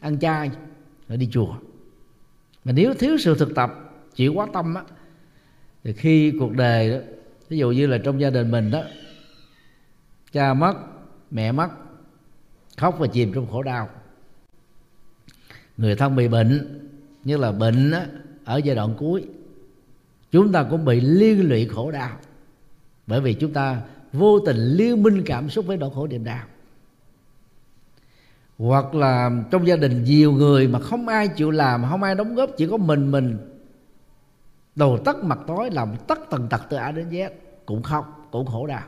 ăn 0.00 0.18
chay, 0.18 0.50
rồi 1.08 1.18
đi 1.18 1.28
chùa. 1.32 1.54
Mà 2.64 2.72
nếu 2.72 2.94
thiếu 2.94 3.18
sự 3.18 3.34
thực 3.38 3.54
tập, 3.54 3.74
chịu 4.14 4.32
quá 4.34 4.46
tâm 4.52 4.74
á, 4.74 4.82
thì 5.84 5.92
khi 5.92 6.32
cuộc 6.38 6.52
đời 6.52 6.90
đó, 6.90 6.96
ví 7.48 7.58
dụ 7.58 7.70
như 7.70 7.86
là 7.86 7.98
trong 8.04 8.20
gia 8.20 8.30
đình 8.30 8.50
mình 8.50 8.70
đó, 8.70 8.82
cha 10.32 10.54
mất, 10.54 10.74
mẹ 11.30 11.52
mất 11.52 11.68
khóc 12.76 12.96
và 12.98 13.06
chìm 13.06 13.32
trong 13.34 13.46
khổ 13.50 13.62
đau. 13.62 13.88
Người 15.76 15.96
thân 15.96 16.16
bị 16.16 16.28
bệnh 16.28 16.80
như 17.24 17.36
là 17.36 17.52
bệnh 17.52 17.90
á, 17.90 18.06
ở 18.44 18.56
giai 18.56 18.76
đoạn 18.76 18.94
cuối 18.98 19.24
chúng 20.30 20.52
ta 20.52 20.66
cũng 20.70 20.84
bị 20.84 21.00
liên 21.00 21.48
lụy 21.48 21.68
khổ 21.68 21.90
đau. 21.90 22.10
Bởi 23.06 23.20
vì 23.20 23.34
chúng 23.34 23.52
ta 23.52 23.82
vô 24.12 24.40
tình 24.40 24.56
liên 24.56 25.02
minh 25.02 25.22
cảm 25.26 25.50
xúc 25.50 25.66
với 25.66 25.76
nỗi 25.76 25.90
khổ 25.94 26.06
niềm 26.06 26.24
đau. 26.24 26.44
Hoặc 28.58 28.94
là 28.94 29.30
trong 29.50 29.66
gia 29.66 29.76
đình 29.76 30.04
nhiều 30.04 30.32
người 30.32 30.68
mà 30.68 30.78
không 30.80 31.08
ai 31.08 31.28
chịu 31.28 31.50
làm 31.50 31.84
không 31.90 32.02
ai 32.02 32.14
đóng 32.14 32.34
góp 32.34 32.50
chỉ 32.56 32.66
có 32.66 32.76
mình 32.76 33.10
mình 33.10 33.38
đầu 34.74 34.98
tắt 35.04 35.16
mặt 35.16 35.38
tối 35.46 35.70
làm 35.70 35.96
tắt 36.08 36.18
tần 36.30 36.48
tật 36.48 36.62
từ 36.70 36.76
a 36.76 36.92
đến 36.92 37.10
z 37.10 37.30
cũng 37.66 37.82
khóc 37.82 38.28
cũng 38.30 38.46
khổ 38.46 38.66
đau 38.66 38.82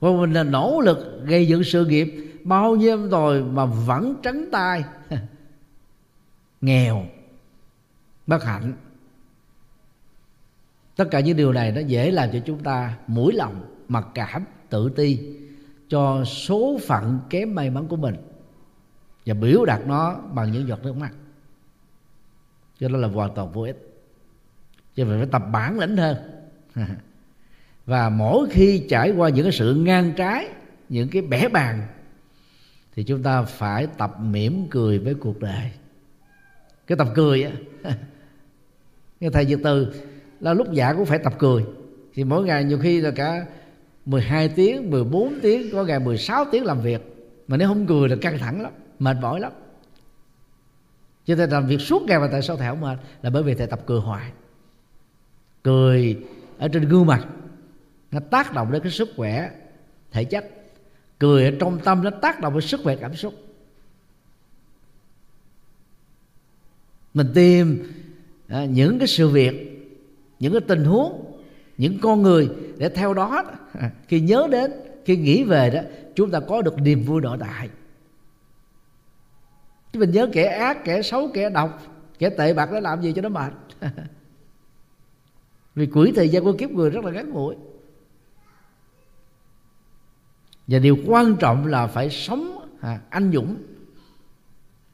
và 0.00 0.10
mình 0.10 0.32
là 0.32 0.42
nỗ 0.42 0.80
lực 0.80 1.22
gây 1.24 1.48
dựng 1.48 1.64
sự 1.64 1.86
nghiệp. 1.86 2.14
Bao 2.44 2.76
nhiêu 2.76 2.96
năm 2.96 3.10
rồi 3.10 3.42
mà 3.42 3.64
vẫn 3.64 4.14
trắng 4.22 4.48
tay. 4.52 4.84
Nghèo. 6.60 7.06
Bất 8.26 8.44
hạnh. 8.44 8.72
Tất 10.96 11.08
cả 11.10 11.20
những 11.20 11.36
điều 11.36 11.52
này 11.52 11.72
nó 11.72 11.80
dễ 11.80 12.10
làm 12.10 12.32
cho 12.32 12.38
chúng 12.46 12.62
ta 12.62 12.98
mũi 13.06 13.32
lòng, 13.32 13.64
mặc 13.88 14.06
cảm, 14.14 14.44
tự 14.70 14.88
ti 14.96 15.36
cho 15.88 16.24
số 16.24 16.78
phận 16.86 17.18
kém 17.30 17.54
may 17.54 17.70
mắn 17.70 17.88
của 17.88 17.96
mình 17.96 18.16
và 19.26 19.34
biểu 19.34 19.64
đạt 19.64 19.86
nó 19.86 20.14
bằng 20.14 20.52
những 20.52 20.68
giọt 20.68 20.82
nước 20.82 20.96
mắt. 20.96 21.10
Cho 22.80 22.88
đó 22.88 22.98
là 22.98 23.08
hoàn 23.08 23.34
toàn 23.34 23.52
vô 23.52 23.62
ích. 23.62 23.76
Cho 24.94 25.04
mình 25.04 25.18
phải 25.18 25.28
tập 25.32 25.42
bản 25.52 25.78
lĩnh 25.78 25.96
hơn. 25.96 26.16
và 27.86 28.08
mỗi 28.08 28.48
khi 28.50 28.86
trải 28.88 29.10
qua 29.10 29.28
những 29.28 29.44
cái 29.44 29.52
sự 29.52 29.74
ngang 29.74 30.12
trái, 30.16 30.48
những 30.88 31.08
cái 31.08 31.22
bẻ 31.22 31.48
bàn, 31.48 31.86
thì 32.94 33.04
chúng 33.04 33.22
ta 33.22 33.42
phải 33.42 33.86
tập 33.98 34.20
mỉm 34.20 34.66
cười 34.70 34.98
với 34.98 35.14
cuộc 35.14 35.40
đời. 35.40 35.70
Cái 36.86 36.98
tập 36.98 37.08
cười 37.14 37.42
á 37.42 37.50
cái 39.20 39.30
thầy 39.30 39.46
Diệt 39.46 39.58
Từ 39.64 39.94
là 40.40 40.54
lúc 40.54 40.72
dạ 40.72 40.92
cũng 40.92 41.06
phải 41.06 41.18
tập 41.18 41.34
cười. 41.38 41.64
Thì 42.14 42.24
mỗi 42.24 42.44
ngày 42.44 42.64
nhiều 42.64 42.78
khi 42.78 43.00
là 43.00 43.10
cả 43.10 43.46
12 44.06 44.48
tiếng 44.48 44.90
14 44.90 45.38
tiếng, 45.42 45.70
có 45.72 45.84
ngày 45.84 45.98
16 45.98 46.44
tiếng 46.52 46.64
làm 46.64 46.80
việc. 46.80 47.02
Mà 47.48 47.56
nếu 47.56 47.68
không 47.68 47.86
cười 47.86 48.08
là 48.08 48.16
căng 48.20 48.38
thẳng 48.38 48.62
lắm, 48.62 48.72
mệt 48.98 49.16
mỏi 49.20 49.40
lắm. 49.40 49.52
Cho 51.26 51.34
nên 51.34 51.50
làm 51.50 51.66
việc 51.66 51.80
suốt 51.80 52.02
ngày 52.02 52.18
mà 52.18 52.28
tại 52.32 52.42
sao 52.42 52.56
thầy 52.56 52.68
không 52.68 52.80
mệt? 52.80 52.98
Là 53.22 53.30
bởi 53.30 53.42
vì 53.42 53.54
thầy 53.54 53.66
tập 53.66 53.80
cười 53.86 54.00
hoài. 54.00 54.30
Cười 55.62 56.18
ở 56.58 56.68
trên 56.68 56.88
gương 56.88 57.06
mặt 57.06 57.26
nó 58.10 58.20
tác 58.20 58.54
động 58.54 58.72
đến 58.72 58.82
cái 58.82 58.92
sức 58.92 59.08
khỏe 59.16 59.50
thể 60.10 60.24
chất. 60.24 60.50
Cười 61.18 61.44
ở 61.44 61.50
trong 61.60 61.78
tâm 61.84 62.04
nó 62.04 62.10
tác 62.10 62.40
động 62.40 62.52
đến 62.52 62.62
sức 62.62 62.80
khỏe 62.82 62.96
cảm 62.96 63.14
xúc. 63.14 63.34
Mình 67.14 67.30
tìm 67.34 67.92
à, 68.48 68.64
những 68.64 68.98
cái 68.98 69.08
sự 69.08 69.28
việc 69.28 69.72
những 70.40 70.52
cái 70.52 70.60
tình 70.60 70.84
huống 70.84 71.42
những 71.78 71.98
con 72.02 72.22
người 72.22 72.50
để 72.76 72.88
theo 72.88 73.14
đó 73.14 73.44
à, 73.72 73.90
khi 74.08 74.20
nhớ 74.20 74.48
đến 74.50 74.72
khi 75.04 75.16
nghĩ 75.16 75.44
về 75.44 75.70
đó 75.70 75.80
chúng 76.14 76.30
ta 76.30 76.40
có 76.40 76.62
được 76.62 76.80
niềm 76.80 77.02
vui 77.02 77.22
nội 77.22 77.36
tại 77.40 77.68
chứ 79.92 80.00
mình 80.00 80.10
nhớ 80.10 80.28
kẻ 80.32 80.44
ác 80.44 80.84
kẻ 80.84 81.02
xấu 81.02 81.30
kẻ 81.34 81.50
độc 81.50 81.82
kẻ 82.18 82.30
tệ 82.30 82.54
bạc 82.54 82.72
nó 82.72 82.80
làm 82.80 83.02
gì 83.02 83.12
cho 83.16 83.22
nó 83.22 83.28
mệt. 83.28 83.52
Vì 85.74 85.86
quỹ 85.86 86.12
thời 86.16 86.28
gian 86.28 86.44
của 86.44 86.52
kiếp 86.52 86.70
người 86.70 86.90
rất 86.90 87.04
là 87.04 87.10
ngắn 87.10 87.30
ngủi 87.30 87.54
và 90.66 90.78
điều 90.78 90.96
quan 91.06 91.36
trọng 91.36 91.66
là 91.66 91.86
phải 91.86 92.10
sống 92.10 92.68
à, 92.80 93.00
anh 93.10 93.32
dũng. 93.32 93.56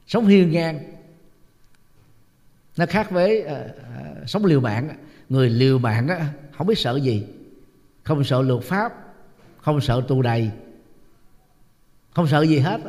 Sống 0.06 0.26
hiên 0.26 0.50
ngang. 0.50 0.80
Nó 2.76 2.86
khác 2.86 3.10
với 3.10 3.42
à, 3.42 3.64
à, 3.94 4.14
sống 4.26 4.44
liều 4.44 4.60
mạng. 4.60 4.96
Người 5.28 5.50
liều 5.50 5.78
mạng 5.78 6.08
á, 6.08 6.28
không 6.56 6.66
biết 6.66 6.78
sợ 6.78 6.96
gì. 6.96 7.26
Không 8.02 8.24
sợ 8.24 8.42
luật 8.42 8.62
pháp 8.62 8.92
không 9.58 9.80
sợ 9.80 10.02
tù 10.08 10.22
đầy. 10.22 10.50
Không 12.14 12.26
sợ 12.26 12.42
gì 12.42 12.58
hết 12.58 12.80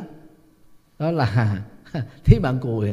đó 0.98 1.10
là 1.10 1.58
thí 2.24 2.38
bạn 2.38 2.58
cùi. 2.62 2.92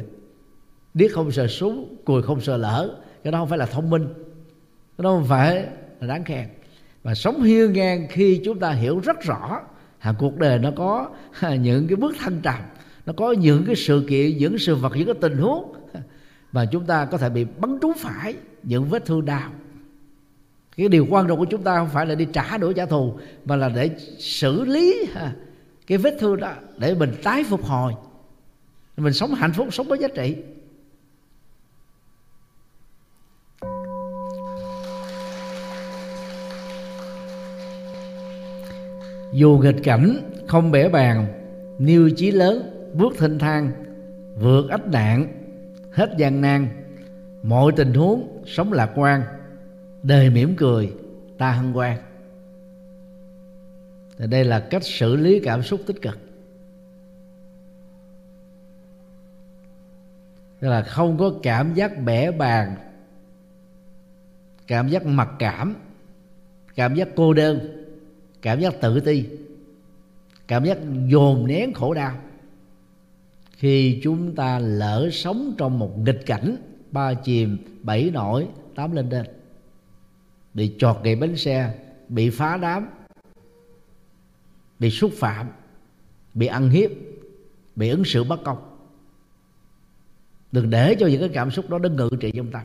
Điếc 0.94 1.12
không 1.14 1.32
sợ 1.32 1.48
súng 1.48 1.96
cùi 2.06 2.22
không 2.22 2.42
sợ 2.42 2.58
lỡ 2.58 3.00
cái 3.24 3.32
đó 3.32 3.40
không 3.40 3.50
phải 3.50 3.58
là 3.58 3.66
thông 3.66 3.90
minh. 3.90 4.08
Cái 4.98 5.04
đó 5.04 5.10
không 5.10 5.26
phải 5.26 5.68
là 6.00 6.08
đáng 6.08 6.24
khen. 6.24 6.48
Và 7.04 7.16
sống 7.16 7.44
hiên 7.44 7.74
ngang 7.74 8.08
khi 8.10 8.42
chúng 8.46 8.60
ta 8.60 8.72
hiểu 8.72 9.00
rất 9.00 9.22
rõ 9.22 9.62
à, 10.02 10.14
cuộc 10.18 10.38
đời 10.38 10.60
nó 10.60 10.72
có 10.76 11.10
những 11.60 11.88
cái 11.88 11.96
bước 11.96 12.16
thăng 12.20 12.40
trầm 12.42 12.60
nó 13.06 13.14
có 13.18 13.32
những 13.32 13.64
cái 13.66 13.76
sự 13.76 14.06
kiện 14.10 14.38
những 14.38 14.58
sự 14.58 14.76
vật 14.76 14.94
những 14.96 15.06
cái 15.06 15.16
tình 15.22 15.38
huống 15.38 15.74
mà 16.52 16.66
chúng 16.66 16.86
ta 16.86 17.06
có 17.06 17.18
thể 17.18 17.30
bị 17.30 17.46
bắn 17.60 17.80
trúng 17.82 17.94
phải 17.98 18.36
những 18.64 18.86
vết 18.86 19.06
thương 19.06 19.26
đau. 19.26 19.52
Cái 20.78 20.88
điều 20.88 21.08
quan 21.10 21.28
trọng 21.28 21.40
của 21.40 21.46
chúng 21.46 21.64
ta 21.64 21.78
không 21.78 21.90
phải 21.90 22.06
là 22.06 22.16
đi 22.16 22.28
trả 22.34 22.58
đũa 22.58 22.74
trả 22.74 22.86
thù 22.86 23.14
mà 23.46 23.56
là 23.56 23.70
để 23.70 23.90
xử 24.20 24.66
lý 24.66 25.06
cái 25.88 25.98
vết 25.98 26.18
thương 26.20 26.40
đó 26.40 26.54
để 26.78 26.96
mình 26.96 27.12
tái 27.24 27.44
phục 27.44 27.64
hồi. 27.64 27.94
Mình 28.98 29.14
sống 29.14 29.34
hạnh 29.34 29.54
phúc 29.54 29.68
sống 29.72 29.90
có 29.90 29.96
giá 29.96 30.08
trị. 30.16 30.36
Dù 39.32 39.60
nghịch 39.64 39.84
cảnh, 39.84 40.32
không 40.48 40.72
bẻ 40.72 40.90
bàn 40.90 41.28
nêu 41.80 42.10
chí 42.10 42.32
lớn, 42.32 42.90
bước 42.94 43.14
thênh 43.18 43.40
thang, 43.40 43.72
vượt 44.36 44.70
ách 44.70 44.88
nạn, 44.88 45.28
hết 45.92 46.10
gian 46.18 46.42
nan, 46.42 46.68
mọi 47.44 47.72
tình 47.76 47.94
huống 47.94 48.44
sống 48.46 48.74
lạc 48.74 48.92
quan, 48.96 49.22
đời 50.04 50.30
mỉm 50.30 50.56
cười, 50.58 50.94
ta 51.38 51.52
hân 51.52 51.74
hoan. 51.74 51.98
Thì 54.18 54.28
đây 54.28 54.46
là 54.46 54.60
cách 54.60 54.84
xử 54.84 55.16
lý 55.16 55.40
cảm 55.40 55.64
xúc 55.64 55.82
tích 55.88 56.02
cực. 56.02 56.18
Tức 60.60 60.70
là 60.70 60.82
không 60.82 61.18
có 61.18 61.34
cảm 61.44 61.74
giác 61.74 62.04
bẻ 62.06 62.32
bàn, 62.32 62.76
cảm 64.68 64.88
giác 64.88 65.06
mặc 65.06 65.30
cảm 65.40 65.76
cảm 66.76 66.96
giác 66.96 67.08
cô 67.16 67.34
đơn 67.34 67.81
cảm 68.42 68.60
giác 68.60 68.74
tự 68.82 69.00
ti. 69.00 69.26
Cảm 70.48 70.66
giác 70.66 70.78
dồn 71.08 71.48
nén 71.48 71.74
khổ 71.74 71.94
đau. 71.94 72.18
Khi 73.52 74.00
chúng 74.04 74.36
ta 74.36 74.60
lỡ 74.60 75.10
sống 75.12 75.54
trong 75.58 75.80
một 75.80 75.98
nghịch 75.98 76.26
cảnh, 76.26 76.56
ba 76.92 77.14
chìm, 77.14 77.58
bảy 77.84 78.12
nổi, 78.14 78.48
tám 78.76 78.92
lên 78.92 79.08
trên. 79.12 79.26
Bị 80.54 80.76
chọt 80.78 80.98
gậy 81.04 81.16
bánh 81.16 81.38
xe, 81.38 81.76
bị 82.10 82.30
phá 82.30 82.58
đám, 82.58 82.90
bị 84.80 84.90
xúc 84.90 85.12
phạm, 85.16 85.50
bị 86.34 86.48
ăn 86.48 86.70
hiếp, 86.70 86.92
bị 87.76 87.90
ứng 87.90 88.06
xử 88.06 88.24
bất 88.24 88.44
công. 88.44 88.78
Đừng 90.52 90.70
để 90.70 90.96
cho 91.00 91.08
những 91.08 91.20
cái 91.20 91.30
cảm 91.34 91.52
xúc 91.52 91.70
đó 91.70 91.80
nó 91.80 91.90
ngự 91.90 92.10
trị 92.20 92.32
trong 92.36 92.52
tâm 92.52 92.62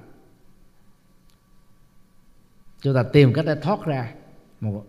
chúng 2.87 2.95
ta 2.95 3.03
tìm 3.03 3.33
cách 3.33 3.45
để 3.47 3.55
thoát 3.63 3.85
ra 3.85 4.15
một 4.61 4.85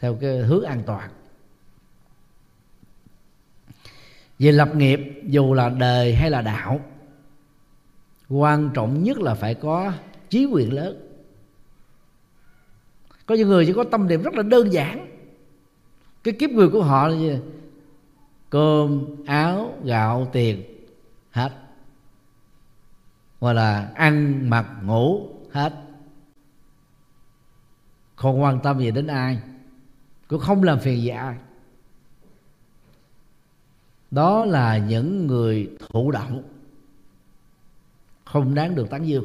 theo 0.00 0.14
cái 0.20 0.38
hướng 0.38 0.64
an 0.64 0.82
toàn. 0.86 1.10
Về 4.38 4.52
lập 4.52 4.76
nghiệp, 4.76 5.00
dù 5.26 5.54
là 5.54 5.68
đời 5.68 6.14
hay 6.14 6.30
là 6.30 6.42
đạo, 6.42 6.80
quan 8.28 8.70
trọng 8.74 9.02
nhất 9.02 9.18
là 9.18 9.34
phải 9.34 9.54
có 9.54 9.92
trí 10.28 10.44
quyền 10.44 10.72
lớn. 10.72 11.06
Có 13.26 13.34
những 13.34 13.48
người 13.48 13.66
chỉ 13.66 13.72
có 13.72 13.84
tâm 13.84 14.08
niệm 14.08 14.22
rất 14.22 14.34
là 14.34 14.42
đơn 14.42 14.72
giản. 14.72 15.06
Cái 16.24 16.34
kiếp 16.34 16.50
người 16.50 16.68
của 16.68 16.82
họ 16.82 17.08
là 17.08 17.16
gì? 17.16 17.38
Cơm, 18.50 19.06
áo, 19.26 19.74
gạo, 19.84 20.28
tiền, 20.32 20.64
hết. 21.30 21.52
Hoặc 23.40 23.52
là 23.52 23.92
ăn, 23.94 24.50
mặc, 24.50 24.66
ngủ, 24.82 25.28
hết. 25.52 25.72
Không 28.16 28.42
quan 28.42 28.60
tâm 28.62 28.78
gì 28.78 28.90
đến 28.90 29.06
ai 29.06 29.40
cũng 30.30 30.40
không 30.40 30.62
làm 30.62 30.78
phiền 30.78 31.02
gì 31.02 31.08
ai. 31.08 31.36
Đó 34.10 34.44
là 34.44 34.78
những 34.78 35.26
người 35.26 35.70
thụ 35.88 36.10
động, 36.10 36.42
không 38.24 38.54
đáng 38.54 38.74
được 38.74 38.90
tán 38.90 39.08
dương. 39.08 39.24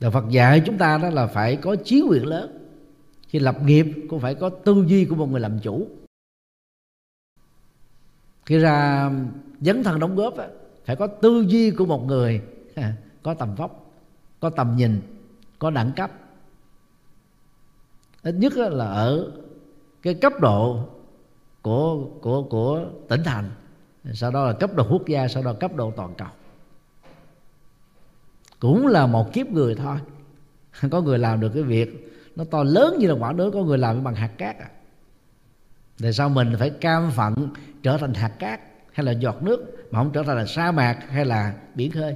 Đạo 0.00 0.10
Phật 0.10 0.24
dạy 0.30 0.62
chúng 0.66 0.78
ta 0.78 0.98
đó 0.98 1.10
là 1.10 1.26
phải 1.26 1.56
có 1.56 1.76
chí 1.84 2.02
quyền 2.08 2.26
lớn. 2.26 2.68
Khi 3.28 3.38
lập 3.38 3.56
nghiệp 3.62 3.86
cũng 4.10 4.20
phải 4.20 4.34
có 4.34 4.48
tư 4.48 4.84
duy 4.86 5.04
của 5.04 5.14
một 5.14 5.26
người 5.26 5.40
làm 5.40 5.58
chủ. 5.60 5.88
Khi 8.46 8.58
ra 8.58 9.10
dấn 9.60 9.82
thân 9.82 10.00
đóng 10.00 10.16
góp 10.16 10.34
phải 10.84 10.96
có 10.96 11.06
tư 11.06 11.44
duy 11.48 11.70
của 11.70 11.86
một 11.86 12.06
người 12.06 12.42
có 13.22 13.34
tầm 13.34 13.54
vóc, 13.54 13.92
có 14.40 14.50
tầm 14.50 14.76
nhìn, 14.76 15.00
có 15.58 15.70
đẳng 15.70 15.92
cấp. 15.96 16.10
Ít 18.22 18.32
nhất 18.32 18.56
là 18.56 18.86
ở 18.86 19.32
cái 20.06 20.14
cấp 20.14 20.32
độ 20.40 20.88
của 21.62 22.04
của 22.20 22.42
của 22.42 22.86
tỉnh 23.08 23.22
thành, 23.24 23.50
sau 24.12 24.30
đó 24.30 24.46
là 24.46 24.52
cấp 24.52 24.74
độ 24.74 24.86
quốc 24.90 25.06
gia, 25.06 25.28
sau 25.28 25.42
đó 25.42 25.52
cấp 25.52 25.74
độ 25.74 25.92
toàn 25.96 26.14
cầu. 26.18 26.28
Cũng 28.60 28.86
là 28.86 29.06
một 29.06 29.32
kiếp 29.32 29.46
người 29.46 29.74
thôi. 29.74 29.96
Có 30.90 31.00
người 31.00 31.18
làm 31.18 31.40
được 31.40 31.50
cái 31.54 31.62
việc 31.62 32.12
nó 32.36 32.44
to 32.50 32.62
lớn 32.62 32.96
như 32.98 33.08
là 33.08 33.14
quả 33.14 33.32
đứa, 33.32 33.50
có 33.50 33.62
người 33.62 33.78
làm 33.78 34.04
bằng 34.04 34.14
hạt 34.14 34.30
cát 34.38 34.58
à. 34.58 34.70
Tại 36.02 36.12
sao 36.12 36.28
mình 36.28 36.54
phải 36.58 36.70
cam 36.70 37.10
phận 37.10 37.48
trở 37.82 37.96
thành 37.98 38.14
hạt 38.14 38.32
cát 38.38 38.60
hay 38.92 39.06
là 39.06 39.12
giọt 39.12 39.42
nước 39.42 39.86
mà 39.90 39.98
không 39.98 40.10
trở 40.12 40.22
thành 40.22 40.36
là 40.36 40.46
sa 40.46 40.72
mạc 40.72 40.98
hay 41.08 41.24
là 41.24 41.54
biển 41.74 41.90
khơi? 41.90 42.14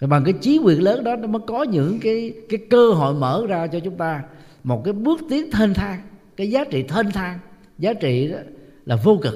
Rồi 0.00 0.08
bằng 0.08 0.24
cái 0.24 0.34
trí 0.40 0.58
quyền 0.58 0.82
lớn 0.82 1.04
đó, 1.04 1.16
nó 1.16 1.28
mới 1.28 1.42
có 1.46 1.62
những 1.62 2.00
cái 2.00 2.34
cái 2.48 2.60
cơ 2.70 2.92
hội 2.92 3.14
mở 3.14 3.46
ra 3.48 3.66
cho 3.66 3.80
chúng 3.80 3.96
ta. 3.96 4.22
Một 4.64 4.82
cái 4.84 4.92
bước 4.92 5.20
tiến 5.30 5.50
thênh 5.50 5.74
thang, 5.74 6.02
cái 6.36 6.50
giá 6.50 6.64
trị 6.64 6.82
thênh 6.82 7.10
thang, 7.10 7.38
giá 7.78 7.92
trị 7.92 8.28
đó 8.28 8.38
là 8.86 8.96
vô 8.96 9.18
cực. 9.22 9.34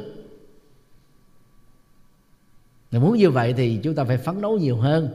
Nếu 2.90 3.00
muốn 3.00 3.18
như 3.18 3.30
vậy 3.30 3.54
thì 3.56 3.80
chúng 3.82 3.94
ta 3.94 4.04
phải 4.04 4.18
phấn 4.18 4.40
đấu 4.40 4.58
nhiều 4.58 4.76
hơn, 4.76 5.08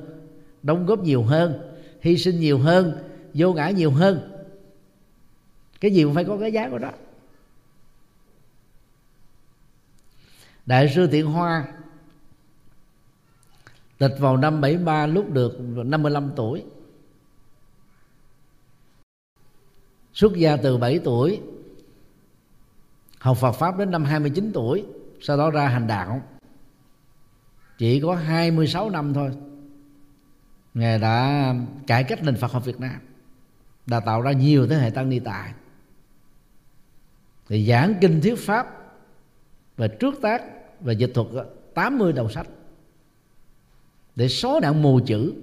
đóng 0.63 0.85
góp 0.85 0.99
nhiều 0.99 1.23
hơn, 1.23 1.59
hy 2.01 2.17
sinh 2.17 2.39
nhiều 2.39 2.59
hơn, 2.59 2.97
vô 3.33 3.53
ngã 3.53 3.69
nhiều 3.69 3.91
hơn. 3.91 4.31
Cái 5.81 5.93
gì 5.93 6.03
cũng 6.03 6.13
phải 6.13 6.25
có 6.25 6.37
cái 6.37 6.51
giá 6.51 6.69
của 6.69 6.77
đó. 6.77 6.91
Đại 10.65 10.91
sư 10.95 11.07
thiện 11.07 11.25
hoa 11.25 11.67
tịch 13.97 14.15
vào 14.19 14.37
năm 14.37 14.61
73 14.61 15.07
lúc 15.07 15.31
được 15.31 15.59
55 15.85 16.31
tuổi. 16.35 16.63
Xuất 20.13 20.33
gia 20.33 20.57
từ 20.57 20.77
7 20.77 20.99
tuổi, 20.99 21.41
học 23.19 23.37
Phật 23.37 23.51
pháp 23.51 23.77
đến 23.77 23.91
năm 23.91 24.05
29 24.05 24.51
tuổi, 24.53 24.85
sau 25.21 25.37
đó 25.37 25.51
ra 25.51 25.67
hành 25.67 25.87
đạo. 25.87 26.21
Chỉ 27.77 27.99
có 27.99 28.15
26 28.15 28.89
năm 28.89 29.13
thôi. 29.13 29.31
Ngài 30.73 30.99
đã 30.99 31.53
cải 31.87 32.03
cách 32.03 32.23
nền 32.23 32.35
Phật 32.35 32.51
học 32.51 32.65
Việt 32.65 32.79
Nam, 32.79 32.99
đã 33.85 33.99
tạo 33.99 34.21
ra 34.21 34.31
nhiều 34.31 34.67
thế 34.67 34.75
hệ 34.75 34.89
tăng 34.89 35.09
ni 35.09 35.19
tài. 35.19 35.53
Thì 37.47 37.65
giảng 37.65 37.93
kinh 38.01 38.21
thuyết 38.21 38.35
pháp 38.39 38.67
và 39.77 39.87
trước 39.87 40.15
tác 40.21 40.43
và 40.81 40.93
dịch 40.93 41.11
thuật 41.13 41.27
80 41.73 42.13
đầu 42.13 42.29
sách 42.29 42.47
để 44.15 44.27
xóa 44.27 44.59
nạn 44.61 44.81
mù 44.81 44.99
chữ 45.05 45.33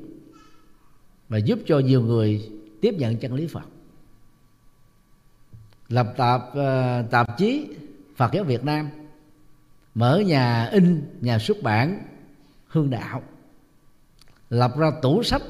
và 1.29 1.39
giúp 1.39 1.59
cho 1.67 1.79
nhiều 1.79 2.03
người 2.03 2.51
tiếp 2.81 2.95
nhận 2.99 3.17
chân 3.17 3.35
lý 3.35 3.47
Phật. 3.47 3.65
Lập 5.89 6.15
tạp 6.17 6.43
uh, 6.51 7.11
tạp 7.11 7.39
chí 7.39 7.69
Phật 8.17 8.33
giáo 8.33 8.45
Việt 8.45 8.65
Nam 8.65 8.89
mở 9.95 10.23
nhà 10.27 10.65
in 10.65 11.03
nhà 11.21 11.39
xuất 11.39 11.63
bản 11.63 12.07
Hương 12.67 12.91
Đạo 12.91 13.23
lập 14.51 14.73
ra 14.79 14.91
tủ 15.03 15.23
sách 15.23 15.43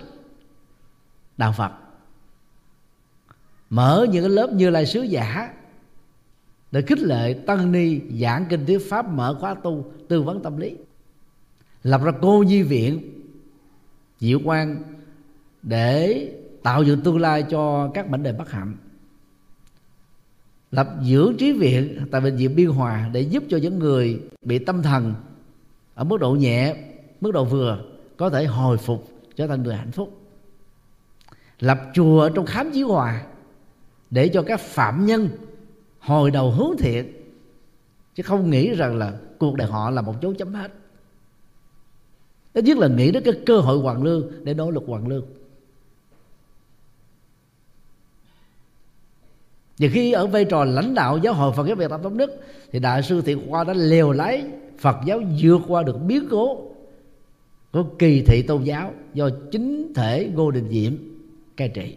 đạo 1.37 1.55
Phật 1.57 1.73
mở 3.71 4.07
những 4.11 4.23
cái 4.23 4.31
lớp 4.31 4.53
như 4.53 4.71
lai 4.71 4.87
sứ 4.87 5.03
giả 5.03 5.55
để 6.71 6.83
khích 6.83 6.99
lệ 6.99 7.35
tăng 7.47 7.73
ni 7.73 8.01
giảng 8.21 8.47
kinh 8.51 8.67
thuyết 8.67 8.79
pháp 8.91 9.09
mở 9.09 9.37
khóa 9.41 9.55
tu 9.55 9.93
tư 10.09 10.23
vấn 10.23 10.43
tâm 10.43 10.57
lý 10.57 10.77
lập 11.83 12.03
ra 12.05 12.13
cô 12.23 12.43
nhi 12.43 12.63
viện, 12.63 13.01
diệu 14.19 14.41
quan 14.45 14.83
để 15.63 16.29
tạo 16.63 16.83
dựng 16.83 17.01
tương 17.01 17.21
lai 17.21 17.45
cho 17.51 17.91
các 17.95 18.11
bệnh 18.11 18.23
đề 18.23 18.33
bất 18.33 18.51
hạnh. 18.51 18.77
Lập 20.71 20.89
dưỡng 21.03 21.37
trí 21.39 21.53
viện 21.53 22.07
tại 22.11 22.21
bệnh 22.21 22.37
viện 22.37 22.57
biên 22.57 22.69
hòa 22.69 23.11
để 23.13 23.21
giúp 23.21 23.45
cho 23.49 23.57
những 23.57 23.79
người 23.79 24.21
bị 24.43 24.59
tâm 24.59 24.83
thần 24.83 25.15
ở 25.95 26.05
mức 26.05 26.21
độ 26.21 26.31
nhẹ, 26.31 26.77
mức 27.21 27.31
độ 27.31 27.45
vừa 27.45 27.85
có 28.17 28.31
thể 28.31 28.47
hồi 28.47 28.79
phục, 28.79 29.09
trở 29.37 29.47
thành 29.47 29.63
người 29.63 29.77
hạnh 29.77 29.93
phúc. 29.93 30.21
Lập 31.61 31.81
chùa 31.95 32.21
ở 32.21 32.31
trong 32.35 32.47
khám 32.47 32.71
chí 32.73 32.83
hòa 32.83 33.23
để 34.11 34.29
cho 34.29 34.43
các 34.43 34.61
phạm 34.61 35.07
nhân 35.07 35.29
hồi 36.01 36.31
đầu 36.31 36.51
hướng 36.51 36.77
thiện, 36.79 37.13
chứ 38.15 38.23
không 38.23 38.51
nghĩ 38.51 38.75
rằng 38.75 38.97
là 38.97 39.19
cuộc 39.39 39.57
đời 39.57 39.69
họ 39.69 39.91
là 39.91 40.03
một 40.03 40.23
dấu 40.23 40.35
chấm 40.35 40.55
hết 40.55 40.73
ít 42.55 42.65
nhất 42.65 42.79
là 42.79 42.89
nghĩ 42.89 43.11
đến 43.11 43.23
cái 43.23 43.35
cơ 43.47 43.59
hội 43.59 43.79
hoàn 43.79 44.03
lương 44.03 44.45
để 44.45 44.55
nỗ 44.55 44.71
lực 44.71 44.83
hoàn 44.87 45.09
lương. 45.09 45.27
Và 49.79 49.89
khi 49.93 50.13
ở 50.13 50.27
vai 50.27 50.45
trò 50.45 50.65
lãnh 50.65 50.95
đạo 50.95 51.19
giáo 51.19 51.35
hội 51.35 51.53
Phật 51.53 51.67
giáo 51.67 51.77
Việt 51.77 51.91
Nam 51.91 52.03
thống 52.03 52.17
nhất, 52.17 52.31
thì 52.73 52.79
đại 52.79 53.03
sư 53.03 53.23
Thiện 53.23 53.51
Khoa 53.51 53.65
đã 53.65 53.73
lèo 53.73 54.13
lái 54.13 54.47
Phật 54.79 54.97
giáo 55.07 55.21
vượt 55.43 55.61
qua 55.69 55.83
được 55.83 55.97
biến 56.07 56.29
cố 56.31 56.73
có 57.73 57.85
kỳ 57.99 58.23
thị 58.27 58.43
tôn 58.49 58.63
giáo 58.65 58.95
do 59.15 59.31
chính 59.51 59.93
thể 59.95 60.31
Ngô 60.35 60.51
Đình 60.51 60.69
Diệm 60.71 60.93
cai 61.57 61.69
trị. 61.69 61.97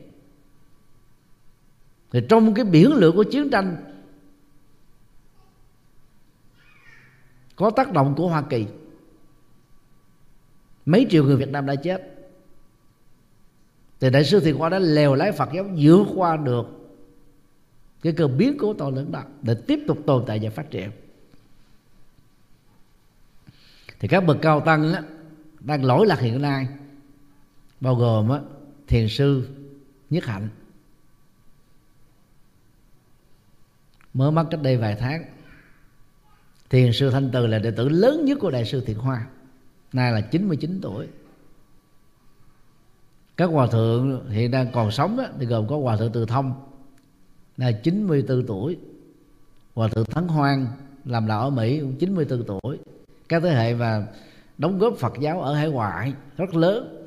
Thì 2.12 2.20
trong 2.30 2.53
cái 2.53 2.66
biển 2.66 2.93
lửa 2.93 3.12
của 3.12 3.24
chiến 3.24 3.49
tranh, 3.49 3.76
có 7.56 7.70
tác 7.70 7.93
động 7.93 8.14
của 8.18 8.28
Hoa 8.28 8.41
Kỳ 8.41 8.66
mấy 10.86 11.08
triệu 11.10 11.24
người 11.24 11.38
Việt 11.38 11.50
Nam 11.50 11.66
đã 11.66 11.76
chết. 11.76 12.12
Thì 14.00 14.10
đại 14.10 14.24
sư 14.24 14.40
Thiền 14.40 14.58
Khoa 14.58 14.70
đã 14.70 14.80
lèo 14.80 15.16
lái 15.16 15.32
Phật 15.32 15.50
giáo 15.54 15.66
vượt 15.78 16.06
qua 16.16 16.38
được 16.38 16.66
cái 18.02 18.14
cơn 18.14 18.38
biến 18.38 18.58
cố 18.60 18.74
to 18.74 18.90
lớn 18.90 19.12
đó 19.12 19.24
để 19.42 19.56
tiếp 19.68 19.80
tục 19.88 19.98
tồn 20.06 20.24
tại 20.28 20.40
và 20.42 20.50
phát 20.50 20.72
triển. 20.72 20.92
Thì 24.00 24.08
các 24.08 24.22
bậc 24.22 24.38
cao 24.42 24.60
tăng 24.60 24.94
á, 24.94 25.04
đang 25.60 25.84
lỗi 25.84 26.08
lạc 26.08 26.20
hiện 26.20 26.42
nay 26.42 26.68
bao 27.82 27.96
gồm 27.96 28.30
á, 28.30 28.40
thiền 28.88 29.10
sư 29.10 29.50
nhất 30.10 30.26
hạnh 30.26 30.50
mới 34.14 34.32
mất 34.32 34.46
cách 34.52 34.62
đây 34.62 34.78
vài 34.78 34.96
tháng. 35.00 35.24
Thiền 36.70 36.94
sư 36.94 37.10
thanh 37.10 37.30
từ 37.34 37.48
là 37.48 37.60
đệ 37.60 37.72
tử 37.72 37.90
lớn 37.90 38.26
nhất 38.26 38.38
của 38.42 38.52
đại 38.52 38.66
sư 38.66 38.84
thiện 38.86 38.98
hoa 38.98 39.28
nay 39.96 40.12
là 40.12 40.22
99 40.22 40.80
tuổi. 40.82 41.08
Các 43.38 43.46
hòa 43.46 43.68
thượng 43.68 44.30
hiện 44.30 44.52
đang 44.52 44.72
còn 44.72 44.91
sống 44.91 45.18
đó, 45.18 45.26
thì 45.39 45.46
gồm 45.46 45.68
có 45.68 45.78
hòa 45.78 45.98
thượng 45.98 46.12
từ 46.12 46.26
thông. 46.26 46.54
Là 47.58 47.72
94 47.72 48.48
tuổi. 48.48 48.78
Hòa 49.76 49.88
thượng 49.88 50.06
thắng 50.06 50.28
hoang 50.28 50.68
làm 51.06 51.28
đạo 51.28 51.41
ở 51.41 51.50
mỹ 51.50 51.80
cũng 51.80 51.96
94 51.96 52.43
tuổi. 52.43 52.78
Các 53.30 53.43
thế 53.43 53.50
hệ 53.50 53.74
và 53.74 54.08
đóng 54.58 54.80
góp 54.80 54.93
phật 54.98 55.14
giáo 55.20 55.41
ở 55.41 55.54
hải 55.54 55.70
ngoại 55.70 56.14
rất 56.38 56.56
lớn. 56.56 57.06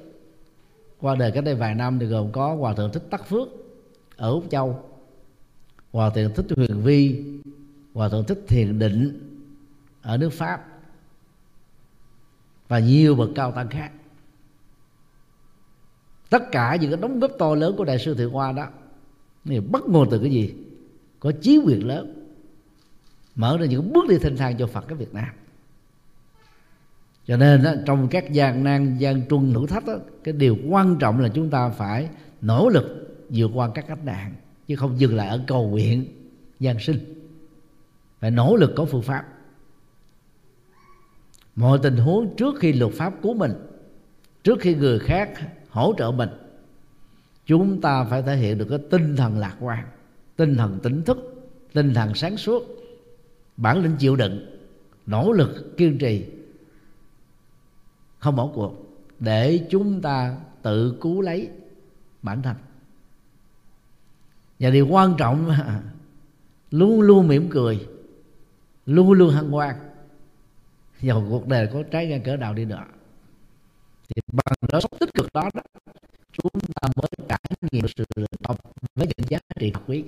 Qua 1.00 1.14
đời 1.14 1.32
cách 1.32 1.44
đây 1.44 1.54
vài 1.54 1.74
năm 1.74 1.98
thì 1.98 2.06
gồm 2.06 2.32
có 2.32 2.54
hòa 2.54 2.74
thượng 2.74 2.92
thích 2.92 3.06
tắc 3.10 3.28
phước 3.28 3.48
ở 4.16 4.30
úc 4.30 4.44
châu 4.50 4.84
hòa 5.92 6.10
thượng 6.10 6.34
thích 6.34 6.46
huyền 6.56 6.82
vi 6.82 7.24
hòa 7.94 8.08
thượng 8.08 8.24
thích 8.24 8.38
thiền 8.48 8.78
định 8.78 9.20
ở 10.02 10.16
nước 10.16 10.30
pháp 10.32 10.77
và 12.68 12.78
nhiều 12.78 13.14
bậc 13.14 13.30
cao 13.34 13.52
tăng 13.52 13.68
khác. 13.68 13.92
Tất 16.30 16.42
cả 16.52 16.76
những 16.80 16.90
cái 16.90 17.00
đóng 17.00 17.20
góp 17.20 17.30
to 17.38 17.54
lớn 17.54 17.74
của 17.78 17.84
đại 17.84 17.98
sư 17.98 18.14
thiện 18.14 18.30
hoa 18.30 18.52
đó 18.52 18.66
thì 19.44 19.60
bắt 19.60 19.82
nguồn 19.86 20.10
từ 20.10 20.18
cái 20.18 20.30
gì? 20.30 20.54
Có 21.20 21.32
chí 21.40 21.58
quyền 21.58 21.86
lớn 21.86 22.14
mở 23.34 23.58
ra 23.58 23.66
những 23.66 23.92
bước 23.92 24.08
đi 24.08 24.18
thanh 24.18 24.36
thang 24.36 24.56
cho 24.58 24.66
phật 24.66 24.84
cái 24.88 24.98
việt 24.98 25.14
nam. 25.14 25.28
Cho 27.26 27.36
nên 27.36 27.62
đó, 27.62 27.72
trong 27.86 28.08
các 28.08 28.32
gian 28.32 28.64
nan 28.64 28.98
gian 28.98 29.28
truân 29.28 29.54
thử 29.54 29.66
thách 29.66 29.86
đó, 29.86 29.94
cái 30.24 30.34
điều 30.34 30.56
quan 30.68 30.96
trọng 30.98 31.20
là 31.20 31.28
chúng 31.28 31.50
ta 31.50 31.68
phải 31.68 32.08
nỗ 32.40 32.68
lực 32.68 33.18
vượt 33.28 33.50
qua 33.54 33.70
các 33.74 33.84
cách 33.88 34.04
nạn 34.04 34.34
chứ 34.68 34.76
không 34.76 35.00
dừng 35.00 35.16
lại 35.16 35.28
ở 35.28 35.44
cầu 35.46 35.68
nguyện 35.68 36.04
gian 36.60 36.80
sinh. 36.80 36.98
Phải 38.20 38.30
nỗ 38.30 38.56
lực 38.56 38.72
có 38.76 38.84
phương 38.84 39.02
pháp 39.02 39.24
mọi 41.58 41.78
tình 41.82 41.96
huống 41.96 42.36
trước 42.36 42.54
khi 42.60 42.72
luật 42.72 42.92
pháp 42.92 43.14
cứu 43.22 43.34
mình, 43.34 43.52
trước 44.44 44.58
khi 44.60 44.74
người 44.74 44.98
khác 44.98 45.30
hỗ 45.70 45.94
trợ 45.98 46.10
mình, 46.10 46.28
chúng 47.46 47.80
ta 47.80 48.04
phải 48.04 48.22
thể 48.22 48.36
hiện 48.36 48.58
được 48.58 48.66
cái 48.70 48.78
tinh 48.90 49.16
thần 49.16 49.38
lạc 49.38 49.56
quan, 49.60 49.84
tinh 50.36 50.56
thần 50.56 50.78
tỉnh 50.82 51.02
thức, 51.02 51.18
tinh 51.72 51.94
thần 51.94 52.14
sáng 52.14 52.36
suốt, 52.36 52.62
bản 53.56 53.82
lĩnh 53.82 53.96
chịu 53.98 54.16
đựng, 54.16 54.60
nỗ 55.06 55.32
lực 55.32 55.76
kiên 55.76 55.98
trì, 55.98 56.26
không 58.18 58.36
bỏ 58.36 58.50
cuộc, 58.54 59.00
để 59.18 59.66
chúng 59.70 60.00
ta 60.00 60.36
tự 60.62 60.98
cứu 61.00 61.20
lấy 61.20 61.50
bản 62.22 62.42
thân. 62.42 62.56
Và 64.58 64.70
điều 64.70 64.86
quan 64.86 65.14
trọng 65.18 65.50
luôn 66.70 67.00
luôn 67.00 67.28
mỉm 67.28 67.48
cười, 67.50 67.86
luôn 68.86 69.12
luôn 69.12 69.30
hân 69.30 69.50
hoan 69.50 69.87
dầu 71.00 71.26
cuộc 71.30 71.48
đời 71.48 71.68
có 71.72 71.82
trái 71.90 72.06
ngang 72.06 72.22
cỡ 72.22 72.36
nào 72.36 72.54
đi 72.54 72.64
nữa 72.64 72.84
thì 74.08 74.22
bằng 74.32 74.70
đó 74.72 74.80
sống 74.80 74.98
tích 75.00 75.14
cực 75.14 75.32
đó, 75.32 75.48
đó 75.54 75.62
chúng 76.32 76.60
ta 76.74 76.88
mới 76.96 77.08
trải 77.28 77.56
nghiệm 77.70 77.84
sự 77.96 78.04
lựa 78.16 78.26
với 78.94 79.06
những 79.06 79.28
giá 79.28 79.38
trị 79.60 79.70
thật 79.74 79.80
quý. 79.86 80.04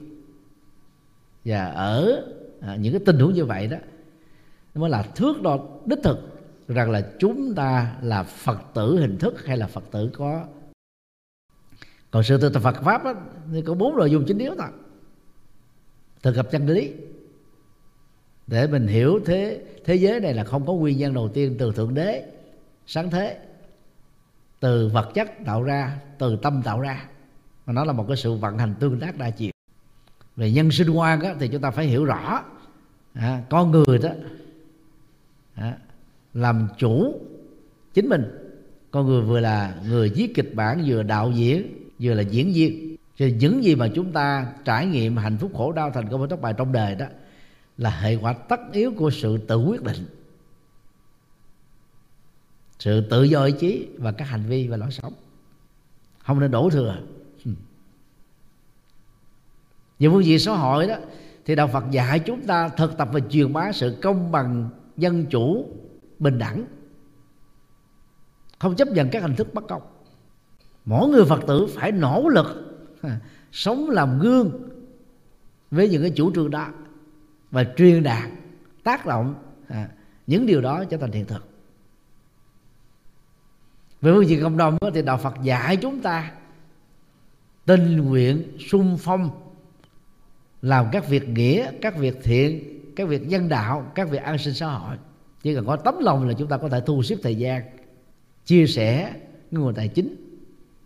Và 1.44 1.66
ở 1.66 2.24
à, 2.60 2.76
những 2.76 2.92
cái 2.92 3.02
tình 3.06 3.18
huống 3.18 3.34
như 3.34 3.44
vậy 3.44 3.66
đó 3.66 3.76
mới 4.74 4.90
là 4.90 5.02
thước 5.02 5.42
đo 5.42 5.58
đích 5.86 5.98
thực 6.04 6.18
rằng 6.68 6.90
là 6.90 7.10
chúng 7.18 7.54
ta 7.54 7.96
là 8.02 8.22
phật 8.22 8.58
tử 8.74 8.98
hình 9.00 9.18
thức 9.18 9.44
hay 9.44 9.56
là 9.56 9.66
phật 9.66 9.84
tử 9.90 10.10
có. 10.12 10.46
Còn 12.10 12.22
sự 12.22 12.38
thực 12.38 12.52
tập 12.52 12.60
Phật 12.60 12.76
pháp 12.82 13.04
đó, 13.04 13.14
thì 13.52 13.62
có 13.62 13.74
bốn 13.74 13.96
nội 13.96 14.10
dung 14.10 14.24
chính 14.26 14.38
yếu 14.38 14.54
thôi. 14.58 14.68
Thực 16.22 16.36
tập 16.36 16.48
chân 16.50 16.66
lý 16.66 16.92
để 18.50 18.66
mình 18.66 18.86
hiểu 18.86 19.20
thế 19.26 19.60
thế 19.84 19.94
giới 19.94 20.20
này 20.20 20.34
là 20.34 20.44
không 20.44 20.66
có 20.66 20.72
nguyên 20.72 20.98
nhân 20.98 21.14
đầu 21.14 21.28
tiên 21.28 21.56
từ 21.58 21.72
thượng 21.72 21.94
đế. 21.94 22.24
Sáng 22.86 23.10
thế 23.10 23.38
từ 24.60 24.88
vật 24.88 25.10
chất 25.14 25.30
tạo 25.46 25.62
ra 25.62 25.98
từ 26.18 26.36
tâm 26.36 26.62
tạo 26.64 26.80
ra. 26.80 27.04
Mà 27.66 27.72
nó 27.72 27.84
là 27.84 27.92
một 27.92 28.04
cái 28.08 28.16
sự 28.16 28.34
vận 28.34 28.58
hành 28.58 28.74
tương 28.80 29.00
tác 29.00 29.18
đa 29.18 29.30
chiều. 29.30 29.50
Về 30.36 30.50
nhân 30.50 30.70
sinh 30.70 30.90
quan 30.90 31.20
đó, 31.20 31.28
thì 31.40 31.48
chúng 31.48 31.62
ta 31.62 31.70
phải 31.70 31.86
hiểu 31.86 32.04
rõ. 32.04 32.44
À, 33.14 33.42
con 33.50 33.70
người 33.70 33.98
đó 33.98 34.10
à, 35.54 35.76
làm 36.34 36.68
chủ 36.78 37.20
chính 37.94 38.08
mình. 38.08 38.24
Con 38.90 39.06
người 39.06 39.22
vừa 39.22 39.40
là 39.40 39.74
người 39.88 40.12
viết 40.14 40.34
kịch 40.34 40.54
bản 40.54 40.82
vừa 40.86 41.02
đạo 41.02 41.30
diễn 41.30 41.74
vừa 42.00 42.14
là 42.14 42.22
diễn 42.22 42.52
viên. 42.52 42.96
Thì 43.18 43.32
những 43.32 43.64
gì 43.64 43.74
mà 43.74 43.88
chúng 43.94 44.12
ta 44.12 44.46
trải 44.64 44.86
nghiệm 44.86 45.16
hạnh 45.16 45.38
phúc 45.38 45.50
khổ 45.54 45.72
đau 45.72 45.90
thành 45.90 46.08
công 46.08 46.20
và 46.20 46.26
thất 46.26 46.40
bại 46.40 46.54
trong 46.56 46.72
đời 46.72 46.94
đó 46.94 47.06
là 47.80 47.90
hệ 47.90 48.14
quả 48.14 48.32
tất 48.32 48.60
yếu 48.72 48.92
của 48.96 49.10
sự 49.10 49.38
tự 49.38 49.56
quyết 49.56 49.82
định. 49.82 50.06
Sự 52.78 53.08
tự 53.10 53.22
do 53.22 53.44
ý 53.44 53.52
chí 53.60 53.88
và 53.98 54.12
các 54.12 54.24
hành 54.24 54.42
vi 54.48 54.68
và 54.68 54.76
lối 54.76 54.90
sống. 54.90 55.12
Không 56.18 56.40
nên 56.40 56.50
đổ 56.50 56.70
thừa. 56.70 56.98
Về 59.98 60.08
phương 60.08 60.24
diện 60.24 60.38
xã 60.38 60.52
hội 60.52 60.86
đó, 60.86 60.96
thì 61.44 61.54
đạo 61.54 61.68
Phật 61.68 61.84
dạy 61.90 62.18
chúng 62.18 62.46
ta 62.46 62.68
thực 62.68 62.96
tập 62.96 63.08
và 63.12 63.20
truyền 63.30 63.52
bá 63.52 63.72
sự 63.72 63.96
công 64.02 64.32
bằng, 64.32 64.70
dân 64.96 65.26
chủ, 65.26 65.68
bình 66.18 66.38
đẳng. 66.38 66.64
Không 68.58 68.76
chấp 68.76 68.88
nhận 68.88 69.08
các 69.10 69.22
hình 69.22 69.36
thức 69.36 69.54
bất 69.54 69.64
công. 69.68 69.82
Mỗi 70.84 71.08
người 71.08 71.24
phật 71.24 71.40
tử 71.46 71.66
phải 71.74 71.92
nỗ 71.92 72.28
lực 72.28 72.46
sống 73.52 73.90
làm 73.90 74.18
gương 74.18 74.70
với 75.70 75.88
những 75.88 76.02
cái 76.02 76.12
chủ 76.16 76.34
trương 76.34 76.50
đó 76.50 76.68
và 77.50 77.64
truyền 77.76 78.02
đạt 78.02 78.30
tác 78.84 79.06
động 79.06 79.34
à, 79.68 79.88
những 80.26 80.46
điều 80.46 80.60
đó 80.60 80.84
trở 80.84 80.96
thành 80.96 81.12
hiện 81.12 81.24
thực. 81.24 81.48
Về 84.00 84.12
phương 84.12 84.28
diện 84.28 84.42
cộng 84.42 84.56
đồng 84.56 84.78
thì 84.94 85.02
đạo 85.02 85.18
Phật 85.18 85.34
dạy 85.42 85.76
chúng 85.76 86.00
ta 86.00 86.32
tình 87.66 87.96
nguyện 87.96 88.58
sung 88.70 88.98
phong 89.00 89.30
làm 90.62 90.86
các 90.92 91.08
việc 91.08 91.28
nghĩa 91.28 91.72
các 91.80 91.96
việc 91.96 92.18
thiện 92.22 92.80
các 92.96 93.08
việc 93.08 93.28
nhân 93.28 93.48
đạo 93.48 93.92
các 93.94 94.10
việc 94.10 94.22
an 94.22 94.38
sinh 94.38 94.54
xã 94.54 94.66
hội. 94.66 94.96
Chỉ 95.42 95.54
cần 95.54 95.66
có 95.66 95.76
tấm 95.76 95.94
lòng 96.00 96.28
là 96.28 96.34
chúng 96.34 96.48
ta 96.48 96.56
có 96.56 96.68
thể 96.68 96.80
thu 96.86 97.02
xếp 97.02 97.16
thời 97.22 97.34
gian 97.34 97.62
chia 98.44 98.66
sẻ 98.66 99.14
nguồn 99.50 99.74
tài 99.74 99.88
chính 99.88 100.14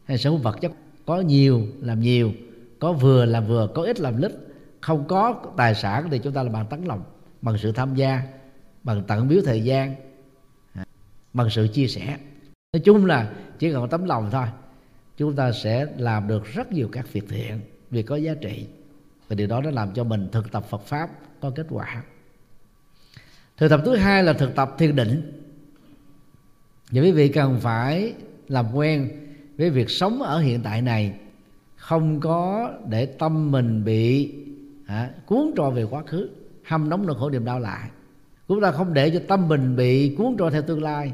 hay 0.04 0.18
sở 0.18 0.30
hữu 0.30 0.38
vật 0.38 0.56
chất. 0.60 0.72
Có 1.06 1.20
nhiều 1.20 1.66
làm 1.80 2.00
nhiều 2.00 2.32
có 2.80 2.92
vừa 2.92 3.24
làm 3.24 3.46
vừa 3.46 3.68
có 3.74 3.82
ít 3.82 4.00
làm 4.00 4.22
lít 4.22 4.32
không 4.84 5.04
có 5.08 5.34
tài 5.56 5.74
sản 5.74 6.08
thì 6.10 6.18
chúng 6.18 6.32
ta 6.32 6.42
là 6.42 6.50
bằng 6.50 6.66
tấm 6.70 6.84
lòng, 6.84 7.04
bằng 7.42 7.58
sự 7.58 7.72
tham 7.72 7.94
gia, 7.94 8.22
bằng 8.82 9.02
tận 9.06 9.28
biếu 9.28 9.40
thời 9.44 9.64
gian, 9.64 9.94
bằng 11.32 11.50
sự 11.50 11.68
chia 11.68 11.86
sẻ. 11.86 12.18
Nói 12.72 12.80
chung 12.84 13.06
là 13.06 13.32
chỉ 13.58 13.72
cần 13.72 13.88
tấm 13.88 14.04
lòng 14.04 14.28
thôi, 14.32 14.46
chúng 15.16 15.36
ta 15.36 15.52
sẽ 15.52 15.86
làm 15.96 16.28
được 16.28 16.44
rất 16.44 16.72
nhiều 16.72 16.88
các 16.92 17.12
việc 17.12 17.24
thiện 17.28 17.60
việc 17.90 18.02
có 18.02 18.16
giá 18.16 18.34
trị. 18.34 18.66
Và 19.28 19.36
điều 19.36 19.46
đó 19.46 19.60
nó 19.60 19.70
làm 19.70 19.94
cho 19.94 20.04
mình 20.04 20.28
thực 20.32 20.52
tập 20.52 20.64
Phật 20.70 20.82
pháp 20.82 21.10
có 21.40 21.50
kết 21.50 21.66
quả. 21.70 22.02
Thực 23.56 23.68
tập 23.68 23.80
thứ 23.84 23.96
hai 23.96 24.22
là 24.22 24.32
thực 24.32 24.54
tập 24.54 24.74
thiền 24.78 24.96
định. 24.96 25.42
Và 26.90 27.02
quý 27.02 27.12
vị 27.12 27.28
cần 27.28 27.60
phải 27.60 28.14
làm 28.48 28.74
quen 28.74 29.10
với 29.58 29.70
việc 29.70 29.90
sống 29.90 30.22
ở 30.22 30.40
hiện 30.40 30.60
tại 30.62 30.82
này. 30.82 31.14
Không 31.76 32.20
có 32.20 32.72
để 32.88 33.06
tâm 33.06 33.50
mình 33.50 33.84
bị 33.84 34.34
à, 34.86 35.10
cuốn 35.26 35.50
trôi 35.56 35.70
về 35.70 35.84
quá 35.84 36.02
khứ. 36.06 36.30
Hâm 36.64 36.88
nóng 36.88 37.06
nỗi 37.06 37.16
khổ 37.18 37.30
niềm 37.30 37.44
đau 37.44 37.60
lại. 37.60 37.90
Chúng 38.48 38.60
ta 38.60 38.70
không 38.70 38.94
để 38.94 39.10
cho 39.10 39.20
tâm 39.28 39.48
mình 39.48 39.76
bị 39.76 40.14
cuốn 40.18 40.36
trôi 40.38 40.50
theo 40.50 40.62
tương 40.62 40.82
lai. 40.82 41.12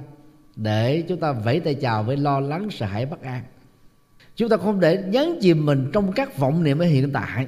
Để 0.57 1.05
chúng 1.09 1.21
ta 1.21 1.33
vẫy 1.33 1.61
tay 1.61 1.75
chào 1.75 2.03
với 2.03 2.17
lo 2.17 2.41
lắng 2.41 2.69
sợ 2.71 2.87
hãi 2.87 3.07
bất 3.07 3.23
an. 3.23 3.43
Chúng 4.37 4.49
ta 4.49 4.57
không 4.57 4.81
để 4.81 5.05
nhấn 5.09 5.39
chìm 5.41 5.67
mình 5.67 5.91
trong 5.93 6.13
các 6.13 6.39
vọng 6.39 6.65
niệm 6.65 6.79
ở 6.79 6.85
hiện 6.85 7.11
tại. 7.13 7.47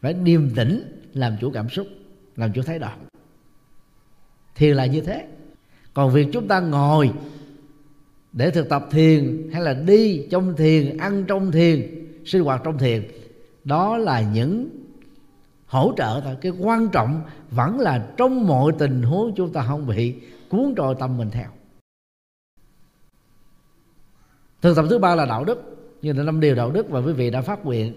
Phải 0.00 0.14
điềm 0.14 0.50
tĩnh 0.54 1.00
làm 1.14 1.36
chủ 1.40 1.50
cảm 1.50 1.68
xúc 1.68 1.86
làm 2.36 2.52
chủ 2.52 2.62
thái 2.62 2.78
độ. 2.78 2.88
Thiền 4.54 4.76
là 4.76 4.86
như 4.86 5.00
thế. 5.00 5.26
Còn 5.94 6.12
việc 6.12 6.28
chúng 6.32 6.48
ta 6.48 6.60
ngồi 6.60 7.10
để 8.32 8.50
thực 8.50 8.68
tập 8.68 8.86
thiền 8.90 9.50
hay 9.52 9.62
là 9.62 9.74
đi 9.74 10.26
trong 10.30 10.56
thiền 10.56 10.96
ăn 10.96 11.24
trong 11.28 11.52
thiền 11.52 12.06
sinh 12.24 12.42
hoạt 12.42 12.60
trong 12.64 12.78
thiền 12.78 13.08
đó 13.64 13.96
là 13.96 14.20
những 14.20 14.68
hỗ 15.68 15.92
trợ 15.96 16.20
thôi. 16.24 16.36
Cái 16.40 16.52
quan 16.52 16.88
trọng 16.88 17.22
vẫn 17.50 17.80
là 17.80 18.08
trong 18.16 18.46
mọi 18.46 18.72
tình 18.78 19.02
huống 19.02 19.34
chúng 19.36 19.52
ta 19.52 19.64
không 19.68 19.86
bị 19.86 20.14
cuốn 20.48 20.74
trôi 20.76 20.94
tâm 20.98 21.16
mình 21.16 21.30
theo. 21.30 21.48
Thực 24.62 24.76
tập 24.76 24.84
thứ 24.90 24.98
ba 24.98 25.14
là 25.14 25.26
đạo 25.26 25.44
đức. 25.44 25.74
Như 26.02 26.12
là 26.12 26.22
năm 26.22 26.40
điều 26.40 26.54
đạo 26.54 26.70
đức 26.70 26.90
và 26.90 27.00
quý 27.00 27.12
vị 27.12 27.30
đã 27.30 27.42
phát 27.42 27.64
nguyện 27.64 27.94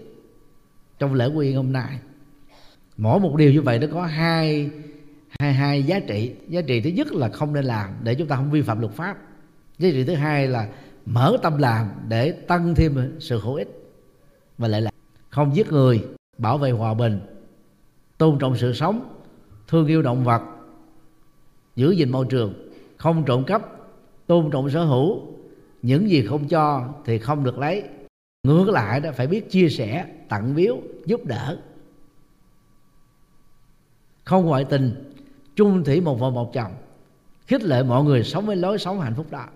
trong 0.98 1.14
lễ 1.14 1.30
quyên 1.34 1.56
hôm 1.56 1.72
nay. 1.72 1.98
Mỗi 2.96 3.20
một 3.20 3.36
điều 3.36 3.52
như 3.52 3.62
vậy 3.62 3.78
nó 3.78 3.86
có 3.92 4.02
hai 4.02 4.70
hai 5.38 5.52
hai 5.52 5.82
giá 5.82 6.00
trị. 6.00 6.34
Giá 6.48 6.60
trị 6.60 6.80
thứ 6.80 6.90
nhất 6.90 7.12
là 7.12 7.28
không 7.28 7.52
nên 7.52 7.64
làm 7.64 7.90
để 8.02 8.14
chúng 8.14 8.28
ta 8.28 8.36
không 8.36 8.50
vi 8.50 8.62
phạm 8.62 8.80
luật 8.80 8.92
pháp. 8.92 9.18
Giá 9.78 9.88
trị 9.92 10.04
thứ 10.04 10.14
hai 10.14 10.48
là 10.48 10.68
mở 11.06 11.36
tâm 11.42 11.58
làm 11.58 11.90
để 12.08 12.32
tăng 12.32 12.74
thêm 12.74 13.16
sự 13.20 13.40
hữu 13.40 13.54
ích 13.54 13.68
và 14.58 14.68
lại 14.68 14.80
là 14.80 14.90
không 15.30 15.56
giết 15.56 15.72
người, 15.72 16.04
bảo 16.38 16.58
vệ 16.58 16.70
hòa 16.70 16.94
bình 16.94 17.20
tôn 18.22 18.38
trọng 18.38 18.56
sự 18.56 18.72
sống, 18.72 19.14
thương 19.68 19.86
yêu 19.86 20.02
động 20.02 20.24
vật, 20.24 20.42
giữ 21.76 21.90
gìn 21.90 22.12
môi 22.12 22.26
trường, 22.30 22.70
không 22.96 23.24
trộm 23.24 23.44
cắp, 23.44 23.62
tôn 24.26 24.50
trọng 24.50 24.70
sở 24.70 24.84
hữu. 24.84 25.20
Những 25.82 26.10
gì 26.10 26.26
không 26.26 26.48
cho 26.48 26.88
thì 27.04 27.18
không 27.18 27.44
được 27.44 27.58
lấy. 27.58 27.84
Ngược 28.42 28.68
lại 28.68 29.00
đó, 29.00 29.10
phải 29.16 29.26
biết 29.26 29.50
chia 29.50 29.68
sẻ, 29.68 30.06
tặng 30.28 30.54
biếu, 30.54 30.78
giúp 31.06 31.24
đỡ. 31.24 31.58
Không 34.24 34.46
ngoại 34.46 34.64
tình, 34.64 35.12
chung 35.56 35.84
thủy 35.84 36.00
một 36.00 36.20
vợ 36.20 36.30
một 36.30 36.52
chồng, 36.54 36.72
khích 37.46 37.62
lệ 37.62 37.82
mọi 37.82 38.04
người 38.04 38.24
sống 38.24 38.46
với 38.46 38.56
lối 38.56 38.78
sống 38.78 39.00
hạnh 39.00 39.14
phúc 39.14 39.26
đó. 39.30 39.46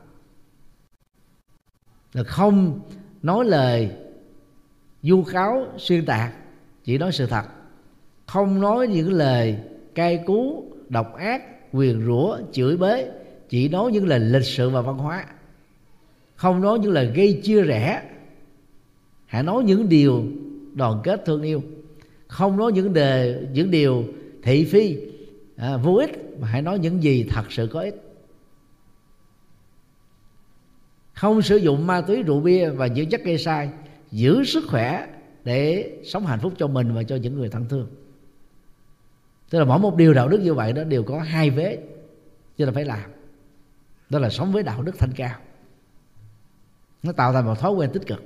Là 2.12 2.22
không 2.22 2.80
nói 3.22 3.44
lời 3.44 3.90
du 5.02 5.22
kháo 5.22 5.66
xuyên 5.78 6.06
tạc, 6.06 6.32
chỉ 6.84 6.98
nói 6.98 7.12
sự 7.12 7.26
thật 7.26 7.55
không 8.26 8.60
nói 8.60 8.88
những 8.88 9.12
lời 9.12 9.58
cay 9.94 10.22
cú 10.26 10.64
độc 10.88 11.16
ác 11.16 11.42
quyền 11.72 12.06
rủa 12.06 12.38
chửi 12.52 12.76
bới 12.76 13.06
chỉ 13.48 13.68
nói 13.68 13.92
những 13.92 14.06
lời 14.06 14.20
lịch 14.20 14.44
sự 14.44 14.70
và 14.70 14.80
văn 14.80 14.98
hóa. 14.98 15.24
Không 16.34 16.60
nói 16.60 16.78
những 16.78 16.92
lời 16.92 17.12
gây 17.14 17.40
chia 17.42 17.62
rẽ. 17.62 18.02
Hãy 19.26 19.42
nói 19.42 19.64
những 19.64 19.88
điều 19.88 20.24
đoàn 20.74 21.00
kết 21.04 21.22
thương 21.26 21.42
yêu. 21.42 21.62
Không 22.26 22.56
nói 22.56 22.72
những 22.72 22.92
đề 22.92 23.46
những 23.52 23.70
điều 23.70 24.04
thị 24.42 24.64
phi 24.64 24.96
à, 25.56 25.76
vô 25.76 25.94
ích 25.94 26.40
mà 26.40 26.48
hãy 26.48 26.62
nói 26.62 26.78
những 26.78 27.02
gì 27.02 27.26
thật 27.30 27.52
sự 27.52 27.68
có 27.72 27.80
ích. 27.80 28.02
Không 31.12 31.42
sử 31.42 31.56
dụng 31.56 31.86
ma 31.86 32.00
túy 32.00 32.22
rượu 32.22 32.40
bia 32.40 32.68
và 32.68 32.86
những 32.86 33.08
chất 33.08 33.24
gây 33.24 33.38
sai 33.38 33.70
giữ 34.10 34.44
sức 34.44 34.64
khỏe 34.68 35.06
để 35.44 35.90
sống 36.04 36.26
hạnh 36.26 36.38
phúc 36.42 36.52
cho 36.58 36.66
mình 36.66 36.94
và 36.94 37.02
cho 37.02 37.16
những 37.16 37.36
người 37.36 37.48
thân 37.48 37.64
thương 37.68 37.88
tức 39.51 39.59
là 39.59 39.64
mỗi 39.64 39.78
một 39.78 39.97
điều 39.97 40.14
đạo 40.14 40.28
đức 40.28 40.40
như 40.40 40.55
vậy 40.55 40.72
đó 40.72 40.84
đều 40.84 41.03
có 41.03 41.20
hai 41.20 41.51
vế 41.51 41.78
cho 42.59 42.64
nên 42.64 42.74
phải 42.74 42.84
làm. 42.84 43.11
Đó 44.11 44.18
là 44.18 44.30
sống 44.30 44.53
với 44.53 44.62
đạo 44.62 44.82
đức 44.82 44.99
thanh 44.99 45.12
cao. 45.16 45.38
Nó 47.03 47.12
tạo 47.12 47.32
thành 47.32 47.47
một 47.47 47.59
thói 47.59 47.72
quen 47.72 47.90
tích 47.92 48.07
cực. 48.07 48.22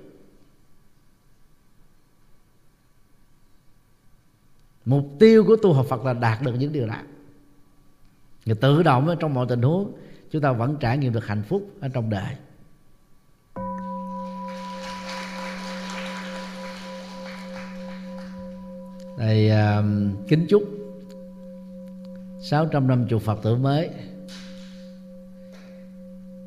Mục 4.85 5.07
tiêu 5.19 5.45
của 5.45 5.57
tu 5.57 5.73
học 5.73 5.87
Phật 5.89 6.05
là 6.05 6.13
đạt 6.13 6.43
được 6.43 6.55
những 6.59 6.73
điều 6.73 6.87
đó. 6.87 6.97
Và 8.47 8.55
tự 8.61 8.83
động 8.83 9.17
trong 9.21 9.35
mọi 9.35 9.47
tình 9.49 9.63
huống 9.63 9.93
chúng 10.31 10.43
ta 10.43 10.53
vẫn 10.53 10.77
trải 10.81 10.99
nghiệm 10.99 11.13
được 11.13 11.27
hạnh 11.27 11.43
phúc 11.49 11.71
ở 11.81 11.89
trong 11.89 12.11
đời. 12.11 12.35
Thầy 19.17 19.47
uh, 19.47 19.53
à, 19.53 19.83
kính 20.29 20.47
chúc 20.49 20.80
650 22.41 23.19
Phật 23.19 23.43
tử 23.43 23.57
mới. 23.57 23.91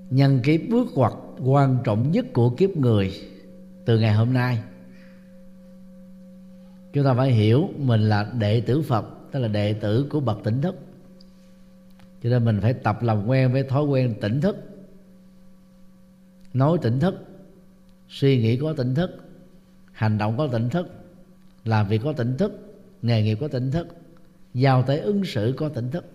Nhân 0.09 0.39
cái 0.43 0.57
bước 0.57 0.87
ngoặt 0.95 1.13
quan 1.39 1.77
trọng 1.83 2.11
nhất 2.11 2.25
của 2.33 2.49
kiếp 2.49 2.69
người 2.77 3.13
từ 3.85 3.99
ngày 3.99 4.13
hôm 4.13 4.33
nay. 4.33 4.63
Chúng 6.93 7.03
ta 7.03 7.13
phải 7.13 7.31
hiểu 7.31 7.69
mình 7.77 8.09
là 8.09 8.31
đệ 8.39 8.61
tử 8.61 8.81
Phật, 8.81 9.05
tức 9.31 9.39
là 9.39 9.47
đệ 9.47 9.73
tử 9.73 10.07
của 10.09 10.19
bậc 10.19 10.39
tỉnh 10.43 10.61
thức. 10.61 10.75
Cho 12.23 12.29
nên 12.29 12.45
mình 12.45 12.59
phải 12.61 12.73
tập 12.73 13.03
làm 13.03 13.27
quen 13.27 13.53
với 13.53 13.63
thói 13.63 13.83
quen 13.83 14.15
tỉnh 14.21 14.41
thức. 14.41 14.57
Nói 16.53 16.77
tỉnh 16.81 16.99
thức, 16.99 17.15
suy 18.09 18.41
nghĩ 18.41 18.57
có 18.57 18.73
tỉnh 18.73 18.95
thức, 18.95 19.11
hành 19.91 20.17
động 20.17 20.37
có 20.37 20.47
tỉnh 20.47 20.69
thức, 20.69 20.87
làm 21.65 21.87
việc 21.87 22.01
có 22.03 22.13
tỉnh 22.13 22.37
thức, 22.37 22.53
nghề 23.01 23.23
nghiệp 23.23 23.37
có 23.41 23.47
tỉnh 23.47 23.71
thức 23.71 23.87
vào 24.53 24.83
tới 24.83 24.99
ứng 24.99 25.25
xử 25.25 25.53
có 25.57 25.69
tỉnh 25.69 25.91
thức. 25.91 26.05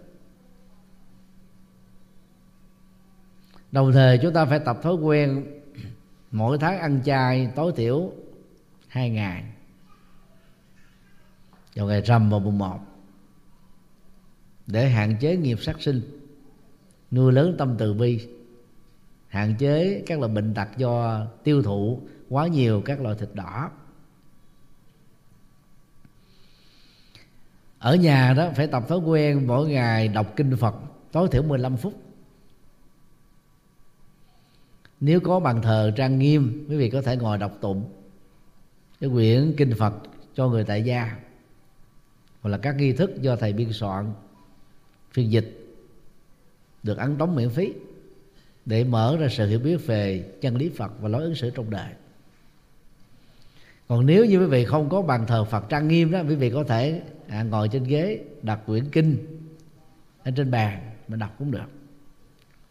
Đồng 3.72 3.93
thời 3.93 4.18
chúng 4.18 4.32
ta 4.32 4.45
phải 4.45 4.59
tập 4.59 4.78
thói 4.82 4.95
quen 4.95 5.47
mỗi 6.30 6.59
tháng 6.59 6.78
ăn 6.78 7.01
chay 7.05 7.53
tối 7.57 7.72
thiểu 7.76 8.12
hai 8.89 9.11
ngày. 9.11 9.45
Vào 11.74 11.86
ngày 11.86 12.01
rằm 12.01 12.30
và 12.30 12.39
mùng 12.39 12.59
một, 12.59 12.80
để 14.66 14.89
hạn 14.89 15.16
chế 15.20 15.36
nghiệp 15.36 15.59
sát 15.61 15.80
sinh, 15.80 16.01
nuôi 17.11 17.32
lớn 17.32 17.55
tâm 17.59 17.74
từ 17.78 17.95
bi, 17.95 18.28
hạn 19.28 19.55
chế 19.59 20.03
các 20.07 20.18
loại 20.18 20.32
bệnh 20.32 20.55
tật 20.55 20.68
do 20.76 21.26
tiêu 21.45 21.62
thụ 21.62 22.01
quá 22.28 22.47
nhiều 22.47 22.82
các 22.84 23.01
loại 23.01 23.16
thịt 23.18 23.28
đỏ. 23.34 23.70
Ở 27.79 27.95
nhà 27.95 28.35
đó 28.37 28.51
phải 28.57 28.66
tập 28.66 28.85
thói 28.89 28.99
quen 28.99 29.47
mỗi 29.47 29.68
ngày 29.68 30.09
đọc 30.09 30.33
kinh 30.37 30.57
Phật, 30.57 30.74
tối 31.12 31.29
thiểu 31.33 31.43
15 31.43 31.76
phút. 31.76 31.95
Nếu 35.01 35.20
có 35.20 35.41
bàn 35.41 35.62
thờ 35.62 35.93
trang 35.97 36.18
nghiêm, 36.18 36.66
quý 36.68 36.76
vị 36.76 36.91
có 36.91 37.03
thể 37.03 37.16
ngồi 37.16 37.39
đọc 37.39 37.59
tụng 37.61 37.85
cái 39.01 39.11
quyển 39.11 39.55
kinh 39.57 39.74
Phật 39.79 39.95
cho 40.35 40.49
người 40.49 40.64
tại 40.64 40.83
gia. 40.83 41.16
Hoặc 42.41 42.51
là 42.51 42.59
các 42.59 42.76
nghi 42.76 42.93
thức 42.93 43.22
do 43.22 43.37
thầy 43.37 43.53
biên 43.53 43.72
soạn, 43.72 44.12
phiên 45.12 45.33
dịch, 45.33 45.76
được 46.83 46.99
ấn 46.99 47.16
tống 47.16 47.35
miễn 47.35 47.51
phí 47.51 47.72
để 48.66 48.85
mở 48.85 49.16
ra 49.20 49.29
sự 49.31 49.49
hiểu 49.49 49.59
biết 49.59 49.87
về 49.87 50.33
chân 50.41 50.57
lý 50.57 50.68
Phật 50.68 50.93
và 51.01 51.09
lối 51.09 51.22
ứng 51.22 51.35
xử 51.35 51.51
trong 51.51 51.70
đời. 51.70 51.91
Còn 53.89 54.07
nếu 54.07 54.24
như 54.24 54.41
quý 54.41 54.47
vị 54.47 54.64
không 54.64 54.89
có 54.89 55.03
bàn 55.03 55.26
thờ 55.26 55.45
Phật 55.45 55.68
trang 55.68 55.89
nghiêm 55.89 56.11
đó, 56.11 56.22
quý 56.29 56.35
vị 56.35 56.51
có 56.51 56.64
thể 56.64 57.03
à, 57.29 57.43
ngồi 57.43 57.68
trên 57.68 57.85
ghế 57.85 58.24
đặt 58.43 58.61
quyển 58.66 58.85
kinh 58.91 59.16
ở 60.24 60.31
trên 60.31 60.51
bàn 60.51 60.91
mà 61.09 61.16
đọc 61.16 61.35
cũng 61.39 61.51
được. 61.51 61.66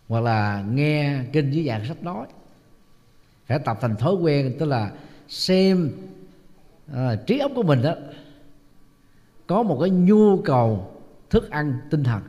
Hoặc 0.08 0.24
là 0.24 0.66
nghe 0.72 1.24
kinh 1.34 1.52
dưới 1.52 1.66
dạng 1.68 1.86
sách 1.86 2.04
nói. 2.04 2.28
Phải 3.46 3.60
tập 3.60 3.78
thành 3.82 3.96
thói 3.96 4.14
quen 4.14 4.56
tức 4.60 4.66
là 4.66 4.92
xem 5.28 5.92
à, 6.94 7.16
trí 7.16 7.40
óc 7.40 7.52
của 7.56 7.64
mình 7.64 7.82
đó 7.82 7.96
có 9.48 9.64
một 9.64 9.78
cái 9.82 9.90
nhu 9.90 10.42
cầu 10.42 10.92
thức 11.30 11.50
ăn 11.50 11.80
tinh 11.90 12.04
thần. 12.04 12.22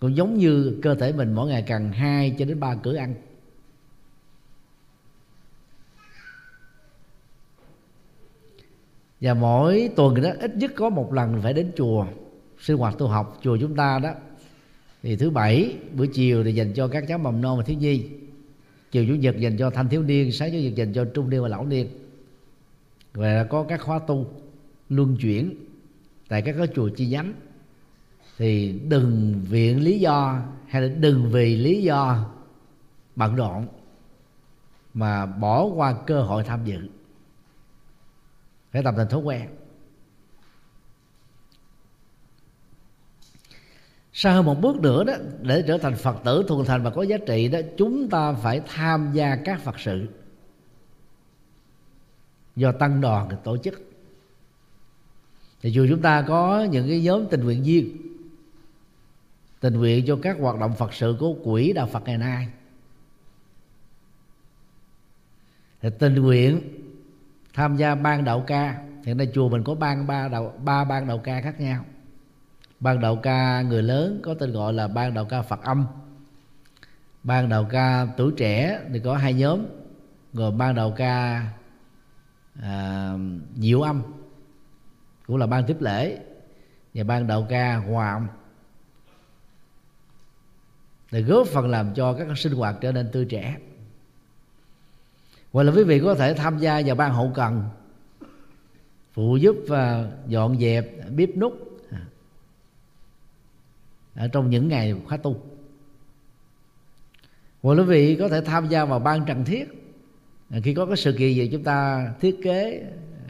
Cũng 0.00 0.16
giống 0.16 0.38
như 0.38 0.78
cơ 0.82 0.94
thể 0.94 1.12
mình 1.12 1.32
mỗi 1.32 1.48
ngày 1.48 1.62
cần 1.62 1.92
hai 1.92 2.36
cho 2.38 2.44
đến 2.44 2.60
ba 2.60 2.74
cử 2.74 2.94
ăn. 2.94 3.14
Và 9.22 9.34
mỗi 9.34 9.90
tuần 9.96 10.22
đó, 10.22 10.30
ít 10.40 10.56
nhất 10.56 10.72
có 10.76 10.90
một 10.90 11.12
lần 11.12 11.40
phải 11.42 11.52
đến 11.52 11.72
chùa. 11.76 12.06
Sinh 12.58 12.76
hoạt 12.76 12.98
tu 12.98 13.06
học 13.06 13.38
chùa 13.42 13.56
chúng 13.60 13.76
ta 13.76 13.98
đó. 13.98 14.10
Thì 15.02 15.16
thứ 15.16 15.30
bảy, 15.30 15.76
buổi 15.96 16.06
chiều 16.06 16.44
thì 16.44 16.54
dành 16.54 16.72
cho 16.74 16.88
các 16.88 17.04
cháu 17.08 17.18
mầm 17.18 17.40
non 17.40 17.58
và 17.58 17.64
thiếu 17.64 17.78
nhi. 17.78 18.04
Chiều 18.90 19.06
chủ 19.08 19.14
nhật 19.14 19.38
dành 19.38 19.56
cho 19.56 19.70
thanh 19.70 19.88
thiếu 19.88 20.02
niên, 20.02 20.32
sáng 20.32 20.50
chủ 20.52 20.58
nhật 20.58 20.74
dành 20.74 20.92
cho 20.92 21.04
trung 21.04 21.30
niên 21.30 21.42
và 21.42 21.48
lão 21.48 21.66
niên. 21.66 21.88
Và 23.14 23.44
có 23.44 23.62
các 23.62 23.80
khóa 23.80 23.98
tu, 23.98 24.26
luân 24.88 25.16
chuyển 25.16 25.54
tại 26.28 26.42
các 26.42 26.54
cái 26.58 26.66
chùa 26.74 26.88
chi 26.88 27.06
nhánh. 27.06 27.32
Thì 28.38 28.80
đừng 28.88 29.40
viện 29.48 29.82
lý 29.82 29.98
do 29.98 30.42
hay 30.68 30.82
là 30.82 30.88
đừng 30.88 31.30
vì 31.30 31.56
lý 31.56 31.82
do 31.82 32.30
bận 33.16 33.34
rộn 33.34 33.66
mà 34.94 35.26
bỏ 35.26 35.64
qua 35.64 35.94
cơ 36.06 36.22
hội 36.22 36.44
tham 36.44 36.64
dự 36.64 36.78
phải 38.72 38.82
tập 38.82 38.94
thành 38.96 39.08
thói 39.08 39.20
quen. 39.20 39.48
Sau 44.12 44.34
hơn 44.34 44.44
một 44.44 44.60
bước 44.60 44.80
nữa 44.80 45.04
đó, 45.04 45.14
để 45.42 45.64
trở 45.66 45.78
thành 45.78 45.94
phật 45.96 46.16
tử 46.24 46.44
thuần 46.48 46.66
thành 46.66 46.82
và 46.82 46.90
có 46.90 47.02
giá 47.02 47.16
trị 47.26 47.48
đó, 47.48 47.58
chúng 47.76 48.08
ta 48.08 48.32
phải 48.32 48.60
tham 48.66 49.10
gia 49.12 49.36
các 49.36 49.60
phật 49.60 49.80
sự. 49.80 50.08
Do 52.56 52.72
tăng 52.72 53.00
đoàn 53.00 53.28
tổ 53.44 53.56
chức. 53.56 53.82
Thì 55.62 55.70
dù 55.70 55.86
chúng 55.90 56.02
ta 56.02 56.24
có 56.28 56.66
những 56.70 56.88
cái 56.88 57.02
nhóm 57.02 57.26
tình 57.30 57.44
nguyện 57.44 57.62
viên, 57.62 57.96
tình 59.60 59.74
nguyện 59.74 60.04
cho 60.06 60.18
các 60.22 60.36
hoạt 60.40 60.58
động 60.58 60.74
phật 60.76 60.94
sự 60.94 61.16
của 61.20 61.34
quỹ 61.44 61.72
đạo 61.72 61.86
phật 61.86 62.02
ngày 62.04 62.18
nay, 62.18 62.48
thì 65.80 65.88
tình 65.98 66.14
nguyện 66.14 66.81
tham 67.54 67.76
gia 67.76 67.94
ban 67.94 68.24
đạo 68.24 68.44
ca. 68.46 68.82
Hiện 69.04 69.16
nay 69.16 69.28
chùa 69.34 69.48
mình 69.48 69.64
có 69.64 69.74
ban 69.74 70.06
ba 70.06 70.28
đạo 70.28 70.54
ba 70.64 70.84
ban 70.84 71.06
đạo 71.06 71.18
ca 71.18 71.40
khác 71.40 71.60
nhau. 71.60 71.84
Ban 72.80 73.00
đạo 73.00 73.16
ca 73.16 73.62
người 73.62 73.82
lớn 73.82 74.20
có 74.24 74.34
tên 74.34 74.52
gọi 74.52 74.72
là 74.72 74.88
ban 74.88 75.14
đạo 75.14 75.24
ca 75.24 75.42
phật 75.42 75.62
âm. 75.62 75.86
Ban 77.22 77.48
đạo 77.48 77.66
ca 77.70 78.06
tuổi 78.16 78.32
trẻ 78.36 78.80
thì 78.92 79.00
có 79.00 79.16
hai 79.16 79.34
nhóm. 79.34 79.66
Rồi 80.32 80.50
ban 80.50 80.74
đạo 80.74 80.94
ca 80.96 81.46
à, 82.62 83.12
diệu 83.56 83.82
âm 83.82 84.02
cũng 85.26 85.36
là 85.36 85.46
ban 85.46 85.64
tiếp 85.66 85.76
lễ 85.80 86.18
và 86.94 87.04
ban 87.04 87.26
đạo 87.26 87.46
ca 87.50 87.76
hòa 87.76 88.12
âm. 88.12 88.28
Để 91.10 91.22
góp 91.22 91.46
phần 91.46 91.68
làm 91.68 91.94
cho 91.94 92.12
các 92.12 92.38
sinh 92.38 92.52
hoạt 92.52 92.76
trở 92.80 92.92
nên 92.92 93.10
tươi 93.12 93.24
trẻ 93.24 93.56
hoặc 95.52 95.62
là 95.62 95.72
quý 95.72 95.84
vị 95.84 96.00
có 96.00 96.14
thể 96.14 96.34
tham 96.34 96.58
gia 96.58 96.82
vào 96.82 96.94
ban 96.94 97.12
hậu 97.12 97.32
cần. 97.34 97.64
Phụ 99.12 99.36
giúp 99.36 99.56
và 99.68 100.12
dọn 100.28 100.60
dẹp, 100.60 101.10
bếp 101.16 101.36
nút 101.36 101.68
ở 104.14 104.28
trong 104.28 104.50
những 104.50 104.68
ngày 104.68 104.94
khóa 105.06 105.16
tu. 105.16 105.42
Hoặc 107.62 107.74
quý 107.74 107.84
vị 107.84 108.16
có 108.16 108.28
thể 108.28 108.40
tham 108.40 108.68
gia 108.68 108.84
vào 108.84 108.98
ban 108.98 109.24
trần 109.24 109.44
thiết. 109.44 109.68
À, 110.50 110.58
khi 110.64 110.74
có 110.74 110.86
cái 110.86 110.96
sự 110.96 111.12
kiện 111.12 111.34
gì 111.34 111.48
chúng 111.52 111.62
ta 111.62 112.12
thiết 112.20 112.38
kế 112.42 112.82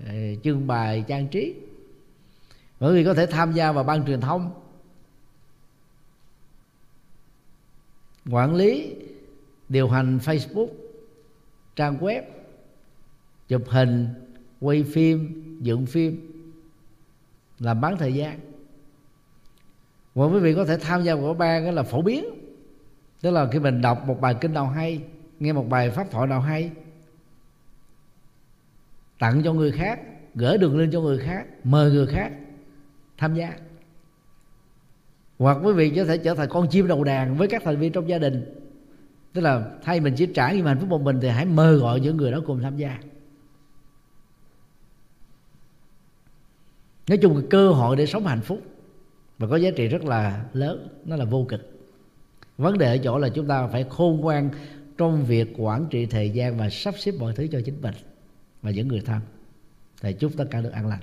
à, 0.07 0.15
trưng 0.43 0.66
bày 0.66 1.05
trang 1.09 1.28
trí. 1.28 1.55
Bởi 2.81 2.94
vì 2.94 3.05
có 3.05 3.15
thể 3.15 3.27
tham 3.27 3.53
gia 3.53 3.73
vào 3.73 3.85
ban 3.85 4.07
truyền 4.07 4.20
thông. 4.20 4.51
Quản 8.31 8.55
lý, 8.55 8.94
điều 9.69 9.89
hành 9.89 10.19
facebook 10.19 10.69
trang 11.77 11.99
web, 11.99 12.23
chụp 13.49 13.62
hình, 13.69 14.09
quay 14.61 14.82
phim, 14.82 15.43
dựng 15.61 15.86
phim, 15.86 16.32
làm 17.59 17.81
bán 17.81 17.97
thời 17.97 18.15
gian. 18.15 18.40
Và 20.15 20.27
quý 20.27 20.39
vị 20.39 20.55
có 20.55 20.65
thể 20.65 20.77
tham 20.77 21.03
gia 21.03 21.15
vào 21.15 21.35
ban 21.35 21.74
là 21.74 21.82
phổ 21.82 22.03
biến. 22.03 22.24
Tức 23.20 23.31
là 23.31 23.49
khi 23.53 23.59
mình 23.59 23.81
đọc 23.81 24.07
một 24.07 24.20
bài 24.20 24.36
kinh 24.40 24.53
nào 24.53 24.66
hay, 24.66 25.05
nghe 25.40 25.53
một 25.53 25.69
bài 25.69 25.90
pháp 25.90 26.11
thoại 26.11 26.27
nào 26.27 26.40
hay, 26.40 26.70
tặng 29.19 29.43
cho 29.44 29.53
người 29.53 29.73
khác 29.73 30.01
gửi 30.35 30.59
đường 30.59 30.78
lên 30.78 30.90
cho 30.90 31.01
người 31.01 31.19
khác, 31.19 31.47
mời 31.65 31.90
người 31.90 32.07
khác 32.07 32.32
tham 33.19 33.35
gia. 33.35 33.57
Hoặc 35.39 35.59
quý 35.62 35.73
vị 35.73 35.93
có 35.97 36.05
thể 36.05 36.19
trở 36.19 36.35
thành 36.35 36.49
con 36.49 36.69
chim 36.70 36.86
đầu 36.86 37.05
đàn 37.05 37.36
với 37.36 37.49
các 37.49 37.62
thành 37.65 37.77
viên 37.77 37.93
trong 37.93 38.09
gia 38.09 38.19
đình 38.19 38.61
tức 39.32 39.40
là 39.40 39.70
thay 39.82 40.00
mình 40.00 40.14
chỉ 40.16 40.26
trải 40.26 40.56
nghiệm 40.56 40.64
hạnh 40.64 40.78
phúc 40.80 40.88
một 40.88 41.00
mình 41.00 41.18
thì 41.22 41.28
hãy 41.28 41.44
mời 41.44 41.76
gọi 41.76 42.00
những 42.00 42.16
người 42.16 42.30
đó 42.30 42.38
cùng 42.46 42.60
tham 42.62 42.76
gia. 42.76 42.98
Nói 47.09 47.18
chung 47.18 47.46
cơ 47.50 47.70
hội 47.70 47.96
để 47.96 48.06
sống 48.06 48.26
hạnh 48.26 48.40
phúc 48.40 48.62
và 49.38 49.48
có 49.48 49.56
giá 49.56 49.70
trị 49.76 49.88
rất 49.88 50.04
là 50.04 50.44
lớn, 50.52 50.88
nó 51.04 51.16
là 51.16 51.24
vô 51.24 51.46
cực. 51.48 51.60
Vấn 52.59 52.78
đề 52.78 52.86
ở 52.86 52.98
chỗ 53.04 53.18
là 53.18 53.28
chúng 53.28 53.46
ta 53.46 53.66
phải 53.66 53.84
khôn 53.90 54.20
ngoan 54.20 54.50
trong 54.98 55.24
việc 55.24 55.52
quản 55.56 55.86
trị 55.90 56.06
thời 56.06 56.30
gian 56.30 56.59
và 56.59 56.70
sắp 56.70 56.94
xếp 56.98 57.12
mọi 57.18 57.34
thứ 57.34 57.46
cho 57.52 57.60
chính 57.64 57.82
mình 57.82 57.94
và 58.62 58.70
những 58.70 58.88
người 58.88 59.00
thân 59.00 59.20
thì 60.00 60.12
chúc 60.12 60.32
tất 60.36 60.44
cả 60.50 60.60
được 60.60 60.72
an 60.72 60.86
lành. 60.86 61.00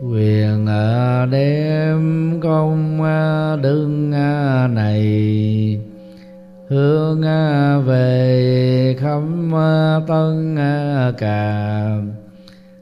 Quyền 0.00 0.66
à, 0.66 1.26
đêm 1.26 2.40
công 2.42 3.02
à, 3.02 3.56
đương 3.56 4.12
à, 4.12 4.68
này. 4.72 5.80
Hướng 6.68 7.20
về 7.86 8.96
khâm 9.00 9.52
tân 10.08 10.56
cà 11.18 11.90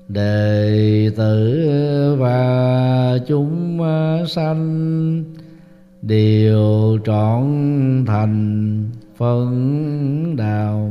đệ 0.09 1.11
tử, 1.17 2.17
và 2.19 3.19
chúng 3.27 3.81
sanh. 4.29 5.25
Đều 6.03 6.99
trọn 7.05 7.45
thành 8.07 8.85
phân 9.17 10.37
đạo 10.37 10.91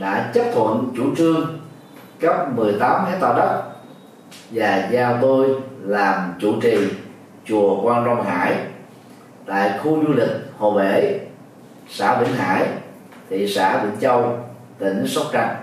đã 0.00 0.30
chấp 0.34 0.44
thuận 0.54 0.92
chủ 0.96 1.14
trương 1.16 1.58
cấp 2.20 2.52
18 2.56 3.04
hecta 3.04 3.32
đất 3.32 3.62
và 4.50 4.88
giao 4.90 5.18
tôi 5.20 5.48
làm 5.82 6.34
chủ 6.40 6.60
trì 6.60 6.88
chùa 7.44 7.82
Quan 7.82 8.04
Long 8.04 8.24
Hải 8.24 8.56
tại 9.46 9.78
khu 9.82 10.04
du 10.06 10.12
lịch 10.12 10.30
Hồ 10.58 10.70
Bể, 10.70 11.20
xã 11.88 12.20
Vĩnh 12.20 12.34
Hải, 12.34 12.66
thị 13.30 13.48
xã 13.48 13.84
Vĩnh 13.84 14.00
Châu, 14.00 14.38
tỉnh 14.78 15.06
Sóc 15.06 15.26
Trăng. 15.32 15.56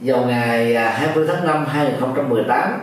Vào 0.00 0.26
ngày 0.26 0.74
à, 0.74 0.90
20 0.90 1.26
tháng 1.28 1.46
5 1.46 1.66
2018, 1.66 2.80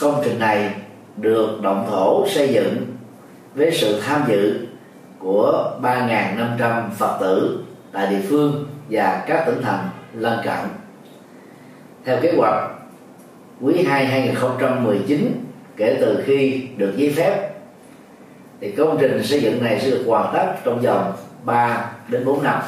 công 0.00 0.20
trình 0.24 0.38
này 0.38 0.74
được 1.16 1.62
động 1.62 1.86
thổ 1.90 2.28
xây 2.28 2.48
dựng 2.48 2.86
với 3.54 3.70
sự 3.72 4.00
tham 4.00 4.24
dự 4.28 4.66
của 5.18 5.78
3.500 5.82 6.90
Phật 6.90 7.18
tử 7.20 7.65
tại 7.96 8.06
địa 8.06 8.20
phương 8.28 8.66
và 8.90 9.24
các 9.26 9.46
tỉnh 9.46 9.62
thành 9.62 9.88
lân 10.14 10.38
cận. 10.44 10.58
Theo 12.04 12.18
kế 12.22 12.32
hoạch, 12.36 12.70
quý 13.60 13.84
2 13.84 14.06
2019 14.06 15.44
kể 15.76 15.96
từ 16.00 16.22
khi 16.26 16.68
được 16.76 16.94
giấy 16.96 17.12
phép 17.16 17.50
thì 18.60 18.70
công 18.72 18.98
trình 19.00 19.22
xây 19.22 19.40
dựng 19.40 19.64
này 19.64 19.80
sẽ 19.80 19.90
được 19.90 20.04
hoàn 20.06 20.34
tất 20.34 20.54
trong 20.64 20.80
vòng 20.80 21.12
3 21.44 21.90
đến 22.08 22.24
4 22.24 22.42
năm 22.42 22.60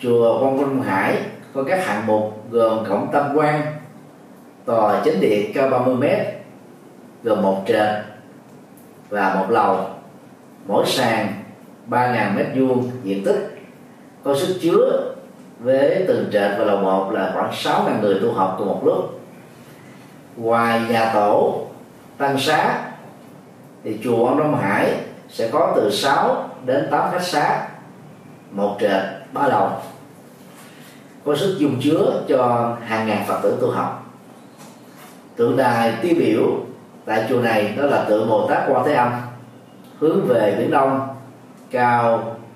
chùa 0.00 0.40
Quang 0.40 0.58
Vinh 0.58 0.82
Hải 0.82 1.16
có 1.52 1.62
các 1.62 1.86
hạng 1.86 2.06
mục 2.06 2.50
gồm 2.50 2.84
cổng 2.88 3.08
tam 3.12 3.36
quan 3.36 3.62
tòa 4.64 5.02
chính 5.04 5.20
điện 5.20 5.52
cao 5.54 5.68
30 5.68 5.96
m 5.96 6.04
gồm 7.22 7.42
một 7.42 7.64
trệt 7.66 7.88
và 9.08 9.34
một 9.34 9.46
lầu 9.50 9.90
mỗi 10.66 10.86
sàn 10.86 11.28
3.000 11.90 12.36
mét 12.36 12.46
vuông 12.54 12.90
diện 13.04 13.24
tích 13.24 13.55
có 14.26 14.34
sức 14.34 14.58
chứa 14.60 15.12
với 15.58 16.04
từng 16.08 16.28
trệt 16.32 16.50
và 16.58 16.64
lầu 16.64 16.78
một 16.78 17.10
là 17.12 17.30
khoảng 17.34 17.50
6.000 17.50 18.00
người 18.00 18.18
tu 18.22 18.32
học 18.32 18.54
cùng 18.58 18.68
một 18.68 18.80
lúc. 18.84 19.20
Ngoài 20.36 20.80
nhà 20.90 21.10
tổ, 21.14 21.66
tăng 22.18 22.38
xá, 22.38 22.78
thì 23.84 23.98
chùa 24.04 24.26
ông 24.26 24.38
Đông 24.38 24.56
Hải 24.56 24.94
sẽ 25.28 25.50
có 25.52 25.72
từ 25.76 25.90
6 25.90 26.48
đến 26.64 26.88
8 26.90 27.10
khách 27.12 27.22
xá, 27.22 27.68
một 28.50 28.76
trệt, 28.80 29.02
ba 29.32 29.48
lầu. 29.48 29.68
Có 31.24 31.36
sức 31.36 31.56
dung 31.58 31.80
chứa 31.82 32.22
cho 32.28 32.72
hàng 32.84 33.06
ngàn 33.06 33.24
phật 33.28 33.40
tử 33.42 33.58
tu 33.60 33.70
học. 33.70 34.06
Tượng 35.36 35.56
đài 35.56 35.94
tiêu 36.02 36.14
biểu 36.18 36.42
tại 37.04 37.26
chùa 37.28 37.40
này 37.40 37.74
đó 37.76 37.86
là 37.86 38.04
tượng 38.04 38.28
Bồ 38.28 38.46
Tát 38.48 38.62
Quan 38.68 38.84
Thế 38.86 38.94
Âm, 38.94 39.12
hướng 39.98 40.26
về 40.26 40.54
biển 40.58 40.70
đông, 40.70 41.08
cao 41.70 42.35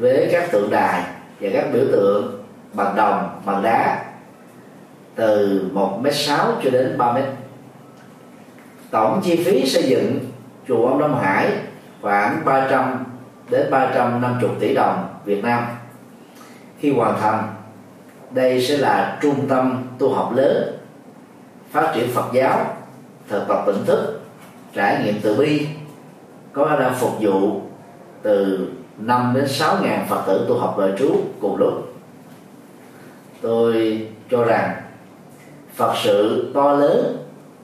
với 0.00 0.28
các 0.32 0.50
tượng 0.52 0.70
đài 0.70 1.02
và 1.40 1.48
các 1.52 1.64
biểu 1.72 1.84
tượng 1.92 2.44
bằng 2.72 2.96
đồng, 2.96 3.40
bằng 3.44 3.62
đá, 3.62 4.04
từ 5.14 5.62
1 5.72 6.00
m 6.02 6.06
sáu 6.12 6.52
cho 6.64 6.70
đến 6.70 6.98
3 6.98 7.12
mét. 7.12 7.24
Tổng 8.90 9.20
chi 9.24 9.44
phí 9.44 9.66
xây 9.66 9.82
dựng 9.82 10.18
chùa 10.68 10.86
ông 10.86 10.98
Đông 10.98 11.20
Hải 11.20 11.52
khoảng 12.00 12.44
300 12.44 13.04
đến 13.50 13.70
350 13.70 14.50
tỷ 14.60 14.74
đồng 14.74 15.08
Việt 15.24 15.44
Nam. 15.44 15.64
Khi 16.78 16.92
hoàn 16.92 17.20
thành, 17.20 17.54
đây 18.30 18.62
sẽ 18.62 18.76
là 18.76 19.18
trung 19.22 19.48
tâm 19.48 19.88
tu 19.98 20.14
học 20.14 20.32
lớn, 20.36 20.78
phát 21.70 21.92
triển 21.94 22.10
Phật 22.10 22.32
giáo, 22.32 22.76
thực 23.28 23.48
tập 23.48 23.62
tỉnh 23.66 23.84
thức, 23.86 24.20
trải 24.74 25.04
nghiệm 25.04 25.14
từ 25.22 25.36
bi, 25.36 25.66
có 26.52 26.66
khả 26.66 26.76
năng 26.76 26.94
phục 26.94 27.12
vụ 27.20 27.60
từ 28.22 28.68
5 29.00 29.32
đến 29.34 29.48
6 29.48 29.76
ngàn 29.82 30.06
Phật 30.08 30.22
tử 30.26 30.46
tu 30.48 30.58
học 30.58 30.76
đời 30.78 30.92
trú 30.98 31.20
cùng 31.40 31.56
lúc. 31.56 31.94
Tôi 33.40 34.08
cho 34.30 34.44
rằng 34.44 34.82
Phật 35.74 35.94
sự 36.02 36.50
to 36.54 36.72
lớn 36.72 37.16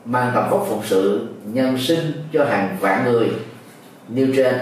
mang 0.04 0.30
tầm 0.34 0.50
vóc 0.50 0.66
phục 0.68 0.80
sự 0.84 1.28
nhân 1.44 1.78
sinh 1.78 2.12
cho 2.32 2.44
hàng 2.44 2.76
vạn 2.80 3.04
người 3.04 3.32
nêu 4.08 4.26
trên 4.36 4.54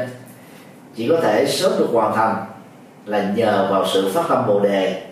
chỉ 0.95 1.09
có 1.09 1.21
thể 1.23 1.47
sớm 1.47 1.73
được 1.79 1.89
hoàn 1.93 2.17
thành 2.17 2.37
là 3.07 3.33
nhờ 3.37 3.69
vào 3.71 3.87
sự 3.87 4.11
phát 4.15 4.23
tâm 4.29 4.47
bồ 4.47 4.61
đề, 4.61 5.03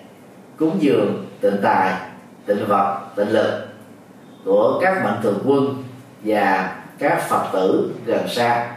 cúng 0.56 0.76
dường, 0.80 1.26
tịnh 1.40 1.56
tài, 1.62 1.92
tịnh 2.46 2.66
vật, 2.66 3.00
tịnh 3.16 3.30
lực 3.30 3.66
của 4.44 4.78
các 4.82 5.04
mạnh 5.04 5.20
thường 5.22 5.38
quân 5.46 5.82
và 6.24 6.76
các 6.98 7.28
phật 7.28 7.44
tử 7.52 7.90
gần 8.06 8.28
xa 8.28 8.76